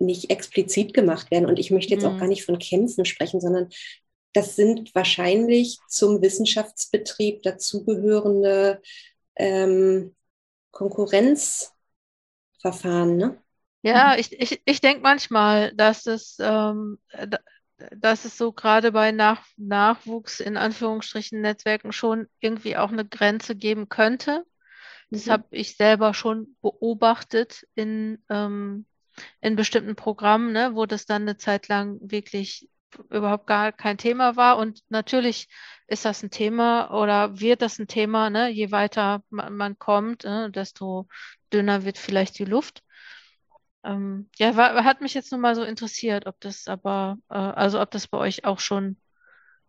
nicht 0.00 0.30
explizit 0.30 0.94
gemacht 0.94 1.30
werden. 1.30 1.46
Und 1.46 1.58
ich 1.58 1.70
möchte 1.70 1.92
jetzt 1.92 2.04
mhm. 2.04 2.08
auch 2.08 2.18
gar 2.18 2.28
nicht 2.28 2.44
von 2.44 2.58
Kämpfen 2.58 3.04
sprechen, 3.04 3.40
sondern 3.40 3.68
das 4.32 4.56
sind 4.56 4.94
wahrscheinlich 4.94 5.78
zum 5.88 6.22
Wissenschaftsbetrieb 6.22 7.42
dazugehörende 7.42 8.80
ähm, 9.36 10.14
Konkurrenzverfahren. 10.70 13.16
Ne? 13.16 13.42
Ja, 13.82 14.16
ich, 14.16 14.38
ich, 14.38 14.62
ich 14.64 14.80
denke 14.80 15.02
manchmal, 15.02 15.74
dass 15.74 16.06
es, 16.06 16.36
ähm, 16.40 16.98
dass 17.96 18.24
es 18.24 18.36
so 18.36 18.52
gerade 18.52 18.92
bei 18.92 19.10
Nach 19.10 19.44
Nachwuchs 19.56 20.40
in 20.40 20.56
Anführungsstrichen 20.56 21.40
Netzwerken 21.40 21.92
schon 21.92 22.28
irgendwie 22.40 22.76
auch 22.76 22.92
eine 22.92 23.06
Grenze 23.06 23.56
geben 23.56 23.88
könnte. 23.88 24.44
Das 25.10 25.26
mhm. 25.26 25.30
habe 25.30 25.44
ich 25.50 25.76
selber 25.76 26.14
schon 26.14 26.56
beobachtet 26.60 27.66
in, 27.74 28.22
ähm, 28.28 28.86
in 29.40 29.56
bestimmten 29.56 29.96
Programmen, 29.96 30.52
ne, 30.52 30.74
wo 30.74 30.86
das 30.86 31.06
dann 31.06 31.22
eine 31.22 31.36
Zeit 31.36 31.68
lang 31.68 31.98
wirklich 32.00 32.68
überhaupt 33.10 33.46
gar 33.46 33.72
kein 33.72 33.98
Thema 33.98 34.36
war. 34.36 34.58
Und 34.58 34.82
natürlich 34.88 35.48
ist 35.86 36.04
das 36.04 36.22
ein 36.22 36.30
Thema 36.30 36.90
oder 36.92 37.40
wird 37.40 37.62
das 37.62 37.78
ein 37.78 37.88
Thema, 37.88 38.30
ne? 38.30 38.48
je 38.48 38.70
weiter 38.70 39.22
man, 39.30 39.56
man 39.56 39.78
kommt, 39.78 40.24
ne? 40.24 40.50
desto 40.50 41.08
dünner 41.52 41.84
wird 41.84 41.98
vielleicht 41.98 42.38
die 42.38 42.44
Luft. 42.44 42.82
Ähm, 43.82 44.28
ja, 44.36 44.56
war, 44.56 44.84
hat 44.84 45.00
mich 45.00 45.14
jetzt 45.14 45.32
nur 45.32 45.40
mal 45.40 45.54
so 45.54 45.64
interessiert, 45.64 46.26
ob 46.26 46.38
das 46.40 46.68
aber, 46.68 47.16
äh, 47.30 47.34
also 47.34 47.80
ob 47.80 47.90
das 47.90 48.08
bei 48.08 48.18
euch 48.18 48.44
auch 48.44 48.60
schon, 48.60 48.96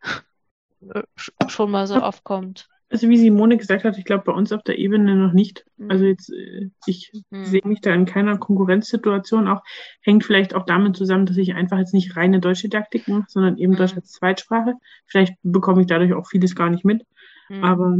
schon 1.48 1.72
mal 1.72 1.88
so 1.88 1.96
aufkommt. 1.96 2.68
Also 2.92 3.08
wie 3.08 3.18
Simone 3.18 3.56
gesagt 3.56 3.86
hat, 3.86 3.98
ich 3.98 4.04
glaube 4.04 4.26
bei 4.26 4.34
uns 4.34 4.52
auf 4.52 4.64
der 4.64 4.78
Ebene 4.78 5.16
noch 5.16 5.32
nicht. 5.32 5.66
Mhm. 5.78 5.92
Also 5.92 6.06
jetzt, 6.06 6.30
äh, 6.32 6.70
ich 6.86 7.12
mhm. 7.30 7.46
sehe 7.46 7.62
mich 7.64 7.80
da 7.80 7.94
in 7.94 8.06
keiner 8.06 8.38
Konkurrenzsituation. 8.38 9.48
Auch 9.48 9.64
hängt 10.02 10.26
vielleicht 10.26 10.54
auch 10.54 10.66
damit 10.66 10.98
zusammen, 10.98 11.26
dass 11.26 11.38
ich 11.38 11.54
einfach 11.54 11.78
jetzt 11.78 11.94
nicht 11.94 12.18
reine 12.18 12.42
deutsche 12.42 12.68
Didaktik 12.68 13.08
mache, 13.08 13.26
sondern 13.30 13.58
eben 13.58 13.74
mhm. 13.74 13.78
Deutsch 13.78 13.96
als 13.96 14.12
Zweitsprache. 14.12 14.76
Vielleicht 15.06 15.36
bekomme 15.42 15.82
ich 15.82 15.88
dadurch 15.88 16.14
auch 16.14 16.28
vieles 16.28 16.54
gar 16.54 16.70
nicht 16.70 16.84
mit. 16.84 17.06
Mhm. 17.48 17.64
Aber 17.64 17.98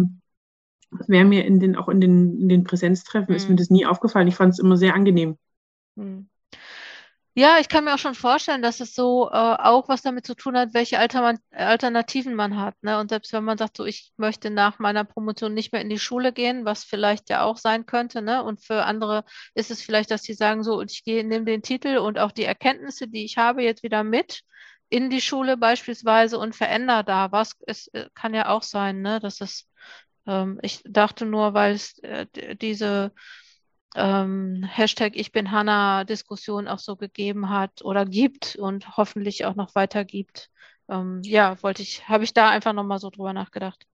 es 1.00 1.08
wäre 1.08 1.24
mir 1.24 1.46
in 1.46 1.62
den, 1.62 1.78
auch 1.78 1.88
in 1.88 2.02
den, 2.02 2.38
in 2.42 2.50
den 2.50 2.66
Präsenztreffen 2.66 3.34
ist 3.34 3.48
mir 3.48 3.54
mhm. 3.54 3.60
das 3.60 3.70
nie 3.70 3.86
aufgefallen. 3.86 4.28
Ich 4.28 4.36
fand 4.36 4.54
es 4.54 4.60
immer 4.60 4.76
sehr 4.76 4.94
angenehm. 4.94 5.38
Ja, 7.34 7.60
ich 7.60 7.70
kann 7.70 7.86
mir 7.86 7.94
auch 7.94 7.98
schon 7.98 8.14
vorstellen, 8.16 8.62
dass 8.62 8.82
es 8.82 8.94
so 8.94 9.30
äh, 9.30 9.34
auch 9.34 9.88
was 9.88 10.02
damit 10.02 10.26
zu 10.26 10.36
tun 10.36 10.58
hat, 10.58 10.74
welche 10.74 11.00
Alter 11.00 11.36
Alternativen 11.52 12.36
man 12.36 12.58
hat. 12.60 12.76
Ne? 12.84 13.00
Und 13.00 13.10
selbst 13.10 13.32
wenn 13.32 13.46
man 13.46 13.58
sagt, 13.58 13.78
so 13.78 13.86
ich 13.86 14.12
möchte 14.18 14.50
nach 14.50 14.80
meiner 14.80 15.06
Promotion 15.06 15.54
nicht 15.54 15.72
mehr 15.72 15.82
in 15.82 15.90
die 15.90 15.98
Schule 16.00 16.34
gehen, 16.34 16.66
was 16.66 16.84
vielleicht 16.84 17.30
ja 17.30 17.44
auch 17.44 17.56
sein 17.58 17.86
könnte, 17.86 18.22
ne? 18.22 18.44
Und 18.44 18.62
für 18.66 18.84
andere 18.84 19.24
ist 19.54 19.72
es 19.72 19.82
vielleicht, 19.82 20.12
dass 20.12 20.24
sie 20.24 20.34
sagen, 20.34 20.64
so, 20.64 20.82
ich 20.82 21.06
gehe, 21.06 21.24
nehme 21.24 21.46
den 21.46 21.62
Titel 21.62 21.98
und 22.00 22.20
auch 22.20 22.34
die 22.34 22.44
Erkenntnisse, 22.44 23.08
die 23.08 23.24
ich 23.24 23.38
habe, 23.38 23.64
jetzt 23.64 23.84
wieder 23.84 24.04
mit 24.04 24.42
in 24.90 25.10
die 25.10 25.22
Schule 25.22 25.56
beispielsweise 25.56 26.38
und 26.38 26.54
verändere 26.54 27.06
da 27.06 27.32
was. 27.32 27.56
Es 27.66 27.88
äh, 27.94 28.10
kann 28.14 28.34
ja 28.34 28.50
auch 28.50 28.64
sein, 28.64 29.02
ne? 29.02 29.22
Dass 29.22 29.40
es, 29.40 29.70
ähm, 30.28 30.60
ich 30.64 30.82
dachte 30.86 31.26
nur, 31.26 31.54
weil 31.54 31.76
es 31.76 31.98
äh, 32.00 32.28
diese 32.58 33.14
ähm, 33.96 34.64
Hashtag 34.68 35.16
Ich 35.16 35.32
bin 35.32 35.52
Hanna 35.52 36.04
Diskussion 36.04 36.68
auch 36.68 36.80
so 36.80 36.96
gegeben 36.96 37.50
hat 37.50 37.84
oder 37.84 38.06
gibt 38.06 38.56
und 38.56 38.98
hoffentlich 38.98 39.46
auch 39.46 39.56
noch 39.56 39.76
weiter 39.76 40.06
gibt. 40.06 40.50
Ähm, 40.90 41.22
ja, 41.24 41.62
wollte 41.64 41.82
ich, 41.82 42.08
habe 42.10 42.24
ich 42.24 42.34
da 42.34 42.50
einfach 42.50 42.74
nochmal 42.74 43.00
so 43.00 43.10
drüber 43.10 43.32
nachgedacht. 43.34 43.86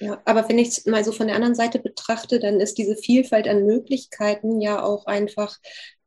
Ja, 0.00 0.20
aber 0.26 0.48
wenn 0.48 0.58
ich 0.58 0.68
es 0.68 0.86
mal 0.86 1.02
so 1.02 1.12
von 1.12 1.26
der 1.26 1.36
anderen 1.36 1.54
Seite 1.54 1.78
betrachte, 1.78 2.40
dann 2.40 2.60
ist 2.60 2.76
diese 2.76 2.96
Vielfalt 2.96 3.48
an 3.48 3.64
Möglichkeiten 3.64 4.60
ja 4.60 4.82
auch 4.82 5.06
einfach 5.06 5.56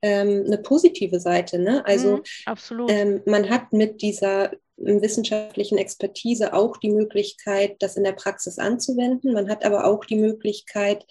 ähm, 0.04 0.44
eine 0.46 0.60
positive 0.60 1.20
Seite. 1.20 1.58
Ne? 1.58 1.84
Also 1.86 2.18
mhm, 2.18 2.24
absolut. 2.46 2.92
Ähm, 2.92 3.22
man 3.26 3.50
hat 3.50 3.74
mit 3.74 4.02
dieser 4.04 4.52
wissenschaftlichen 4.78 5.78
Expertise 5.78 6.54
auch 6.54 6.78
die 6.78 6.92
Möglichkeit, 6.92 7.78
das 7.80 7.98
in 7.98 8.04
der 8.04 8.12
Praxis 8.12 8.60
anzuwenden. 8.60 9.34
Man 9.34 9.50
hat 9.50 9.66
aber 9.66 9.86
auch 9.86 10.06
die 10.06 10.18
Möglichkeit, 10.18 11.06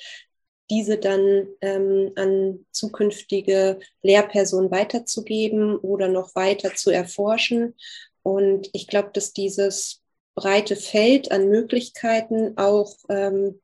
diese 0.71 0.99
dann 0.99 1.47
ähm, 1.61 2.13
an 2.17 2.67
zukünftige 2.71 3.79
Lehrpersonen 4.03 4.71
weiterzugeben 4.71 5.77
oder 5.77 6.09
noch 6.09 6.35
weiter 6.35 6.75
zu 6.75 6.91
erforschen. 6.91 7.75
Und 8.23 8.71
ich 8.73 8.87
glaube, 8.87 9.11
dass 9.13 9.33
dieses 9.33 10.03
breite 10.35 10.77
Feld 10.77 11.31
an 11.31 11.49
Möglichkeiten 11.49 12.57
auch 12.57 12.97
ähm, 13.09 13.61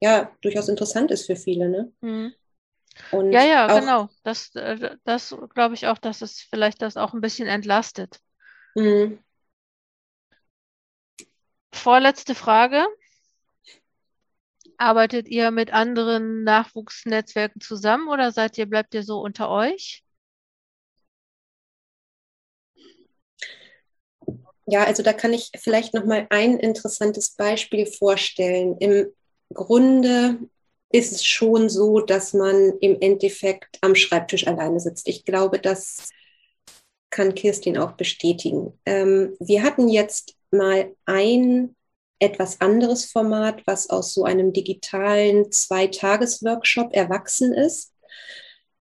ja 0.00 0.30
durchaus 0.42 0.68
interessant 0.68 1.10
ist 1.10 1.26
für 1.26 1.36
viele. 1.36 1.68
Ne? 1.68 1.92
Mhm. 2.00 2.32
Und 3.10 3.32
ja, 3.32 3.44
ja, 3.44 3.66
auch, 3.66 3.80
genau. 3.80 4.08
Das, 4.22 4.54
äh, 4.54 4.96
das 5.04 5.36
glaube 5.52 5.74
ich 5.74 5.88
auch, 5.88 5.98
dass 5.98 6.22
es 6.22 6.40
vielleicht 6.40 6.82
das 6.82 6.96
auch 6.96 7.12
ein 7.12 7.20
bisschen 7.20 7.48
entlastet. 7.48 8.20
Mhm. 8.74 9.18
Vorletzte 11.72 12.34
Frage. 12.34 12.86
Arbeitet 14.84 15.28
ihr 15.28 15.50
mit 15.50 15.72
anderen 15.72 16.44
Nachwuchsnetzwerken 16.44 17.62
zusammen 17.62 18.06
oder 18.08 18.32
seid 18.32 18.58
ihr, 18.58 18.66
bleibt 18.66 18.92
ihr 18.92 19.02
so 19.02 19.18
unter 19.18 19.48
euch? 19.48 20.04
Ja, 24.66 24.84
also 24.84 25.02
da 25.02 25.14
kann 25.14 25.32
ich 25.32 25.50
vielleicht 25.56 25.94
noch 25.94 26.04
mal 26.04 26.26
ein 26.28 26.58
interessantes 26.58 27.30
Beispiel 27.30 27.86
vorstellen. 27.86 28.76
Im 28.76 29.06
Grunde 29.54 30.38
ist 30.90 31.12
es 31.12 31.24
schon 31.24 31.70
so, 31.70 32.00
dass 32.00 32.34
man 32.34 32.74
im 32.80 33.00
Endeffekt 33.00 33.78
am 33.80 33.94
Schreibtisch 33.94 34.46
alleine 34.46 34.80
sitzt. 34.80 35.08
Ich 35.08 35.24
glaube, 35.24 35.60
das 35.60 36.10
kann 37.08 37.34
Kirstin 37.34 37.78
auch 37.78 37.92
bestätigen. 37.92 38.78
Ähm, 38.84 39.34
wir 39.40 39.62
hatten 39.62 39.88
jetzt 39.88 40.36
mal 40.50 40.94
ein 41.06 41.74
etwas 42.18 42.60
anderes 42.60 43.06
Format, 43.06 43.62
was 43.66 43.90
aus 43.90 44.14
so 44.14 44.24
einem 44.24 44.52
digitalen 44.52 45.50
Zweitages-Workshop 45.50 46.94
erwachsen 46.94 47.52
ist. 47.52 47.92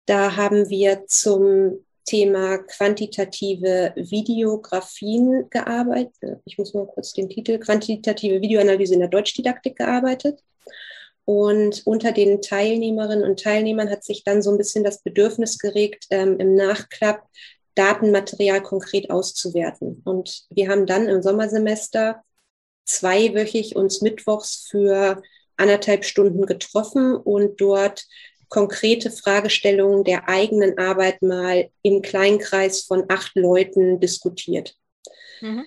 Da 0.05 0.35
haben 0.35 0.69
wir 0.69 1.05
zum 1.07 1.85
Thema 2.05 2.57
quantitative 2.57 3.93
Videografien 3.95 5.47
gearbeitet. 5.51 6.41
Ich 6.45 6.57
muss 6.57 6.73
mal 6.73 6.87
kurz 6.87 7.13
den 7.13 7.29
Titel, 7.29 7.59
quantitative 7.59 8.41
Videoanalyse 8.41 8.95
in 8.95 9.01
der 9.01 9.09
Deutschdidaktik 9.09 9.77
gearbeitet. 9.77 10.39
Und 11.25 11.85
unter 11.85 12.11
den 12.11 12.41
Teilnehmerinnen 12.41 13.23
und 13.23 13.39
Teilnehmern 13.39 13.91
hat 13.91 14.03
sich 14.03 14.23
dann 14.23 14.41
so 14.41 14.49
ein 14.49 14.57
bisschen 14.57 14.83
das 14.83 15.03
Bedürfnis 15.03 15.59
geregt, 15.59 16.07
ähm, 16.09 16.39
im 16.39 16.55
Nachklapp 16.55 17.21
Datenmaterial 17.75 18.63
konkret 18.63 19.11
auszuwerten. 19.11 20.01
Und 20.03 20.45
wir 20.49 20.69
haben 20.69 20.87
dann 20.87 21.07
im 21.07 21.21
Sommersemester 21.21 22.23
zweiwöchig 22.89 23.75
uns 23.75 24.01
mittwochs 24.01 24.67
für 24.69 25.21
anderthalb 25.57 26.05
Stunden 26.05 26.45
getroffen 26.45 27.15
und 27.15 27.59
dort 27.61 28.05
konkrete 28.49 29.11
Fragestellungen 29.11 30.03
der 30.03 30.27
eigenen 30.27 30.77
Arbeit 30.77 31.21
mal 31.21 31.69
im 31.83 32.01
Kleinkreis 32.01 32.81
von 32.81 33.05
acht 33.07 33.35
Leuten 33.35 33.99
diskutiert. 33.99 34.75
Mhm. 35.41 35.65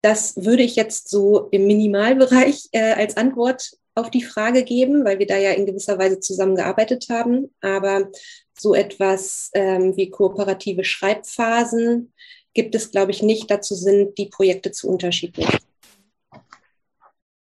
Das 0.00 0.34
würde 0.36 0.62
ich 0.62 0.74
jetzt 0.74 1.08
so 1.10 1.48
im 1.50 1.66
Minimalbereich 1.66 2.68
äh, 2.72 2.92
als 2.94 3.16
Antwort 3.16 3.72
auf 3.94 4.10
die 4.10 4.24
Frage 4.24 4.64
geben, 4.64 5.04
weil 5.04 5.18
wir 5.18 5.26
da 5.26 5.36
ja 5.36 5.52
in 5.52 5.66
gewisser 5.66 5.98
Weise 5.98 6.18
zusammengearbeitet 6.18 7.06
haben. 7.10 7.54
Aber 7.60 8.10
so 8.58 8.74
etwas 8.74 9.50
ähm, 9.54 9.96
wie 9.96 10.10
kooperative 10.10 10.84
Schreibphasen 10.84 12.12
gibt 12.54 12.74
es, 12.74 12.90
glaube 12.90 13.12
ich, 13.12 13.22
nicht. 13.22 13.50
Dazu 13.50 13.74
sind 13.74 14.16
die 14.18 14.26
Projekte 14.26 14.72
zu 14.72 14.88
unterschiedlich. 14.88 15.48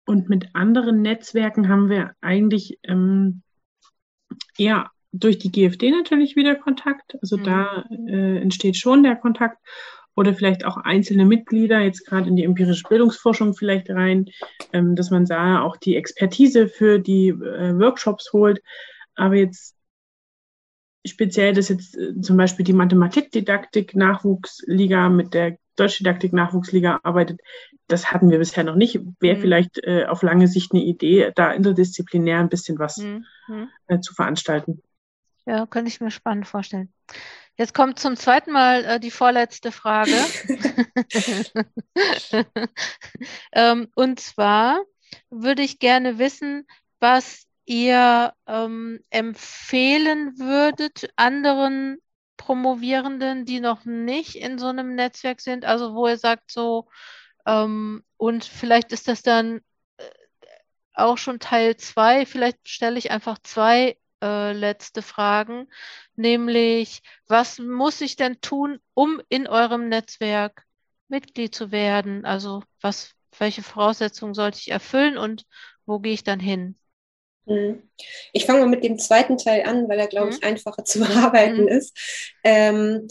Und 0.05 0.29
mit 0.29 0.49
anderen 0.53 1.01
Netzwerken 1.01 1.67
haben 1.67 1.89
wir 1.89 2.13
eigentlich 2.21 2.79
ähm, 2.83 3.41
eher 4.57 4.91
durch 5.11 5.39
die 5.39 5.51
GFD 5.51 5.91
natürlich 5.91 6.35
wieder 6.35 6.55
Kontakt. 6.55 7.17
Also 7.21 7.37
mhm. 7.37 7.43
da 7.43 7.85
äh, 8.07 8.37
entsteht 8.37 8.77
schon 8.77 9.03
der 9.03 9.15
Kontakt. 9.15 9.57
Oder 10.17 10.33
vielleicht 10.33 10.63
auch 10.63 10.77
einzelne 10.77 11.25
Mitglieder, 11.25 11.81
jetzt 11.81 12.05
gerade 12.05 12.29
in 12.29 12.37
die 12.37 12.45
empirische 12.45 12.87
Bildungsforschung 12.87 13.53
vielleicht 13.53 13.89
rein, 13.89 14.27
ähm, 14.71 14.95
dass 14.95 15.11
man 15.11 15.25
da 15.25 15.61
auch 15.61 15.75
die 15.75 15.97
Expertise 15.97 16.69
für 16.69 16.99
die 16.99 17.29
äh, 17.29 17.77
Workshops 17.77 18.31
holt. 18.31 18.61
Aber 19.15 19.35
jetzt 19.35 19.74
speziell, 21.05 21.53
dass 21.53 21.69
jetzt 21.69 21.97
äh, 21.97 22.19
zum 22.19 22.37
Beispiel 22.37 22.65
die 22.65 22.73
Mathematikdidaktik 22.73 23.95
Nachwuchsliga 23.95 25.09
mit 25.09 25.33
der 25.33 25.57
Deutschdidaktik 25.75 26.33
Nachwuchsliga 26.33 26.99
arbeitet, 27.03 27.41
das 27.87 28.11
hatten 28.11 28.29
wir 28.29 28.39
bisher 28.39 28.63
noch 28.63 28.75
nicht. 28.75 28.99
Wäre 29.19 29.37
mhm. 29.37 29.41
vielleicht 29.41 29.83
äh, 29.83 30.05
auf 30.05 30.23
lange 30.23 30.47
Sicht 30.47 30.73
eine 30.73 30.83
Idee, 30.83 31.31
da 31.35 31.51
interdisziplinär 31.51 32.39
ein 32.39 32.49
bisschen 32.49 32.79
was 32.79 32.97
mhm. 32.97 33.25
äh, 33.87 33.99
zu 33.99 34.13
veranstalten. 34.13 34.81
Ja, 35.45 35.65
könnte 35.67 35.89
ich 35.89 36.01
mir 36.01 36.11
spannend 36.11 36.47
vorstellen. 36.47 36.91
Jetzt 37.57 37.73
kommt 37.73 37.99
zum 37.99 38.15
zweiten 38.15 38.51
Mal 38.51 38.83
äh, 38.85 38.99
die 38.99 39.11
vorletzte 39.11 39.71
Frage. 39.71 40.11
ähm, 43.53 43.87
und 43.95 44.19
zwar 44.19 44.81
würde 45.29 45.61
ich 45.61 45.79
gerne 45.79 46.17
wissen, 46.17 46.65
was 46.99 47.44
ihr 47.65 48.33
ähm, 48.47 48.99
empfehlen 49.09 50.37
würdet 50.39 51.09
anderen 51.15 51.97
Promovierenden, 52.37 53.45
die 53.45 53.59
noch 53.59 53.85
nicht 53.85 54.35
in 54.35 54.59
so 54.59 54.67
einem 54.67 54.95
Netzwerk 54.95 55.41
sind, 55.41 55.65
also 55.65 55.95
wo 55.95 56.07
ihr 56.07 56.17
sagt 56.17 56.51
so, 56.51 56.87
ähm, 57.45 58.03
und 58.17 58.45
vielleicht 58.45 58.91
ist 58.91 59.07
das 59.07 59.21
dann 59.23 59.61
äh, 59.97 60.03
auch 60.93 61.17
schon 61.17 61.39
Teil 61.39 61.77
zwei, 61.77 62.25
vielleicht 62.25 62.69
stelle 62.69 62.97
ich 62.99 63.11
einfach 63.11 63.39
zwei 63.39 63.97
äh, 64.21 64.53
letzte 64.53 65.01
Fragen, 65.01 65.67
nämlich 66.15 67.01
was 67.27 67.59
muss 67.59 68.01
ich 68.01 68.15
denn 68.15 68.41
tun, 68.41 68.79
um 68.93 69.21
in 69.29 69.47
eurem 69.47 69.89
Netzwerk 69.89 70.65
Mitglied 71.07 71.53
zu 71.55 71.71
werden? 71.71 72.25
Also 72.25 72.63
was, 72.81 73.13
welche 73.37 73.63
Voraussetzungen 73.63 74.33
sollte 74.33 74.59
ich 74.59 74.71
erfüllen 74.71 75.17
und 75.17 75.45
wo 75.85 75.99
gehe 75.99 76.13
ich 76.13 76.23
dann 76.23 76.39
hin? 76.39 76.75
Hm. 77.47 77.83
Ich 78.33 78.45
fange 78.45 78.61
mal 78.61 78.69
mit 78.69 78.83
dem 78.83 78.97
zweiten 78.97 79.37
Teil 79.37 79.63
an, 79.63 79.87
weil 79.87 79.99
er, 79.99 80.07
glaube 80.07 80.31
ich, 80.31 80.41
mhm. 80.41 80.47
einfacher 80.47 80.85
zu 80.85 80.99
bearbeiten 80.99 81.63
mhm. 81.63 81.67
ist. 81.67 81.97
Ähm, 82.43 83.07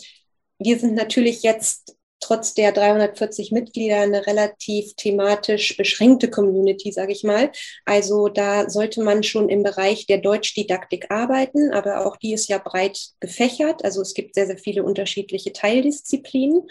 wir 0.58 0.78
sind 0.78 0.94
natürlich 0.94 1.42
jetzt 1.42 1.96
trotz 2.24 2.54
der 2.54 2.72
340 2.72 3.52
Mitglieder 3.52 4.00
eine 4.00 4.26
relativ 4.26 4.94
thematisch 4.96 5.76
beschränkte 5.76 6.30
Community, 6.30 6.90
sage 6.90 7.12
ich 7.12 7.22
mal. 7.22 7.50
Also 7.84 8.28
da 8.28 8.70
sollte 8.70 9.02
man 9.02 9.22
schon 9.22 9.48
im 9.48 9.62
Bereich 9.62 10.06
der 10.06 10.18
Deutschdidaktik 10.18 11.10
arbeiten, 11.10 11.72
aber 11.72 12.06
auch 12.06 12.16
die 12.16 12.32
ist 12.32 12.48
ja 12.48 12.58
breit 12.58 12.98
gefächert. 13.20 13.84
Also 13.84 14.00
es 14.00 14.14
gibt 14.14 14.34
sehr, 14.34 14.46
sehr 14.46 14.58
viele 14.58 14.84
unterschiedliche 14.84 15.52
Teildisziplinen 15.52 16.62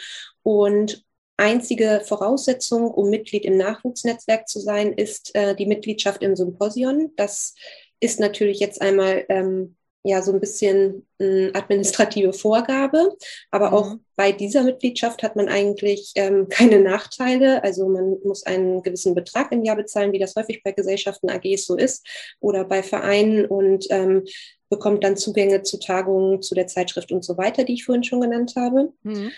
und 0.41 1.03
Einzige 1.38 2.02
Voraussetzung, 2.06 2.92
um 2.92 3.10
Mitglied 3.10 3.46
im 3.46 3.58
Nachwuchsnetzwerk 3.58 4.48
zu 4.48 4.60
sein, 4.60 4.94
ist 4.94 5.34
äh, 5.36 5.56
die 5.56 5.66
Mitgliedschaft 5.66 6.22
im 6.22 6.36
Symposion. 6.36 7.12
Das 7.16 7.56
ist 8.00 8.20
natürlich 8.20 8.60
jetzt 8.60 8.82
einmal 8.82 9.26
ähm, 9.30 9.76
ja 10.04 10.22
so 10.22 10.34
ein 10.34 10.40
bisschen 10.40 11.08
eine 11.20 11.52
administrative 11.54 12.34
Vorgabe. 12.34 13.16
Aber 13.52 13.70
mhm. 13.70 13.74
auch 13.74 13.96
bei 14.16 14.32
dieser 14.32 14.64
Mitgliedschaft 14.64 15.24
hat 15.24 15.36
man 15.36 15.48
eigentlich 15.48 16.12
ähm, 16.16 16.48
keine 16.50 16.80
Nachteile. 16.80 17.64
Also 17.64 17.88
man 17.88 18.18
muss 18.24 18.46
einen 18.46 18.84
gewissen 18.84 19.16
Betrag 19.16 19.52
im 19.52 19.64
Jahr 19.64 19.78
bezahlen, 19.78 20.12
wie 20.12 20.20
das 20.20 20.36
häufig 20.36 20.62
bei 20.64 20.72
Gesellschaften 20.72 21.30
AGs 21.30 21.66
so 21.66 21.76
ist 21.76 22.06
oder 22.40 22.66
bei 22.66 22.84
Vereinen 22.84 23.46
und 23.46 23.88
ähm, 23.90 24.26
bekommt 24.70 25.04
dann 25.04 25.18
Zugänge 25.18 25.64
zu 25.64 25.80
Tagungen, 25.80 26.42
zu 26.42 26.56
der 26.56 26.68
Zeitschrift 26.68 27.12
und 27.12 27.24
so 27.24 27.38
weiter, 27.38 27.64
die 27.64 27.74
ich 27.74 27.86
vorhin 27.86 28.04
schon 28.04 28.22
genannt 28.22 28.54
habe. 28.56 28.92
Mhm. 29.04 29.32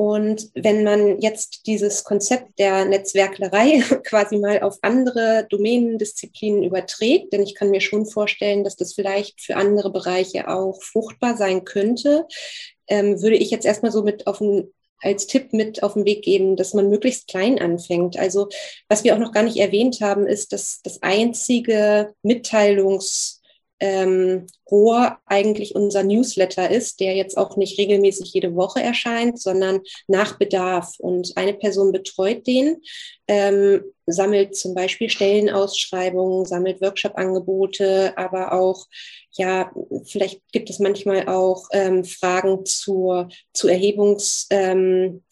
Und 0.00 0.50
wenn 0.54 0.82
man 0.82 1.20
jetzt 1.20 1.66
dieses 1.66 2.04
Konzept 2.04 2.58
der 2.58 2.86
Netzwerklerei 2.86 3.80
quasi 4.04 4.38
mal 4.38 4.62
auf 4.62 4.78
andere 4.80 5.46
Domänendisziplinen 5.50 6.62
überträgt, 6.62 7.34
denn 7.34 7.42
ich 7.42 7.54
kann 7.54 7.68
mir 7.68 7.82
schon 7.82 8.06
vorstellen, 8.06 8.64
dass 8.64 8.76
das 8.76 8.94
vielleicht 8.94 9.42
für 9.42 9.56
andere 9.56 9.92
Bereiche 9.92 10.48
auch 10.48 10.82
fruchtbar 10.82 11.36
sein 11.36 11.66
könnte, 11.66 12.26
ähm, 12.88 13.20
würde 13.20 13.36
ich 13.36 13.50
jetzt 13.50 13.66
erstmal 13.66 13.92
so 13.92 14.02
mit 14.02 14.26
auf 14.26 14.38
den 14.38 14.72
als 15.02 15.26
Tipp 15.26 15.52
mit 15.52 15.82
auf 15.82 15.92
den 15.92 16.06
Weg 16.06 16.22
geben, 16.22 16.56
dass 16.56 16.72
man 16.72 16.88
möglichst 16.88 17.28
klein 17.28 17.58
anfängt. 17.58 18.18
Also 18.18 18.48
was 18.88 19.04
wir 19.04 19.14
auch 19.14 19.18
noch 19.18 19.32
gar 19.32 19.42
nicht 19.42 19.58
erwähnt 19.58 20.00
haben, 20.00 20.26
ist, 20.26 20.54
dass 20.54 20.80
das 20.82 21.02
einzige 21.02 22.14
Mitteilungs 22.22 23.39
ähm, 23.80 24.46
Rohr 24.70 25.18
eigentlich 25.26 25.74
unser 25.74 26.04
Newsletter 26.04 26.70
ist, 26.70 27.00
der 27.00 27.14
jetzt 27.16 27.36
auch 27.36 27.56
nicht 27.56 27.78
regelmäßig 27.78 28.32
jede 28.32 28.54
Woche 28.54 28.82
erscheint, 28.82 29.40
sondern 29.40 29.80
nach 30.06 30.38
Bedarf. 30.38 30.94
Und 30.98 31.36
eine 31.36 31.54
Person 31.54 31.90
betreut 31.90 32.46
den, 32.46 32.76
ähm, 33.26 33.82
sammelt 34.06 34.54
zum 34.56 34.74
Beispiel 34.74 35.08
Stellenausschreibungen, 35.08 36.44
sammelt 36.44 36.80
Workshop-Angebote, 36.80 38.12
aber 38.16 38.52
auch, 38.52 38.86
ja, 39.32 39.72
vielleicht 40.04 40.40
gibt 40.52 40.68
es 40.70 40.78
manchmal 40.78 41.28
auch 41.28 41.66
ähm, 41.72 42.04
Fragen 42.04 42.64
zur, 42.66 43.28
zu 43.52 43.68
Erhebungs, 43.68 44.46
ähm, 44.50 45.22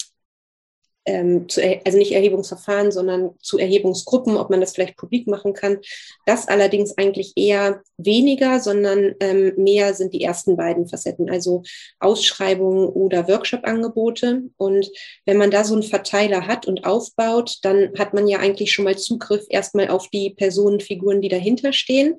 ähm, 1.08 1.48
zu, 1.48 1.62
also 1.62 1.96
nicht 1.96 2.12
Erhebungsverfahren, 2.12 2.92
sondern 2.92 3.30
zu 3.40 3.58
Erhebungsgruppen, 3.58 4.36
ob 4.36 4.50
man 4.50 4.60
das 4.60 4.74
vielleicht 4.74 4.98
publik 4.98 5.26
machen 5.26 5.54
kann. 5.54 5.78
Das 6.26 6.48
allerdings 6.48 6.96
eigentlich 6.98 7.32
eher 7.34 7.82
weniger, 7.96 8.60
sondern 8.60 9.14
ähm, 9.20 9.54
mehr 9.56 9.94
sind 9.94 10.12
die 10.12 10.22
ersten 10.22 10.56
beiden 10.56 10.86
Facetten, 10.86 11.30
also 11.30 11.62
Ausschreibungen 11.98 12.88
oder 12.88 13.26
Workshop-Angebote. 13.26 14.42
Und 14.58 14.90
wenn 15.24 15.38
man 15.38 15.50
da 15.50 15.64
so 15.64 15.74
einen 15.74 15.82
Verteiler 15.82 16.46
hat 16.46 16.66
und 16.66 16.84
aufbaut, 16.84 17.56
dann 17.62 17.90
hat 17.98 18.12
man 18.12 18.28
ja 18.28 18.38
eigentlich 18.38 18.72
schon 18.72 18.84
mal 18.84 18.98
Zugriff 18.98 19.46
erstmal 19.48 19.88
auf 19.88 20.08
die 20.08 20.30
Personenfiguren, 20.30 21.22
die 21.22 21.28
dahinter 21.28 21.72
stehen 21.72 22.18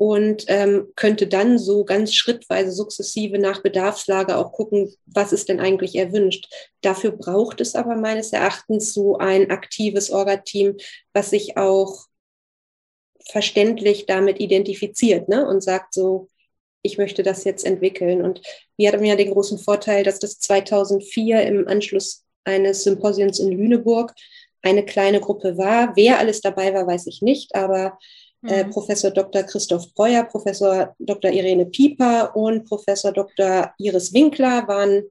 und 0.00 0.46
ähm, 0.48 0.90
könnte 0.96 1.26
dann 1.26 1.58
so 1.58 1.84
ganz 1.84 2.14
schrittweise 2.14 2.72
sukzessive 2.72 3.38
nach 3.38 3.62
Bedarfslage 3.62 4.38
auch 4.38 4.50
gucken, 4.50 4.90
was 5.04 5.30
ist 5.30 5.50
denn 5.50 5.60
eigentlich 5.60 5.94
erwünscht. 5.94 6.50
Dafür 6.80 7.10
braucht 7.10 7.60
es 7.60 7.74
aber 7.74 7.96
meines 7.96 8.32
Erachtens 8.32 8.94
so 8.94 9.18
ein 9.18 9.50
aktives 9.50 10.10
Orga-Team, 10.10 10.78
was 11.12 11.28
sich 11.28 11.58
auch 11.58 12.06
verständlich 13.30 14.06
damit 14.06 14.40
identifiziert 14.40 15.28
ne? 15.28 15.46
und 15.46 15.62
sagt 15.62 15.92
so, 15.92 16.28
ich 16.80 16.96
möchte 16.96 17.22
das 17.22 17.44
jetzt 17.44 17.66
entwickeln. 17.66 18.22
Und 18.22 18.40
wir 18.78 18.90
hatten 18.90 19.04
ja 19.04 19.16
den 19.16 19.30
großen 19.30 19.58
Vorteil, 19.58 20.02
dass 20.02 20.18
das 20.18 20.38
2004 20.38 21.42
im 21.42 21.68
Anschluss 21.68 22.24
eines 22.44 22.84
Symposiums 22.84 23.38
in 23.38 23.52
Lüneburg 23.52 24.14
eine 24.62 24.82
kleine 24.82 25.20
Gruppe 25.20 25.58
war. 25.58 25.94
Wer 25.94 26.18
alles 26.18 26.40
dabei 26.40 26.72
war, 26.72 26.86
weiß 26.86 27.06
ich 27.06 27.20
nicht, 27.20 27.54
aber 27.54 27.98
äh, 28.46 28.64
mhm. 28.64 28.70
Professor 28.70 29.10
Dr. 29.10 29.42
Christoph 29.42 29.92
Breuer, 29.94 30.24
Professor 30.24 30.94
Dr. 30.98 31.30
Irene 31.30 31.66
Pieper 31.66 32.34
und 32.34 32.64
Professor 32.68 33.12
Dr. 33.12 33.72
Iris 33.78 34.12
Winkler 34.14 34.66
waren 34.68 35.04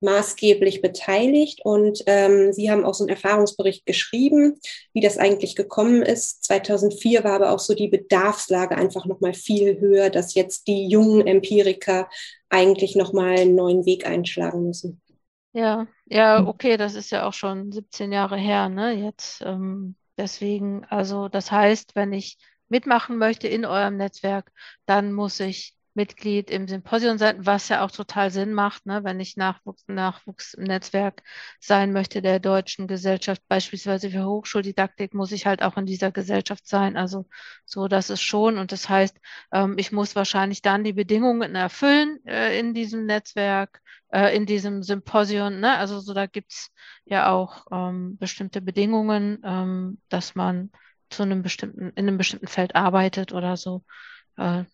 maßgeblich 0.00 0.80
beteiligt 0.80 1.60
und 1.62 2.02
ähm, 2.06 2.52
sie 2.52 2.70
haben 2.70 2.84
auch 2.84 2.94
so 2.94 3.04
einen 3.04 3.10
Erfahrungsbericht 3.10 3.84
geschrieben, 3.84 4.58
wie 4.94 5.00
das 5.00 5.18
eigentlich 5.18 5.56
gekommen 5.56 6.02
ist. 6.02 6.44
2004 6.44 7.22
war 7.22 7.34
aber 7.34 7.50
auch 7.52 7.58
so 7.58 7.74
die 7.74 7.88
Bedarfslage 7.88 8.76
einfach 8.76 9.04
noch 9.04 9.20
mal 9.20 9.34
viel 9.34 9.78
höher, 9.78 10.08
dass 10.08 10.34
jetzt 10.34 10.68
die 10.68 10.88
jungen 10.88 11.26
Empiriker 11.26 12.08
eigentlich 12.48 12.96
noch 12.96 13.12
mal 13.12 13.38
einen 13.38 13.54
neuen 13.54 13.84
Weg 13.84 14.06
einschlagen 14.06 14.64
müssen. 14.64 15.00
Ja, 15.52 15.86
ja, 16.06 16.46
okay, 16.46 16.76
das 16.76 16.94
ist 16.94 17.10
ja 17.10 17.26
auch 17.26 17.32
schon 17.32 17.72
17 17.72 18.12
Jahre 18.12 18.36
her, 18.36 18.68
ne? 18.68 18.92
Jetzt 18.92 19.42
ähm, 19.44 19.96
deswegen, 20.16 20.84
also 20.84 21.28
das 21.28 21.50
heißt, 21.50 21.96
wenn 21.96 22.12
ich 22.12 22.38
mitmachen 22.70 23.18
möchte 23.18 23.48
in 23.48 23.64
eurem 23.66 23.96
Netzwerk, 23.96 24.50
dann 24.86 25.12
muss 25.12 25.40
ich 25.40 25.74
Mitglied 25.94 26.50
im 26.50 26.68
Symposium 26.68 27.18
sein, 27.18 27.44
was 27.44 27.68
ja 27.68 27.84
auch 27.84 27.90
total 27.90 28.30
Sinn 28.30 28.52
macht, 28.52 28.86
ne, 28.86 29.02
wenn 29.02 29.18
ich 29.18 29.36
Nachwuchs, 29.36 29.84
Nachwuchs 29.88 30.54
im 30.54 30.64
Netzwerk 30.64 31.22
sein 31.58 31.92
möchte 31.92 32.22
der 32.22 32.38
deutschen 32.38 32.86
Gesellschaft, 32.86 33.42
beispielsweise 33.48 34.10
für 34.10 34.24
Hochschuldidaktik, 34.24 35.14
muss 35.14 35.32
ich 35.32 35.46
halt 35.46 35.62
auch 35.62 35.76
in 35.76 35.86
dieser 35.86 36.12
Gesellschaft 36.12 36.66
sein. 36.66 36.96
Also 36.96 37.26
so, 37.64 37.88
das 37.88 38.08
ist 38.08 38.22
schon. 38.22 38.56
Und 38.58 38.72
das 38.72 38.88
heißt, 38.88 39.16
ähm, 39.52 39.74
ich 39.78 39.90
muss 39.90 40.14
wahrscheinlich 40.14 40.62
dann 40.62 40.84
die 40.84 40.92
Bedingungen 40.92 41.56
erfüllen 41.56 42.24
äh, 42.24 42.58
in 42.58 42.72
diesem 42.72 43.06
Netzwerk, 43.06 43.80
äh, 44.12 44.34
in 44.36 44.46
diesem 44.46 44.82
Symposium. 44.82 45.58
Ne? 45.60 45.76
Also 45.76 45.98
so, 46.00 46.14
da 46.14 46.26
gibt's 46.26 46.70
ja 47.04 47.30
auch 47.32 47.66
ähm, 47.72 48.16
bestimmte 48.16 48.60
Bedingungen, 48.60 49.42
ähm, 49.44 50.00
dass 50.08 50.36
man 50.36 50.70
zu 51.10 51.22
einem 51.22 51.42
bestimmten, 51.42 51.90
in 51.90 52.08
einem 52.08 52.18
bestimmten 52.18 52.46
Feld 52.46 52.74
arbeitet 52.74 53.32
oder 53.32 53.56
so, 53.56 53.84
äh, 54.36 54.64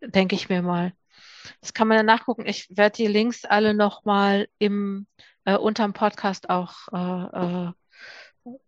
denke 0.00 0.34
ich 0.34 0.48
mir 0.48 0.62
mal. 0.62 0.92
Das 1.60 1.74
kann 1.74 1.88
man 1.88 1.98
dann 1.98 2.06
nachgucken. 2.06 2.46
Ich 2.46 2.68
werde 2.70 2.96
die 2.96 3.06
Links 3.06 3.44
alle 3.44 3.74
nochmal 3.74 4.48
im 4.58 5.06
äh, 5.44 5.56
unterm 5.56 5.92
Podcast 5.92 6.48
auch 6.48 6.88
äh, 6.92 7.66
äh, 7.66 7.72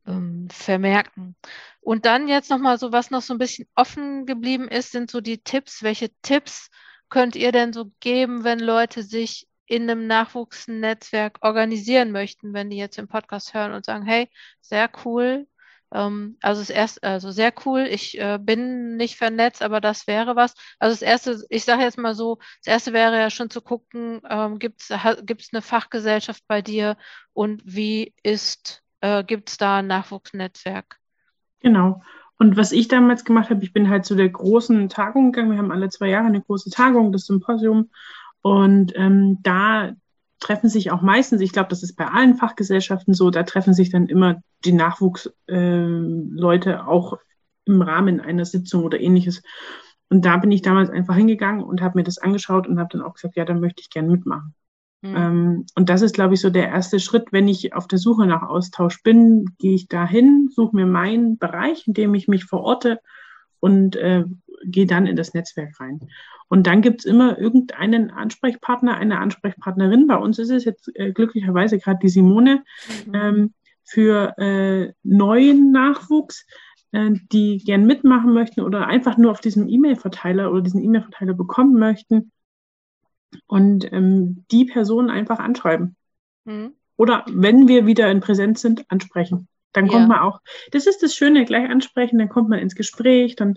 ähm, 0.07 0.49
vermerken. 0.51 1.37
Und 1.81 2.05
dann 2.05 2.29
jetzt 2.29 2.51
nochmal 2.51 2.79
so, 2.79 2.93
was 2.93 3.11
noch 3.11 3.23
so 3.23 3.35
ein 3.35 3.39
bisschen 3.39 3.69
offen 3.75 4.27
geblieben 4.27 4.69
ist, 4.69 4.93
sind 4.93 5.11
so 5.11 5.21
die 5.21 5.39
Tipps. 5.39 5.83
Welche 5.83 6.11
Tipps 6.23 6.71
könnt 7.09 7.37
ihr 7.37 7.53
denn 7.53 7.73
so 7.73 7.93
geben, 8.01 8.45
wenn 8.45 8.59
Leute 8.59 9.03
sich 9.03 9.47
in 9.67 9.83
einem 9.83 10.07
Nachwuchsnetzwerk 10.07 11.39
organisieren 11.43 12.13
möchten, 12.13 12.53
wenn 12.53 12.71
die 12.71 12.77
jetzt 12.77 12.99
im 12.99 13.09
Podcast 13.09 13.53
hören 13.53 13.73
und 13.73 13.85
sagen, 13.85 14.05
hey, 14.05 14.31
sehr 14.61 14.91
cool, 15.05 15.47
Ähm, 15.93 16.37
also 16.43 16.61
das 16.61 16.70
erste, 16.70 17.03
also 17.03 17.30
sehr 17.30 17.53
cool. 17.64 17.87
Ich 17.89 18.18
äh, 18.18 18.39
bin 18.41 18.97
nicht 18.97 19.16
vernetzt, 19.16 19.62
aber 19.62 19.80
das 19.80 20.07
wäre 20.07 20.37
was. 20.37 20.55
Also 20.78 20.95
das 20.95 21.03
erste, 21.03 21.45
ich 21.49 21.64
sage 21.64 21.82
jetzt 21.82 21.99
mal 21.99 22.14
so, 22.14 22.39
das 22.64 22.72
erste 22.72 22.93
wäre 22.93 23.18
ja 23.18 23.30
schon 23.30 23.51
zu 23.51 23.61
gucken, 23.61 24.20
ähm, 24.28 24.59
gibt 24.59 24.82
es 24.82 24.91
eine 24.91 25.62
Fachgesellschaft 25.62 26.43
bei 26.49 26.62
dir 26.62 26.97
und 27.32 27.62
wie 27.64 28.14
ist, 28.22 28.82
äh, 29.01 29.24
gibt 29.24 29.51
es 29.51 29.57
da 29.59 29.78
ein 29.78 29.87
Nachwuchsnetzwerk? 29.87 30.99
Genau. 31.61 32.03
Und 32.39 32.57
was 32.57 32.72
ich 32.72 32.89
damals 32.89 33.24
gemacht 33.24 33.51
habe, 33.51 33.64
ich 33.64 33.72
bin 33.72 33.89
halt 33.89 34.05
zu 34.05 34.14
der 34.14 34.28
großen 34.28 34.89
Tagung 34.89 35.32
gegangen. 35.32 35.53
Wir 35.53 35.59
haben 35.59 35.72
alle 35.72 35.89
zwei 35.89 36.09
Jahre 36.09 36.26
eine 36.26 36.43
große 36.43 36.70
Tagung, 36.70 37.12
das 37.12 37.24
Symposium. 37.24 37.91
Und 38.43 38.93
ähm, 38.95 39.39
da 39.43 39.93
treffen 40.47 40.68
sich 40.68 40.92
auch 40.92 41.03
meistens, 41.03 41.40
ich 41.40 41.51
glaube, 41.51 41.70
das 41.70 41.82
ist 41.82 41.97
bei 41.97 42.07
allen 42.07 42.36
Fachgesellschaften 42.36 43.14
so, 43.14 43.30
da 43.30 43.42
treffen 43.42 43.74
sich 43.74 43.90
dann 43.90 44.07
immer 44.07 44.42
die 44.64 44.72
Nachwuchsleute 44.72 46.70
äh, 46.70 46.76
auch 46.76 47.18
im 47.64 47.82
Rahmen 47.82 48.20
einer 48.20 48.44
Sitzung 48.44 48.84
oder 48.84 49.01
ähnliches. 49.01 49.42
Und 50.09 50.24
da 50.24 50.36
bin 50.36 50.53
ich 50.53 50.62
damals 50.62 50.88
einfach 50.88 51.16
hingegangen 51.16 51.64
und 51.64 51.80
habe 51.80 51.99
mir 51.99 52.05
das 52.05 52.18
angeschaut 52.18 52.68
und 52.68 52.78
habe 52.78 52.90
dann 52.92 53.03
auch 53.03 53.14
gesagt, 53.14 53.34
ja, 53.34 53.44
da 53.44 53.55
möchte 53.55 53.80
ich 53.80 53.90
gerne 53.90 54.09
mitmachen. 54.09 54.55
Mhm. 55.03 55.16
Ähm, 55.16 55.66
und 55.74 55.88
das 55.88 56.03
ist, 56.03 56.14
glaube 56.14 56.34
ich, 56.34 56.40
so 56.40 56.49
der 56.49 56.68
erste 56.68 57.01
Schritt. 57.01 57.32
Wenn 57.32 57.49
ich 57.49 57.74
auf 57.74 57.88
der 57.88 57.99
Suche 57.99 58.24
nach 58.24 58.42
Austausch 58.42 59.03
bin, 59.03 59.47
gehe 59.59 59.74
ich 59.74 59.88
dahin, 59.88 60.49
suche 60.55 60.76
mir 60.76 60.86
meinen 60.86 61.38
Bereich, 61.38 61.88
in 61.88 61.94
dem 61.94 62.14
ich 62.14 62.28
mich 62.28 62.44
verorte 62.44 63.01
und 63.59 63.97
äh, 63.97 64.24
gehe 64.64 64.86
dann 64.86 65.09
in 65.09 65.16
das 65.16 65.34
Netzwerk 65.34 65.80
rein. 65.80 66.09
Und 66.49 66.66
dann 66.66 66.80
gibt 66.80 67.01
es 67.01 67.05
immer 67.07 67.38
irgendeinen 67.38 68.11
Ansprechpartner, 68.11 68.97
eine 68.97 69.18
Ansprechpartnerin. 69.18 70.07
Bei 70.07 70.16
uns 70.16 70.38
ist 70.38 70.51
es 70.51 70.64
jetzt 70.64 70.90
äh, 70.94 71.12
glücklicherweise 71.12 71.78
gerade 71.78 71.99
die 72.01 72.09
Simone 72.09 72.62
mhm. 73.07 73.14
ähm, 73.14 73.55
für 73.84 74.36
äh, 74.38 74.92
neuen 75.03 75.72
Nachwuchs, 75.72 76.47
äh, 76.92 77.11
die 77.32 77.59
gern 77.59 77.86
mitmachen 77.86 78.32
möchten 78.32 78.61
oder 78.61 78.86
einfach 78.86 79.16
nur 79.16 79.32
auf 79.32 79.40
diesem 79.40 79.68
E-Mail-Verteiler 79.68 80.51
oder 80.53 80.62
diesen 80.62 80.82
E-Mail-Verteiler 80.82 81.34
bekommen 81.34 81.78
möchten 81.78 82.30
und 83.47 83.92
ähm, 83.92 84.44
die 84.51 84.64
Person 84.66 85.11
einfach 85.11 85.38
anschreiben. 85.38 85.97
Mhm. 86.44 86.74
Oder 86.97 87.24
wenn 87.28 87.68
wir 87.68 87.86
wieder 87.86 88.11
in 88.11 88.20
Präsenz 88.20 88.62
sind, 88.62 88.90
ansprechen. 88.90 89.49
Dann 89.72 89.88
kommt 89.88 90.03
ja. 90.03 90.07
man 90.09 90.20
auch, 90.20 90.40
das 90.70 90.86
ist 90.86 91.03
das 91.03 91.14
Schöne, 91.14 91.44
gleich 91.44 91.68
ansprechen, 91.68 92.18
dann 92.18 92.30
kommt 92.30 92.49
man 92.49 92.61
ins 92.61 92.74
Gespräch, 92.74 93.36
dann 93.36 93.57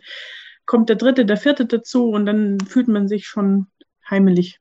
kommt 0.70 0.88
der 0.88 0.98
dritte, 0.98 1.26
der 1.26 1.38
vierte 1.38 1.66
dazu 1.66 2.12
und 2.12 2.28
dann 2.28 2.60
fühlt 2.60 2.88
man 2.88 3.08
sich 3.08 3.26
schon 3.26 3.66
heimelig. 4.08 4.60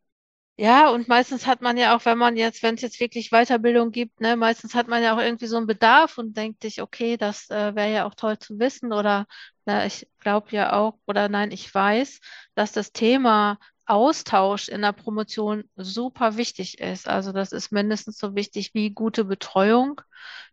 Ja, 0.56 0.88
und 0.88 1.06
meistens 1.06 1.46
hat 1.46 1.60
man 1.60 1.76
ja 1.76 1.94
auch, 1.94 2.06
wenn 2.06 2.16
man 2.16 2.38
jetzt, 2.38 2.62
wenn 2.62 2.76
es 2.76 2.80
jetzt 2.80 2.98
wirklich 2.98 3.28
Weiterbildung 3.28 3.90
gibt, 3.90 4.22
ne, 4.22 4.34
meistens 4.34 4.74
hat 4.74 4.88
man 4.88 5.02
ja 5.02 5.14
auch 5.14 5.20
irgendwie 5.20 5.46
so 5.46 5.58
einen 5.58 5.66
Bedarf 5.66 6.16
und 6.16 6.34
denkt 6.34 6.62
sich, 6.62 6.80
okay, 6.80 7.18
das 7.18 7.50
äh, 7.50 7.74
wäre 7.74 7.92
ja 7.92 8.06
auch 8.06 8.14
toll 8.14 8.38
zu 8.38 8.58
wissen 8.58 8.94
oder 8.94 9.26
na, 9.66 9.84
ich 9.84 10.08
glaube 10.18 10.48
ja 10.52 10.72
auch, 10.72 10.98
oder 11.06 11.28
nein, 11.28 11.50
ich 11.52 11.72
weiß, 11.72 12.20
dass 12.54 12.72
das 12.72 12.92
Thema 12.92 13.58
Austausch 13.88 14.68
in 14.68 14.82
der 14.82 14.92
Promotion 14.92 15.64
super 15.76 16.36
wichtig 16.36 16.78
ist. 16.78 17.08
Also 17.08 17.32
das 17.32 17.52
ist 17.52 17.72
mindestens 17.72 18.18
so 18.18 18.34
wichtig 18.34 18.74
wie 18.74 18.90
gute 18.90 19.24
Betreuung, 19.24 20.00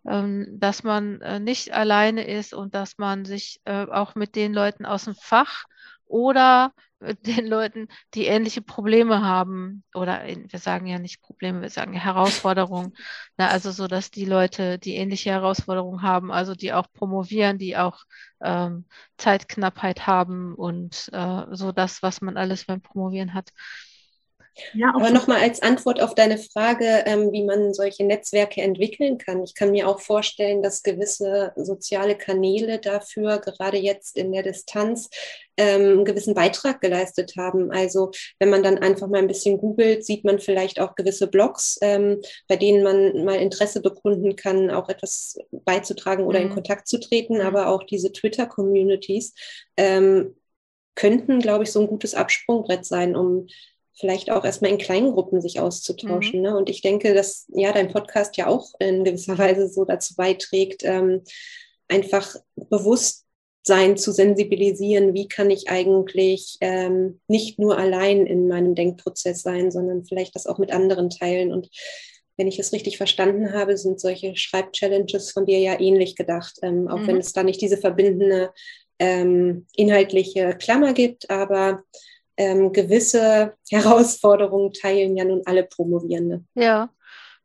ähm, 0.08 0.48
dass 0.60 0.84
man 0.84 1.22
äh, 1.22 1.40
nicht 1.40 1.74
alleine 1.74 2.26
ist 2.26 2.54
und 2.54 2.76
dass 2.76 2.98
man 2.98 3.26
sich 3.26 3.62
äh, 3.66 3.86
auch 3.86 4.16
mit 4.16 4.36
den 4.36 4.54
Leuten 4.54 4.86
aus 4.86 5.06
dem 5.06 5.16
Fach 5.16 5.66
oder 6.06 6.72
den 7.14 7.48
Leuten, 7.48 7.88
die 8.14 8.26
ähnliche 8.26 8.62
Probleme 8.62 9.22
haben, 9.22 9.84
oder 9.94 10.24
wir 10.26 10.60
sagen 10.60 10.88
ja 10.88 11.00
nicht 11.00 11.22
Probleme, 11.22 11.62
wir 11.62 11.70
sagen 11.70 11.94
Herausforderungen. 11.94 12.94
Na, 13.38 13.50
also 13.50 13.72
so, 13.72 13.88
dass 13.88 14.12
die 14.12 14.26
Leute, 14.26 14.80
die 14.80 14.96
ähnliche 14.96 15.32
Herausforderungen 15.32 16.02
haben, 16.02 16.32
also 16.32 16.56
die 16.56 16.74
auch 16.74 16.88
promovieren, 16.94 17.58
die 17.58 17.78
auch 17.78 18.00
ähm, 18.42 18.86
Zeitknappheit 19.18 20.08
haben 20.08 20.56
und 20.56 21.10
äh, 21.14 21.44
so 21.52 21.72
das, 21.72 22.02
was 22.04 22.22
man 22.22 22.38
alles 22.38 22.66
beim 22.66 22.82
Promovieren 22.82 23.34
hat. 23.34 23.52
Ja, 24.74 24.94
Aber 24.96 25.10
nochmal 25.10 25.42
als 25.42 25.62
Antwort 25.62 26.02
auf 26.02 26.16
deine 26.16 26.38
Frage, 26.38 27.04
ähm, 27.06 27.32
wie 27.32 27.44
man 27.44 27.74
solche 27.74 28.06
Netzwerke 28.06 28.62
entwickeln 28.62 29.18
kann. 29.18 29.44
Ich 29.44 29.54
kann 29.54 29.72
mir 29.72 29.88
auch 29.88 30.00
vorstellen, 30.00 30.62
dass 30.62 30.84
gewisse 30.84 31.52
soziale 31.56 32.16
Kanäle 32.16 32.80
dafür 32.80 33.40
gerade 33.40 33.78
jetzt 33.78 34.18
in 34.18 34.32
der 34.32 34.44
Distanz 34.44 35.10
ähm, 35.58 35.82
einen 35.82 36.06
gewissen 36.06 36.34
Beitrag 36.34 36.82
geleistet 36.82 37.34
haben. 37.38 37.72
Also 37.72 38.12
wenn 38.40 38.50
man 38.50 38.64
dann 38.64 38.78
einfach 38.78 39.08
mal 39.08 39.20
ein 39.20 39.28
bisschen 39.28 39.58
googelt, 39.58 40.06
sieht 40.06 40.24
man 40.24 40.40
vielleicht 40.40 40.80
auch 40.80 40.96
gewisse 40.96 41.28
Blogs, 41.28 41.78
ähm, 41.82 42.22
bei 42.48 42.56
denen 42.56 42.84
man 42.84 43.26
mal 43.26 43.36
Interesse 43.36 43.82
bekunden 43.82 44.36
kann, 44.36 44.72
auch 44.72 44.90
etwas 44.90 45.38
beizutragen 45.52 46.26
oder 46.26 46.40
mhm. 46.40 46.48
in 46.48 46.54
Kontakt 46.54 46.88
zu 46.88 47.00
treten. 47.00 47.42
Aber 47.42 47.68
auch 47.68 47.84
diese 47.84 48.12
Twitter-Communities 48.12 49.34
ähm, 49.78 50.36
könnten, 50.96 51.40
glaube 51.40 51.66
ich, 51.66 51.72
so 51.72 51.82
ein 51.82 51.88
gutes 51.88 52.16
Absprungbrett 52.16 52.86
sein, 52.86 53.16
um 53.16 53.48
vielleicht 53.98 54.30
auch 54.30 54.44
erstmal 54.44 54.72
in 54.72 54.78
kleinen 54.78 55.14
Gruppen 55.14 55.42
sich 55.42 55.60
auszutauschen. 55.60 56.40
Mhm. 56.40 56.46
Ne? 56.46 56.58
Und 56.58 56.70
ich 56.70 56.82
denke, 56.82 57.14
dass 57.14 57.46
ja 57.50 57.72
dein 57.72 57.92
Podcast 57.92 58.38
ja 58.38 58.48
auch 58.48 58.70
in 58.80 59.04
gewisser 59.04 59.38
Weise 59.38 59.68
so 59.68 59.86
dazu 59.86 60.16
beiträgt, 60.16 60.84
ähm, 60.84 61.22
einfach 61.88 62.36
Bewusstsein 62.56 63.98
zu 63.98 64.12
sensibilisieren, 64.12 65.14
wie 65.14 65.28
kann 65.28 65.50
ich 65.50 65.70
eigentlich 65.70 66.58
ähm, 66.62 67.22
nicht 67.28 67.60
nur 67.60 67.78
allein 67.78 68.26
in 68.26 68.48
meinem 68.48 68.76
Denkprozess 68.76 69.42
sein, 69.42 69.72
sondern 69.72 70.06
vielleicht 70.06 70.36
das 70.36 70.48
auch 70.48 70.58
mit 70.58 70.72
anderen 70.72 71.10
teilen. 71.10 71.54
Und 71.54 71.70
wenn 72.38 72.48
ich 72.48 72.60
es 72.60 72.74
richtig 72.74 72.98
verstanden 72.98 73.54
habe, 73.54 73.78
sind 73.78 74.00
solche 74.00 74.36
Schreibchallenges 74.36 75.32
von 75.32 75.46
dir 75.46 75.60
ja 75.60 75.80
ähnlich 75.80 76.16
gedacht, 76.16 76.58
ähm, 76.64 76.88
auch 76.88 77.00
mhm. 77.00 77.08
wenn 77.08 77.18
es 77.18 77.34
da 77.34 77.44
nicht 77.44 77.62
diese 77.62 77.78
verbindende 77.78 78.52
ähm, 79.00 79.68
inhaltliche 79.76 80.56
Klammer 80.58 80.94
gibt, 80.94 81.30
aber 81.30 81.84
ähm, 82.38 82.74
gewisse 82.74 83.56
Herausforderungen 83.70 84.74
teilen 84.74 85.18
ja 85.18 85.26
nun 85.26 85.42
alle 85.46 85.64
Promovierende. 85.64 86.44
Ja. 86.56 86.90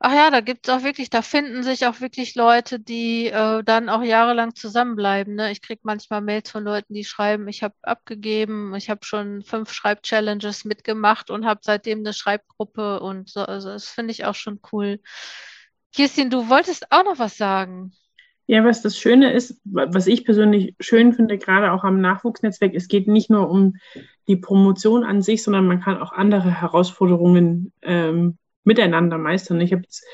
Ach 0.03 0.15
ja, 0.15 0.31
da 0.31 0.41
gibt 0.41 0.67
es 0.67 0.73
auch 0.75 0.83
wirklich, 0.83 1.11
da 1.11 1.21
finden 1.21 1.63
sich 1.63 1.85
auch 1.87 2.01
wirklich 2.01 2.35
Leute, 2.35 2.81
die 2.81 3.27
äh, 3.27 3.63
dann 3.63 3.91
auch 3.91 4.03
jahrelang 4.03 4.55
zusammenbleiben. 4.55 5.35
Ne? 5.35 5.53
Ich 5.53 5.61
kriege 5.61 5.83
manchmal 5.85 6.23
Mails 6.23 6.51
von 6.51 6.65
Leuten, 6.65 6.95
die 6.95 7.05
schreiben, 7.05 7.49
ich 7.49 7.63
habe 7.63 7.75
abgegeben, 7.83 8.75
ich 8.75 8.89
habe 8.89 9.05
schon 9.05 9.43
fünf 9.43 9.71
Schreibchallenges 9.75 10.65
mitgemacht 10.65 11.31
und 11.31 11.45
habe 11.45 11.61
seitdem 11.63 11.99
eine 11.99 12.15
Schreibgruppe 12.15 13.01
und 13.01 13.29
so. 13.29 13.41
Also 13.41 13.69
das 13.69 13.89
finde 13.89 14.13
ich 14.13 14.25
auch 14.25 14.35
schon 14.35 14.61
cool. 14.73 15.01
Kirstin, 15.93 16.31
du 16.31 16.49
wolltest 16.49 16.91
auch 16.91 17.05
noch 17.05 17.19
was 17.19 17.37
sagen. 17.37 17.93
Ja, 18.47 18.65
was 18.65 18.81
das 18.81 18.99
Schöne 18.99 19.33
ist, 19.33 19.61
was 19.65 20.07
ich 20.07 20.25
persönlich 20.25 20.75
schön 20.81 21.13
finde, 21.13 21.37
gerade 21.37 21.73
auch 21.73 21.85
am 21.85 22.01
Nachwuchsnetzwerk, 22.01 22.75
es 22.75 22.89
geht 22.89 23.07
nicht 23.07 23.29
nur 23.29 23.51
um 23.51 23.77
die 24.31 24.37
Promotion 24.37 25.03
an 25.03 25.23
sich, 25.23 25.43
sondern 25.43 25.67
man 25.67 25.81
kann 25.81 26.01
auch 26.01 26.13
andere 26.13 26.49
Herausforderungen 26.61 27.73
ähm, 27.83 28.39
miteinander 28.63 29.19
meistern. 29.19 29.61
Ich 29.61 29.73
habe 29.73 29.83
jetzt 29.83 30.05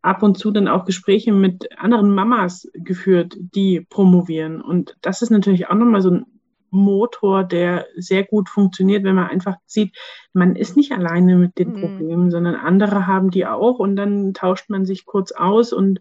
ab 0.00 0.22
und 0.22 0.38
zu 0.38 0.50
dann 0.50 0.66
auch 0.66 0.86
Gespräche 0.86 1.30
mit 1.32 1.68
anderen 1.78 2.14
Mamas 2.14 2.66
geführt, 2.72 3.36
die 3.38 3.82
promovieren. 3.82 4.62
Und 4.62 4.96
das 5.02 5.20
ist 5.20 5.28
natürlich 5.28 5.68
auch 5.68 5.74
nochmal 5.74 6.00
so 6.00 6.10
ein 6.10 6.26
Motor, 6.70 7.44
der 7.44 7.86
sehr 7.96 8.24
gut 8.24 8.48
funktioniert, 8.48 9.04
wenn 9.04 9.16
man 9.16 9.28
einfach 9.28 9.56
sieht, 9.66 9.94
man 10.32 10.56
ist 10.56 10.74
nicht 10.74 10.92
alleine 10.92 11.36
mit 11.36 11.58
den 11.58 11.72
mhm. 11.72 11.80
Problemen, 11.80 12.30
sondern 12.30 12.54
andere 12.54 13.06
haben 13.06 13.30
die 13.30 13.44
auch 13.44 13.78
und 13.78 13.96
dann 13.96 14.32
tauscht 14.32 14.70
man 14.70 14.86
sich 14.86 15.04
kurz 15.04 15.32
aus 15.32 15.74
und 15.74 16.00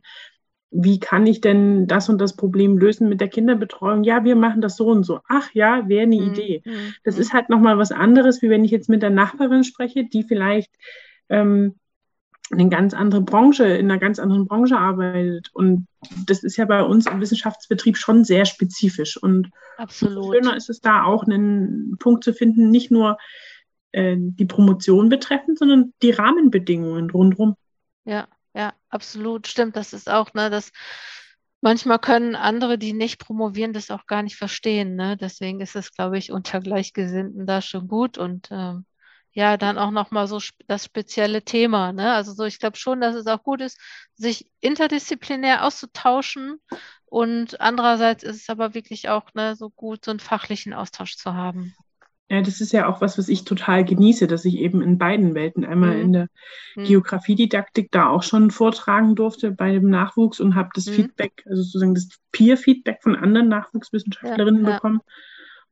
wie 0.72 1.00
kann 1.00 1.26
ich 1.26 1.42
denn 1.42 1.88
das 1.88 2.10
und 2.10 2.20
das 2.20 2.36
Problem 2.36 2.78
lösen 2.78 3.10
mit 3.10 3.22
der 3.22 3.28
Kinderbetreuung? 3.28 4.04
Ja, 4.04 4.24
wir 4.24 4.36
machen 4.36 4.62
das 4.62 4.76
so 4.76 4.88
und 4.88 5.04
so. 5.04 5.20
Ach 5.28 5.50
ja, 5.54 5.88
wäre 5.88 6.04
eine 6.04 6.18
mhm. 6.18 6.32
Idee. 6.32 6.62
Mhm. 6.64 6.94
Das 7.04 7.18
ist 7.18 7.34
halt 7.34 7.50
nochmal 7.50 7.78
was 7.78 7.92
anderes, 7.92 8.42
wie 8.42 8.50
wenn 8.50 8.64
ich 8.64 8.72
jetzt 8.72 8.90
mit 8.90 9.02
der 9.02 9.10
Nachbarin 9.10 9.64
spreche, 9.64 10.06
die 10.06 10.24
vielleicht 10.24 10.72
ähm, 11.30 11.76
eine 12.52 12.70
ganz 12.70 12.94
andere 12.94 13.22
Branche, 13.22 13.66
in 13.66 13.90
einer 13.90 14.00
ganz 14.00 14.20
anderen 14.20 14.46
Branche 14.48 14.78
arbeitet. 14.78 15.50
Und 15.54 15.88
das 16.28 16.44
ist 16.44 16.58
ja 16.58 16.66
bei 16.66 16.84
uns 16.84 17.08
im 17.08 17.20
Wissenschaftsbetrieb 17.20 17.98
schon 17.98 18.24
sehr 18.24 18.46
spezifisch. 18.46 19.18
Und 19.18 19.50
Absolut. 19.78 20.36
schöner 20.36 20.56
ist 20.56 20.70
es 20.70 20.82
da 20.82 21.04
auch, 21.04 21.24
einen 21.24 21.98
Punkt 22.00 22.24
zu 22.24 22.34
finden, 22.34 22.70
nicht 22.70 22.92
nur 22.92 23.18
äh, 23.92 24.16
die 24.18 24.46
Promotion 24.46 25.10
betreffend, 25.10 25.58
sondern 25.58 25.94
die 26.04 26.12
Rahmenbedingungen 26.12 27.10
rundherum. 27.10 27.56
Ja, 28.06 28.28
absolut. 28.90 29.48
Stimmt, 29.48 29.76
das 29.76 29.94
ist 29.94 30.10
auch, 30.10 30.34
ne, 30.34 30.50
das 30.50 30.72
manchmal 31.62 32.00
können 32.00 32.36
andere, 32.36 32.78
die 32.78 32.94
nicht 32.94 33.20
promovieren, 33.20 33.74
das 33.74 33.92
auch 33.92 34.06
gar 34.06 34.24
nicht 34.24 34.38
verstehen. 34.38 34.96
Ne? 34.96 35.18
Deswegen 35.18 35.60
ist 35.62 35.76
es, 35.76 35.92
glaube 35.92 36.18
ich, 36.18 36.32
unter 36.32 36.60
Gleichgesinnten 36.62 37.46
da 37.46 37.62
schon 37.62 37.88
gut 37.88 38.18
und 38.18 38.50
ähm, 38.52 38.86
ja, 39.32 39.58
dann 39.58 39.78
auch 39.78 39.92
nochmal 39.92 40.28
so 40.28 40.40
das 40.68 40.86
spezielle 40.86 41.44
Thema. 41.44 41.94
Ne? 41.94 42.14
Also 42.14 42.34
so, 42.34 42.46
ich 42.46 42.60
glaube 42.60 42.78
schon, 42.78 43.02
dass 43.02 43.16
es 43.16 43.28
auch 43.28 43.44
gut 43.44 43.62
ist, 43.62 43.80
sich 44.16 44.52
interdisziplinär 44.60 45.66
auszutauschen 45.66 46.60
und 47.06 47.60
andererseits 47.62 48.24
ist 48.24 48.38
es 48.38 48.50
aber 48.50 48.74
wirklich 48.74 49.10
auch 49.10 49.34
ne, 49.34 49.56
so 49.56 49.70
gut, 49.70 50.06
so 50.06 50.12
einen 50.12 50.20
fachlichen 50.20 50.74
Austausch 50.74 51.16
zu 51.18 51.34
haben. 51.34 51.76
Ja, 52.30 52.42
das 52.42 52.62
ist 52.62 52.72
ja 52.74 52.88
auch 52.88 53.02
was, 53.02 53.18
was 53.18 53.28
ich 53.28 53.44
total 53.44 53.84
genieße, 53.84 54.28
dass 54.28 54.46
ich 54.46 54.58
eben 54.58 54.84
in 54.84 55.00
beiden 55.00 55.34
Welten, 55.34 55.66
einmal 55.66 55.96
mhm. 55.96 56.02
in 56.02 56.14
der 56.14 56.28
mhm. 56.76 56.84
Geografiedidaktik 56.84 57.92
da 57.92 58.08
auch 58.08 58.22
schon 58.22 58.52
vortragen 58.52 59.16
durfte 59.16 59.52
bei 59.52 59.72
dem 59.72 59.90
Nachwuchs 59.90 60.40
und 60.40 60.54
habe 60.54 60.70
das 60.76 60.86
mhm. 60.86 60.92
Feedback, 60.92 61.44
also 61.48 61.64
sozusagen 61.64 61.96
das 61.96 62.10
Peer-Feedback 62.32 63.02
von 63.02 63.16
anderen 63.16 63.48
Nachwuchswissenschaftlerinnen 63.48 64.64
ja, 64.64 64.70
ja. 64.70 64.76
bekommen 64.76 65.02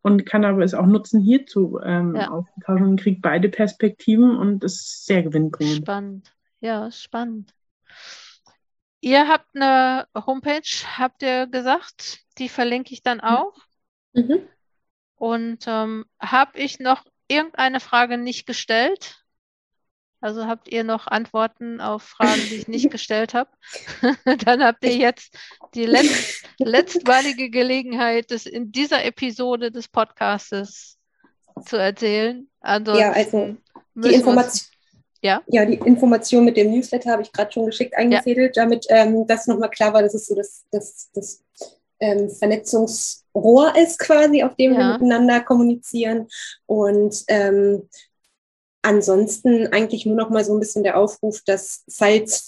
und 0.01 0.25
kann 0.25 0.45
aber 0.45 0.63
es 0.63 0.73
auch 0.73 0.87
nutzen, 0.87 1.21
hierzu 1.21 1.79
ähm, 1.83 2.15
ja. 2.15 2.31
austauschen 2.31 2.87
und 2.87 3.01
kriege 3.01 3.19
beide 3.21 3.49
Perspektiven 3.49 4.35
und 4.35 4.63
das 4.63 4.73
ist 4.73 5.05
sehr 5.05 5.21
gewinnbringend. 5.21 5.77
Spannend, 5.77 6.33
ja, 6.59 6.89
spannend. 6.89 7.53
Ihr 9.01 9.27
habt 9.27 9.47
eine 9.53 10.07
Homepage, 10.15 10.61
habt 10.97 11.21
ihr 11.21 11.45
gesagt, 11.45 12.19
die 12.39 12.49
verlinke 12.49 12.93
ich 12.93 13.03
dann 13.03 13.21
auch. 13.21 13.53
Mhm. 14.13 14.39
Und 15.17 15.65
ähm, 15.67 16.05
habe 16.19 16.57
ich 16.59 16.79
noch 16.79 17.03
irgendeine 17.27 17.79
Frage 17.79 18.17
nicht 18.17 18.45
gestellt? 18.45 19.23
Also 20.19 20.47
habt 20.47 20.67
ihr 20.67 20.83
noch 20.83 21.07
Antworten 21.07 21.79
auf 21.79 22.03
Fragen, 22.03 22.41
die 22.49 22.55
ich 22.55 22.67
nicht 22.67 22.89
gestellt 22.91 23.33
habe? 23.33 23.49
Dann 24.45 24.63
habt 24.63 24.83
ihr 24.83 24.95
jetzt 24.95 25.35
die 25.73 25.85
letzt, 25.85 26.43
letztmalige 26.59 27.49
Gelegenheit, 27.49 28.31
das 28.31 28.45
in 28.45 28.71
dieser 28.71 29.03
Episode 29.05 29.71
des 29.71 29.87
Podcastes 29.87 30.97
zu 31.65 31.77
erzählen. 31.77 32.49
Ansonsten 32.61 33.01
ja, 33.01 33.11
also 33.11 33.57
die 33.95 34.13
Information. 34.13 34.67
Ja? 35.23 35.41
ja, 35.47 35.65
die 35.65 35.73
Information 35.73 36.45
mit 36.45 36.57
dem 36.57 36.71
Newsletter 36.71 37.11
habe 37.11 37.23
ich 37.23 37.31
gerade 37.31 37.51
schon 37.51 37.65
geschickt 37.65 37.95
eingefädelt, 37.97 38.55
ja. 38.55 38.63
damit 38.63 38.85
ähm, 38.89 39.25
das 39.25 39.47
nochmal 39.47 39.71
klar 39.71 39.91
war, 39.91 40.03
dass 40.03 40.13
es 40.13 40.27
so 40.27 40.35
das, 40.35 40.63
das, 40.71 41.09
das 41.11 41.43
ähm, 41.99 42.29
Vernetzungsrohr 42.29 43.75
ist 43.75 43.99
quasi, 43.99 44.43
auf 44.43 44.55
dem 44.55 44.73
ja. 44.73 44.79
wir 44.79 44.93
miteinander 44.93 45.41
kommunizieren. 45.41 46.27
Und 46.65 47.23
ähm, 47.27 47.89
ansonsten 48.81 49.67
eigentlich 49.67 50.05
nur 50.05 50.15
noch 50.15 50.29
mal 50.29 50.45
so 50.45 50.53
ein 50.53 50.59
bisschen 50.59 50.83
der 50.83 50.97
Aufruf, 50.97 51.41
dass 51.45 51.83
falls 51.89 52.47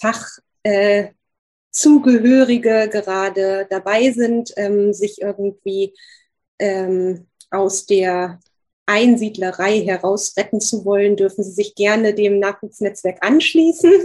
Fachzugehörige 1.72 2.84
äh, 2.84 2.88
gerade 2.88 3.68
dabei 3.70 4.12
sind, 4.12 4.54
ähm, 4.56 4.93
sich 4.93 5.22
irgendwie 5.22 5.93
ähm, 6.60 7.28
aus 7.52 7.86
der 7.86 8.39
Einsiedlerei 8.86 9.82
heraus 9.82 10.36
retten 10.36 10.60
zu 10.60 10.84
wollen, 10.84 11.16
dürfen 11.16 11.43
Sie 11.43 11.52
sich 11.52 11.76
gerne 11.76 12.16
dem 12.16 12.39
Nachwuchsnetzwerk 12.39 13.24
anschließen. 13.24 13.91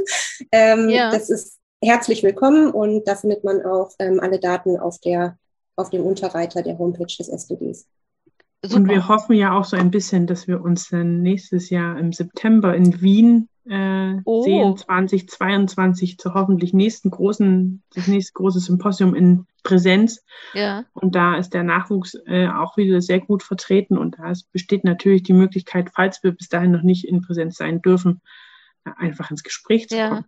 Ähm, 0.50 0.90
ja. 0.90 1.12
Das 1.12 1.30
ist 1.30 1.53
herzlich 1.84 2.22
willkommen 2.22 2.70
und 2.70 3.06
da 3.06 3.14
findet 3.14 3.44
man 3.44 3.62
auch 3.62 3.90
ähm, 3.98 4.18
alle 4.20 4.40
Daten 4.40 4.78
auf, 4.78 4.98
der, 5.00 5.36
auf 5.76 5.90
dem 5.90 6.02
Unterreiter 6.02 6.62
der 6.62 6.78
Homepage 6.78 7.14
des 7.18 7.28
SDGs. 7.28 7.86
Super. 8.62 8.76
Und 8.76 8.88
wir 8.88 9.08
hoffen 9.08 9.36
ja 9.36 9.52
auch 9.52 9.66
so 9.66 9.76
ein 9.76 9.90
bisschen, 9.90 10.26
dass 10.26 10.48
wir 10.48 10.62
uns 10.62 10.88
dann 10.88 11.20
nächstes 11.20 11.68
Jahr 11.68 11.98
im 11.98 12.14
September 12.14 12.74
in 12.74 13.02
Wien 13.02 13.50
äh, 13.68 14.14
oh. 14.24 14.42
sehen, 14.42 14.76
2022 14.78 16.16
zur 16.16 16.32
hoffentlich 16.32 16.72
nächsten 16.72 17.10
großen, 17.10 17.82
das 17.94 18.08
nächste 18.08 18.32
große 18.32 18.60
Symposium 18.60 19.14
in 19.14 19.46
Präsenz. 19.62 20.24
Ja. 20.54 20.84
Und 20.94 21.14
da 21.14 21.36
ist 21.36 21.50
der 21.50 21.64
Nachwuchs 21.64 22.14
äh, 22.26 22.48
auch 22.48 22.78
wieder 22.78 23.02
sehr 23.02 23.20
gut 23.20 23.42
vertreten 23.42 23.98
und 23.98 24.18
da 24.18 24.32
besteht 24.52 24.84
natürlich 24.84 25.22
die 25.22 25.34
Möglichkeit, 25.34 25.90
falls 25.94 26.22
wir 26.22 26.32
bis 26.32 26.48
dahin 26.48 26.70
noch 26.70 26.82
nicht 26.82 27.06
in 27.06 27.20
Präsenz 27.20 27.56
sein 27.56 27.82
dürfen, 27.82 28.22
einfach 28.84 29.30
ins 29.30 29.42
Gespräch 29.42 29.88
zu 29.88 29.96
kommen. 29.96 30.24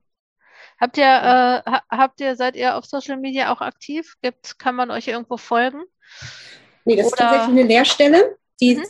Habt 0.78 0.98
ihr, 0.98 1.04
äh, 1.04 1.70
habt 1.90 2.20
ihr, 2.20 2.36
seid 2.36 2.56
ihr 2.56 2.76
auf 2.76 2.84
Social 2.84 3.16
Media 3.16 3.52
auch 3.52 3.60
aktiv? 3.60 4.14
Gibt, 4.22 4.58
kann 4.58 4.74
man 4.74 4.90
euch 4.90 5.08
irgendwo 5.08 5.36
folgen? 5.36 5.82
Nee, 6.84 6.96
das 6.96 7.06
Oder? 7.06 7.14
ist 7.14 7.18
tatsächlich 7.18 7.58
eine 7.58 7.68
Lehrstelle, 7.68 8.36
die, 8.60 8.76
mhm. 8.76 8.84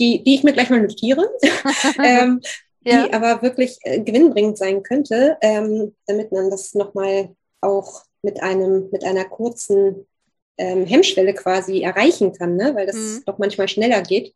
die, 0.00 0.22
die 0.24 0.34
ich 0.34 0.42
mir 0.42 0.52
gleich 0.52 0.70
mal 0.70 0.80
notiere, 0.80 1.28
ähm, 2.02 2.40
ja. 2.82 3.06
die 3.06 3.12
aber 3.12 3.42
wirklich 3.42 3.78
äh, 3.82 4.00
gewinnbringend 4.00 4.58
sein 4.58 4.82
könnte, 4.82 5.38
ähm, 5.40 5.94
damit 6.06 6.32
man 6.32 6.50
das 6.50 6.74
nochmal 6.74 7.34
auch 7.60 8.02
mit 8.22 8.42
einem, 8.42 8.88
mit 8.90 9.04
einer 9.04 9.24
kurzen 9.24 10.06
ähm, 10.58 10.86
Hemmschwelle 10.86 11.34
quasi 11.34 11.82
erreichen 11.82 12.32
kann, 12.32 12.56
ne? 12.56 12.74
weil 12.74 12.86
das 12.86 12.96
mhm. 12.96 13.22
doch 13.26 13.38
manchmal 13.38 13.68
schneller 13.68 14.02
geht. 14.02 14.34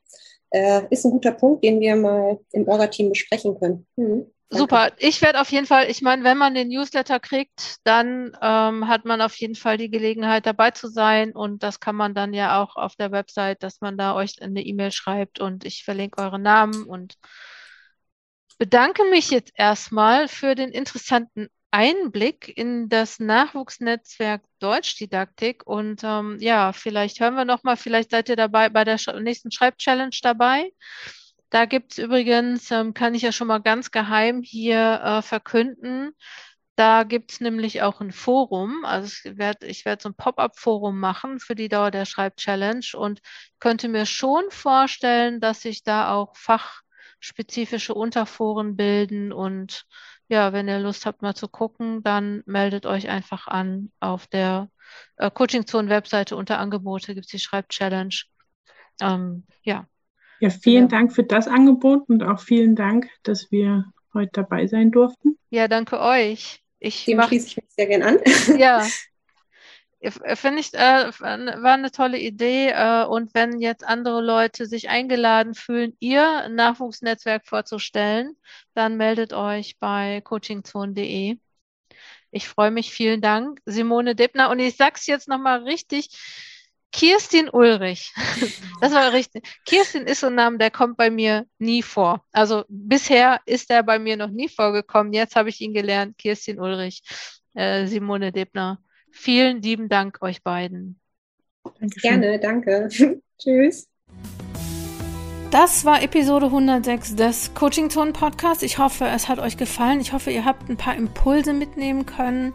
Äh, 0.51 0.83
ist 0.91 1.05
ein 1.05 1.11
guter 1.11 1.33
Punkt, 1.33 1.65
den 1.65 1.81
wir 1.81 1.97
mal 1.97 2.39
im 2.53 2.69
Orga-Team 2.69 3.09
besprechen 3.09 3.59
können. 3.59 3.87
Mhm. 3.97 4.27
Super. 4.55 4.93
Ich 4.99 5.23
werde 5.23 5.41
auf 5.41 5.51
jeden 5.51 5.67
Fall, 5.67 5.91
ich 5.91 6.03
meine, 6.03 6.25
wenn 6.25 6.37
man 6.37 6.55
den 6.55 6.69
Newsletter 6.69 7.19
kriegt, 7.21 7.77
dann 7.85 8.37
ähm, 8.43 8.87
hat 8.87 9.05
man 9.07 9.23
auf 9.23 9.35
jeden 9.37 9.55
Fall 9.55 9.79
die 9.79 9.91
Gelegenheit 9.91 10.45
dabei 10.45 10.71
zu 10.73 10.89
sein 10.89 11.33
und 11.33 11.63
das 11.63 11.81
kann 11.81 11.97
man 11.97 12.15
dann 12.15 12.35
ja 12.35 12.63
auch 12.63 12.77
auf 12.77 12.95
der 12.97 13.13
Website, 13.13 13.63
dass 13.63 13.81
man 13.81 13.97
da 13.97 14.15
euch 14.15 14.43
eine 14.43 14.63
E-Mail 14.63 14.93
schreibt 14.93 15.41
und 15.41 15.65
ich 15.65 15.85
verlinke 15.85 16.21
eure 16.21 16.39
Namen 16.39 16.85
und 16.85 17.17
bedanke 18.59 19.05
mich 19.05 19.31
jetzt 19.31 19.53
erstmal 19.57 20.29
für 20.29 20.55
den 20.55 20.71
interessanten 20.71 21.49
Einblick 21.71 22.53
in 22.55 22.91
das 22.91 23.19
Nachwuchsnetzwerk 23.19 24.43
Deutschdidaktik 24.59 25.67
und 25.67 26.03
ähm, 26.05 26.37
ja, 26.39 26.73
vielleicht 26.75 27.19
hören 27.21 27.35
wir 27.35 27.47
noch 27.47 27.63
mal, 27.63 27.77
vielleicht 27.79 28.11
seid 28.11 28.29
ihr 28.29 28.37
dabei 28.37 28.69
bei 28.69 28.85
der 28.85 28.99
nächsten 29.21 29.51
Schreibchallenge 29.51 30.19
dabei. 30.23 30.71
Da 31.53 31.67
gibt 31.67 31.93
es 31.93 31.99
übrigens, 31.99 32.71
ähm, 32.71 32.95
kann 32.95 33.15
ich 33.15 33.23
ja 33.23 33.31
schon 33.31 33.47
mal 33.47 33.61
ganz 33.61 33.91
geheim 33.91 34.43
hier 34.43 35.01
äh, 35.05 35.23
verkünden, 35.23 36.15
da 36.77 37.03
gibt 37.05 37.33
es 37.33 37.41
nämlich 37.41 37.83
auch 37.83 38.01
ein 38.01 38.13
Forum. 38.13 38.85
Also 38.85 39.07
ich 39.07 39.39
werde 39.39 39.67
ich 39.67 39.85
werd 39.85 40.01
so 40.03 40.09
ein 40.09 40.15
Pop-up-Forum 40.15 40.99
machen 40.99 41.39
für 41.39 41.55
die 41.55 41.69
Dauer 41.69 41.91
der 41.91 42.07
Schreib-Challenge 42.07 42.87
und 42.95 43.21
könnte 43.61 43.89
mir 43.89 44.07
schon 44.07 44.45
vorstellen, 44.51 45.41
dass 45.41 45.61
sich 45.61 45.83
da 45.85 46.13
auch 46.15 46.35
fachspezifische 46.37 47.95
Unterforen 47.95 48.77
bilden. 48.77 49.33
Und 49.33 49.85
ja, 50.29 50.53
wenn 50.55 50.69
ihr 50.69 50.79
Lust 50.79 51.05
habt, 51.05 51.21
mal 51.23 51.35
zu 51.35 51.49
gucken, 51.49 52.03
dann 52.03 52.43
meldet 52.47 52.87
euch 52.87 53.09
einfach 53.09 53.49
an 53.49 53.93
auf 54.01 54.27
der 54.27 54.71
äh, 55.19 55.31
Coaching 55.31 55.67
Zone 55.67 55.91
Webseite 55.91 56.37
unter 56.37 56.59
Angebote 56.59 57.15
gibt 57.15 57.27
es 57.27 57.33
die 57.33 57.39
Schreib-Challenge. 57.39 58.15
Ähm, 59.01 59.47
ja, 59.63 59.87
ja, 60.43 60.51
vielen 60.51 60.89
genau. 60.89 61.01
Dank 61.01 61.13
für 61.15 61.23
das 61.23 61.47
Angebot 61.47 62.09
und 62.09 62.25
auch 62.25 62.41
vielen 62.41 62.75
Dank, 62.75 63.09
dass 63.23 63.53
wir 63.53 63.85
heute 64.13 64.33
dabei 64.33 64.67
sein 64.67 64.91
durften. 64.91 65.39
Ja, 65.51 65.69
danke 65.69 66.01
euch. 66.01 66.61
Ich 66.81 67.05
Dem 67.05 67.19
mach, 67.19 67.29
schließe 67.29 67.47
ich 67.47 67.57
mich 67.59 67.65
sehr 67.69 67.87
gern 67.87 68.03
an. 68.03 68.19
Ja, 68.59 68.85
finde 70.11 70.59
ich, 70.59 70.75
äh, 70.75 71.13
war 71.21 71.75
eine 71.75 71.93
tolle 71.93 72.19
Idee. 72.19 72.71
Äh, 72.71 73.05
und 73.05 73.35
wenn 73.35 73.61
jetzt 73.61 73.85
andere 73.85 74.21
Leute 74.21 74.67
sich 74.67 74.89
eingeladen 74.89 75.55
fühlen, 75.55 75.97
ihr 76.01 76.49
Nachwuchsnetzwerk 76.49 77.47
vorzustellen, 77.47 78.37
dann 78.75 78.97
meldet 78.97 79.33
euch 79.33 79.79
bei 79.79 80.21
coachingzone.de. 80.23 81.39
Ich 82.33 82.49
freue 82.49 82.73
mich, 82.73 82.93
vielen 82.93 83.21
Dank, 83.21 83.61
Simone 83.65 84.17
Deppner. 84.17 84.51
Und 84.51 84.59
ich 84.59 84.77
sage 84.77 84.95
es 84.97 85.07
jetzt 85.07 85.29
nochmal 85.29 85.63
richtig, 85.63 86.09
Kirstin 86.93 87.49
Ulrich. 87.51 88.13
Das 88.81 88.93
war 88.93 89.13
richtig. 89.13 89.45
Kirstin 89.65 90.09
ist 90.09 90.21
so 90.21 90.27
ein 90.27 90.35
Name, 90.35 90.59
der 90.59 90.73
kommt 90.73 90.97
bei 90.97 91.09
mir 91.09 91.47
nie 91.61 91.83
vor. 91.83 92.25
Also 92.33 92.65
bisher 92.69 93.41
ist 93.47 93.71
er 93.71 93.85
bei 93.85 94.01
mir 94.01 94.17
noch 94.17 94.31
nie 94.31 94.49
vorgekommen. 94.49 95.13
Jetzt 95.13 95.37
habe 95.37 95.51
ich 95.51 95.61
ihn 95.61 95.73
gelernt. 95.73 96.19
Kirstin 96.19 96.59
Ulrich, 96.59 97.05
äh, 97.55 97.87
Simone 97.87 98.33
Debner. 98.33 98.81
Vielen 99.13 99.63
lieben 99.63 99.89
Dank 99.89 100.21
euch 100.21 100.43
beiden. 100.43 100.99
Dankeschön. 101.79 102.21
Gerne, 102.21 102.41
danke. 102.41 102.89
Tschüss. 103.39 103.89
Das 105.53 105.85
war 105.85 106.03
Episode 106.03 106.47
106 106.47 107.15
des 107.15 107.55
Coaching 107.55 107.89
Zone 107.89 108.13
Podcasts. 108.13 108.65
Ich 108.65 108.79
hoffe, 108.79 109.05
es 109.05 109.29
hat 109.29 109.39
euch 109.39 109.57
gefallen. 109.57 110.01
Ich 110.01 110.13
hoffe, 110.13 110.33
ihr 110.33 110.45
habt 110.45 110.69
ein 110.69 110.77
paar 110.77 110.97
Impulse 110.97 111.53
mitnehmen 111.53 112.05
können, 112.05 112.53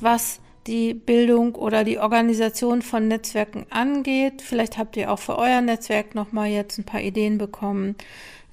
was 0.00 0.40
die 0.66 0.94
Bildung 0.94 1.54
oder 1.54 1.84
die 1.84 1.98
Organisation 1.98 2.82
von 2.82 3.08
Netzwerken 3.08 3.66
angeht. 3.70 4.42
Vielleicht 4.42 4.78
habt 4.78 4.96
ihr 4.96 5.10
auch 5.12 5.18
für 5.18 5.38
euer 5.38 5.60
Netzwerk 5.60 6.14
nochmal 6.14 6.48
jetzt 6.48 6.78
ein 6.78 6.84
paar 6.84 7.00
Ideen 7.00 7.38
bekommen. 7.38 7.96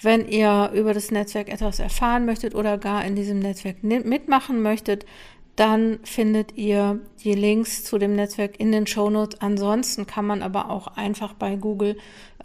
Wenn 0.01 0.27
ihr 0.27 0.71
über 0.73 0.93
das 0.93 1.11
Netzwerk 1.11 1.49
etwas 1.49 1.79
erfahren 1.79 2.25
möchtet 2.25 2.55
oder 2.55 2.77
gar 2.77 3.03
in 3.03 3.15
diesem 3.15 3.39
Netzwerk 3.39 3.83
mitmachen 3.83 4.61
möchtet, 4.61 5.05
dann 5.59 5.99
findet 6.03 6.55
ihr 6.55 7.01
die 7.21 7.33
Links 7.33 7.83
zu 7.83 7.97
dem 7.97 8.15
Netzwerk 8.15 8.59
in 8.61 8.71
den 8.71 8.87
Shownotes. 8.87 9.41
Ansonsten 9.41 10.07
kann 10.07 10.25
man 10.25 10.41
aber 10.41 10.69
auch 10.69 10.87
einfach 10.87 11.33
bei 11.33 11.57
Google 11.57 11.97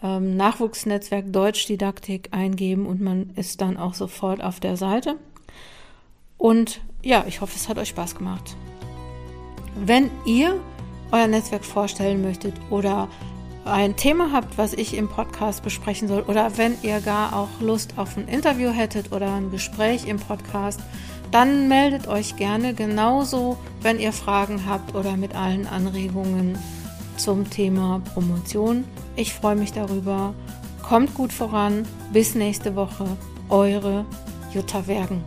ähm, 0.03 0.35
Nachwuchsnetzwerk 0.35 1.31
Deutschdidaktik 1.31 2.27
eingeben 2.31 2.85
und 2.85 2.99
man 2.99 3.29
ist 3.37 3.61
dann 3.61 3.77
auch 3.77 3.93
sofort 3.93 4.43
auf 4.43 4.59
der 4.59 4.75
Seite. 4.75 5.15
Und 6.37 6.81
ja, 7.03 7.23
ich 7.25 7.39
hoffe, 7.39 7.53
es 7.55 7.69
hat 7.69 7.77
euch 7.77 7.89
Spaß 7.89 8.15
gemacht. 8.15 8.57
Wenn 9.75 10.09
ihr 10.25 10.59
euer 11.11 11.27
Netzwerk 11.27 11.65
vorstellen 11.65 12.21
möchtet 12.21 12.53
oder 12.69 13.07
ein 13.65 13.95
Thema 13.95 14.31
habt, 14.31 14.57
was 14.57 14.73
ich 14.73 14.95
im 14.95 15.09
Podcast 15.09 15.63
besprechen 15.63 16.07
soll, 16.07 16.21
oder 16.23 16.57
wenn 16.57 16.77
ihr 16.83 17.01
gar 17.01 17.35
auch 17.35 17.49
Lust 17.59 17.93
auf 17.97 18.15
ein 18.15 18.27
Interview 18.27 18.69
hättet 18.69 19.11
oder 19.11 19.33
ein 19.33 19.51
Gespräch 19.51 20.07
im 20.07 20.17
Podcast, 20.17 20.79
dann 21.31 21.67
meldet 21.67 22.07
euch 22.07 22.35
gerne 22.35 22.73
genauso, 22.73 23.57
wenn 23.81 23.99
ihr 23.99 24.13
Fragen 24.13 24.65
habt 24.67 24.93
oder 24.95 25.17
mit 25.17 25.35
allen 25.35 25.67
Anregungen 25.67 26.57
zum 27.17 27.49
Thema 27.49 28.01
Promotion. 28.13 28.83
Ich 29.15 29.33
freue 29.33 29.55
mich 29.55 29.73
darüber. 29.73 30.33
Kommt 30.83 31.13
gut 31.15 31.33
voran. 31.33 31.87
Bis 32.13 32.35
nächste 32.35 32.75
Woche. 32.75 33.05
Eure 33.49 34.05
Jutta 34.53 34.85
Wergen. 34.87 35.23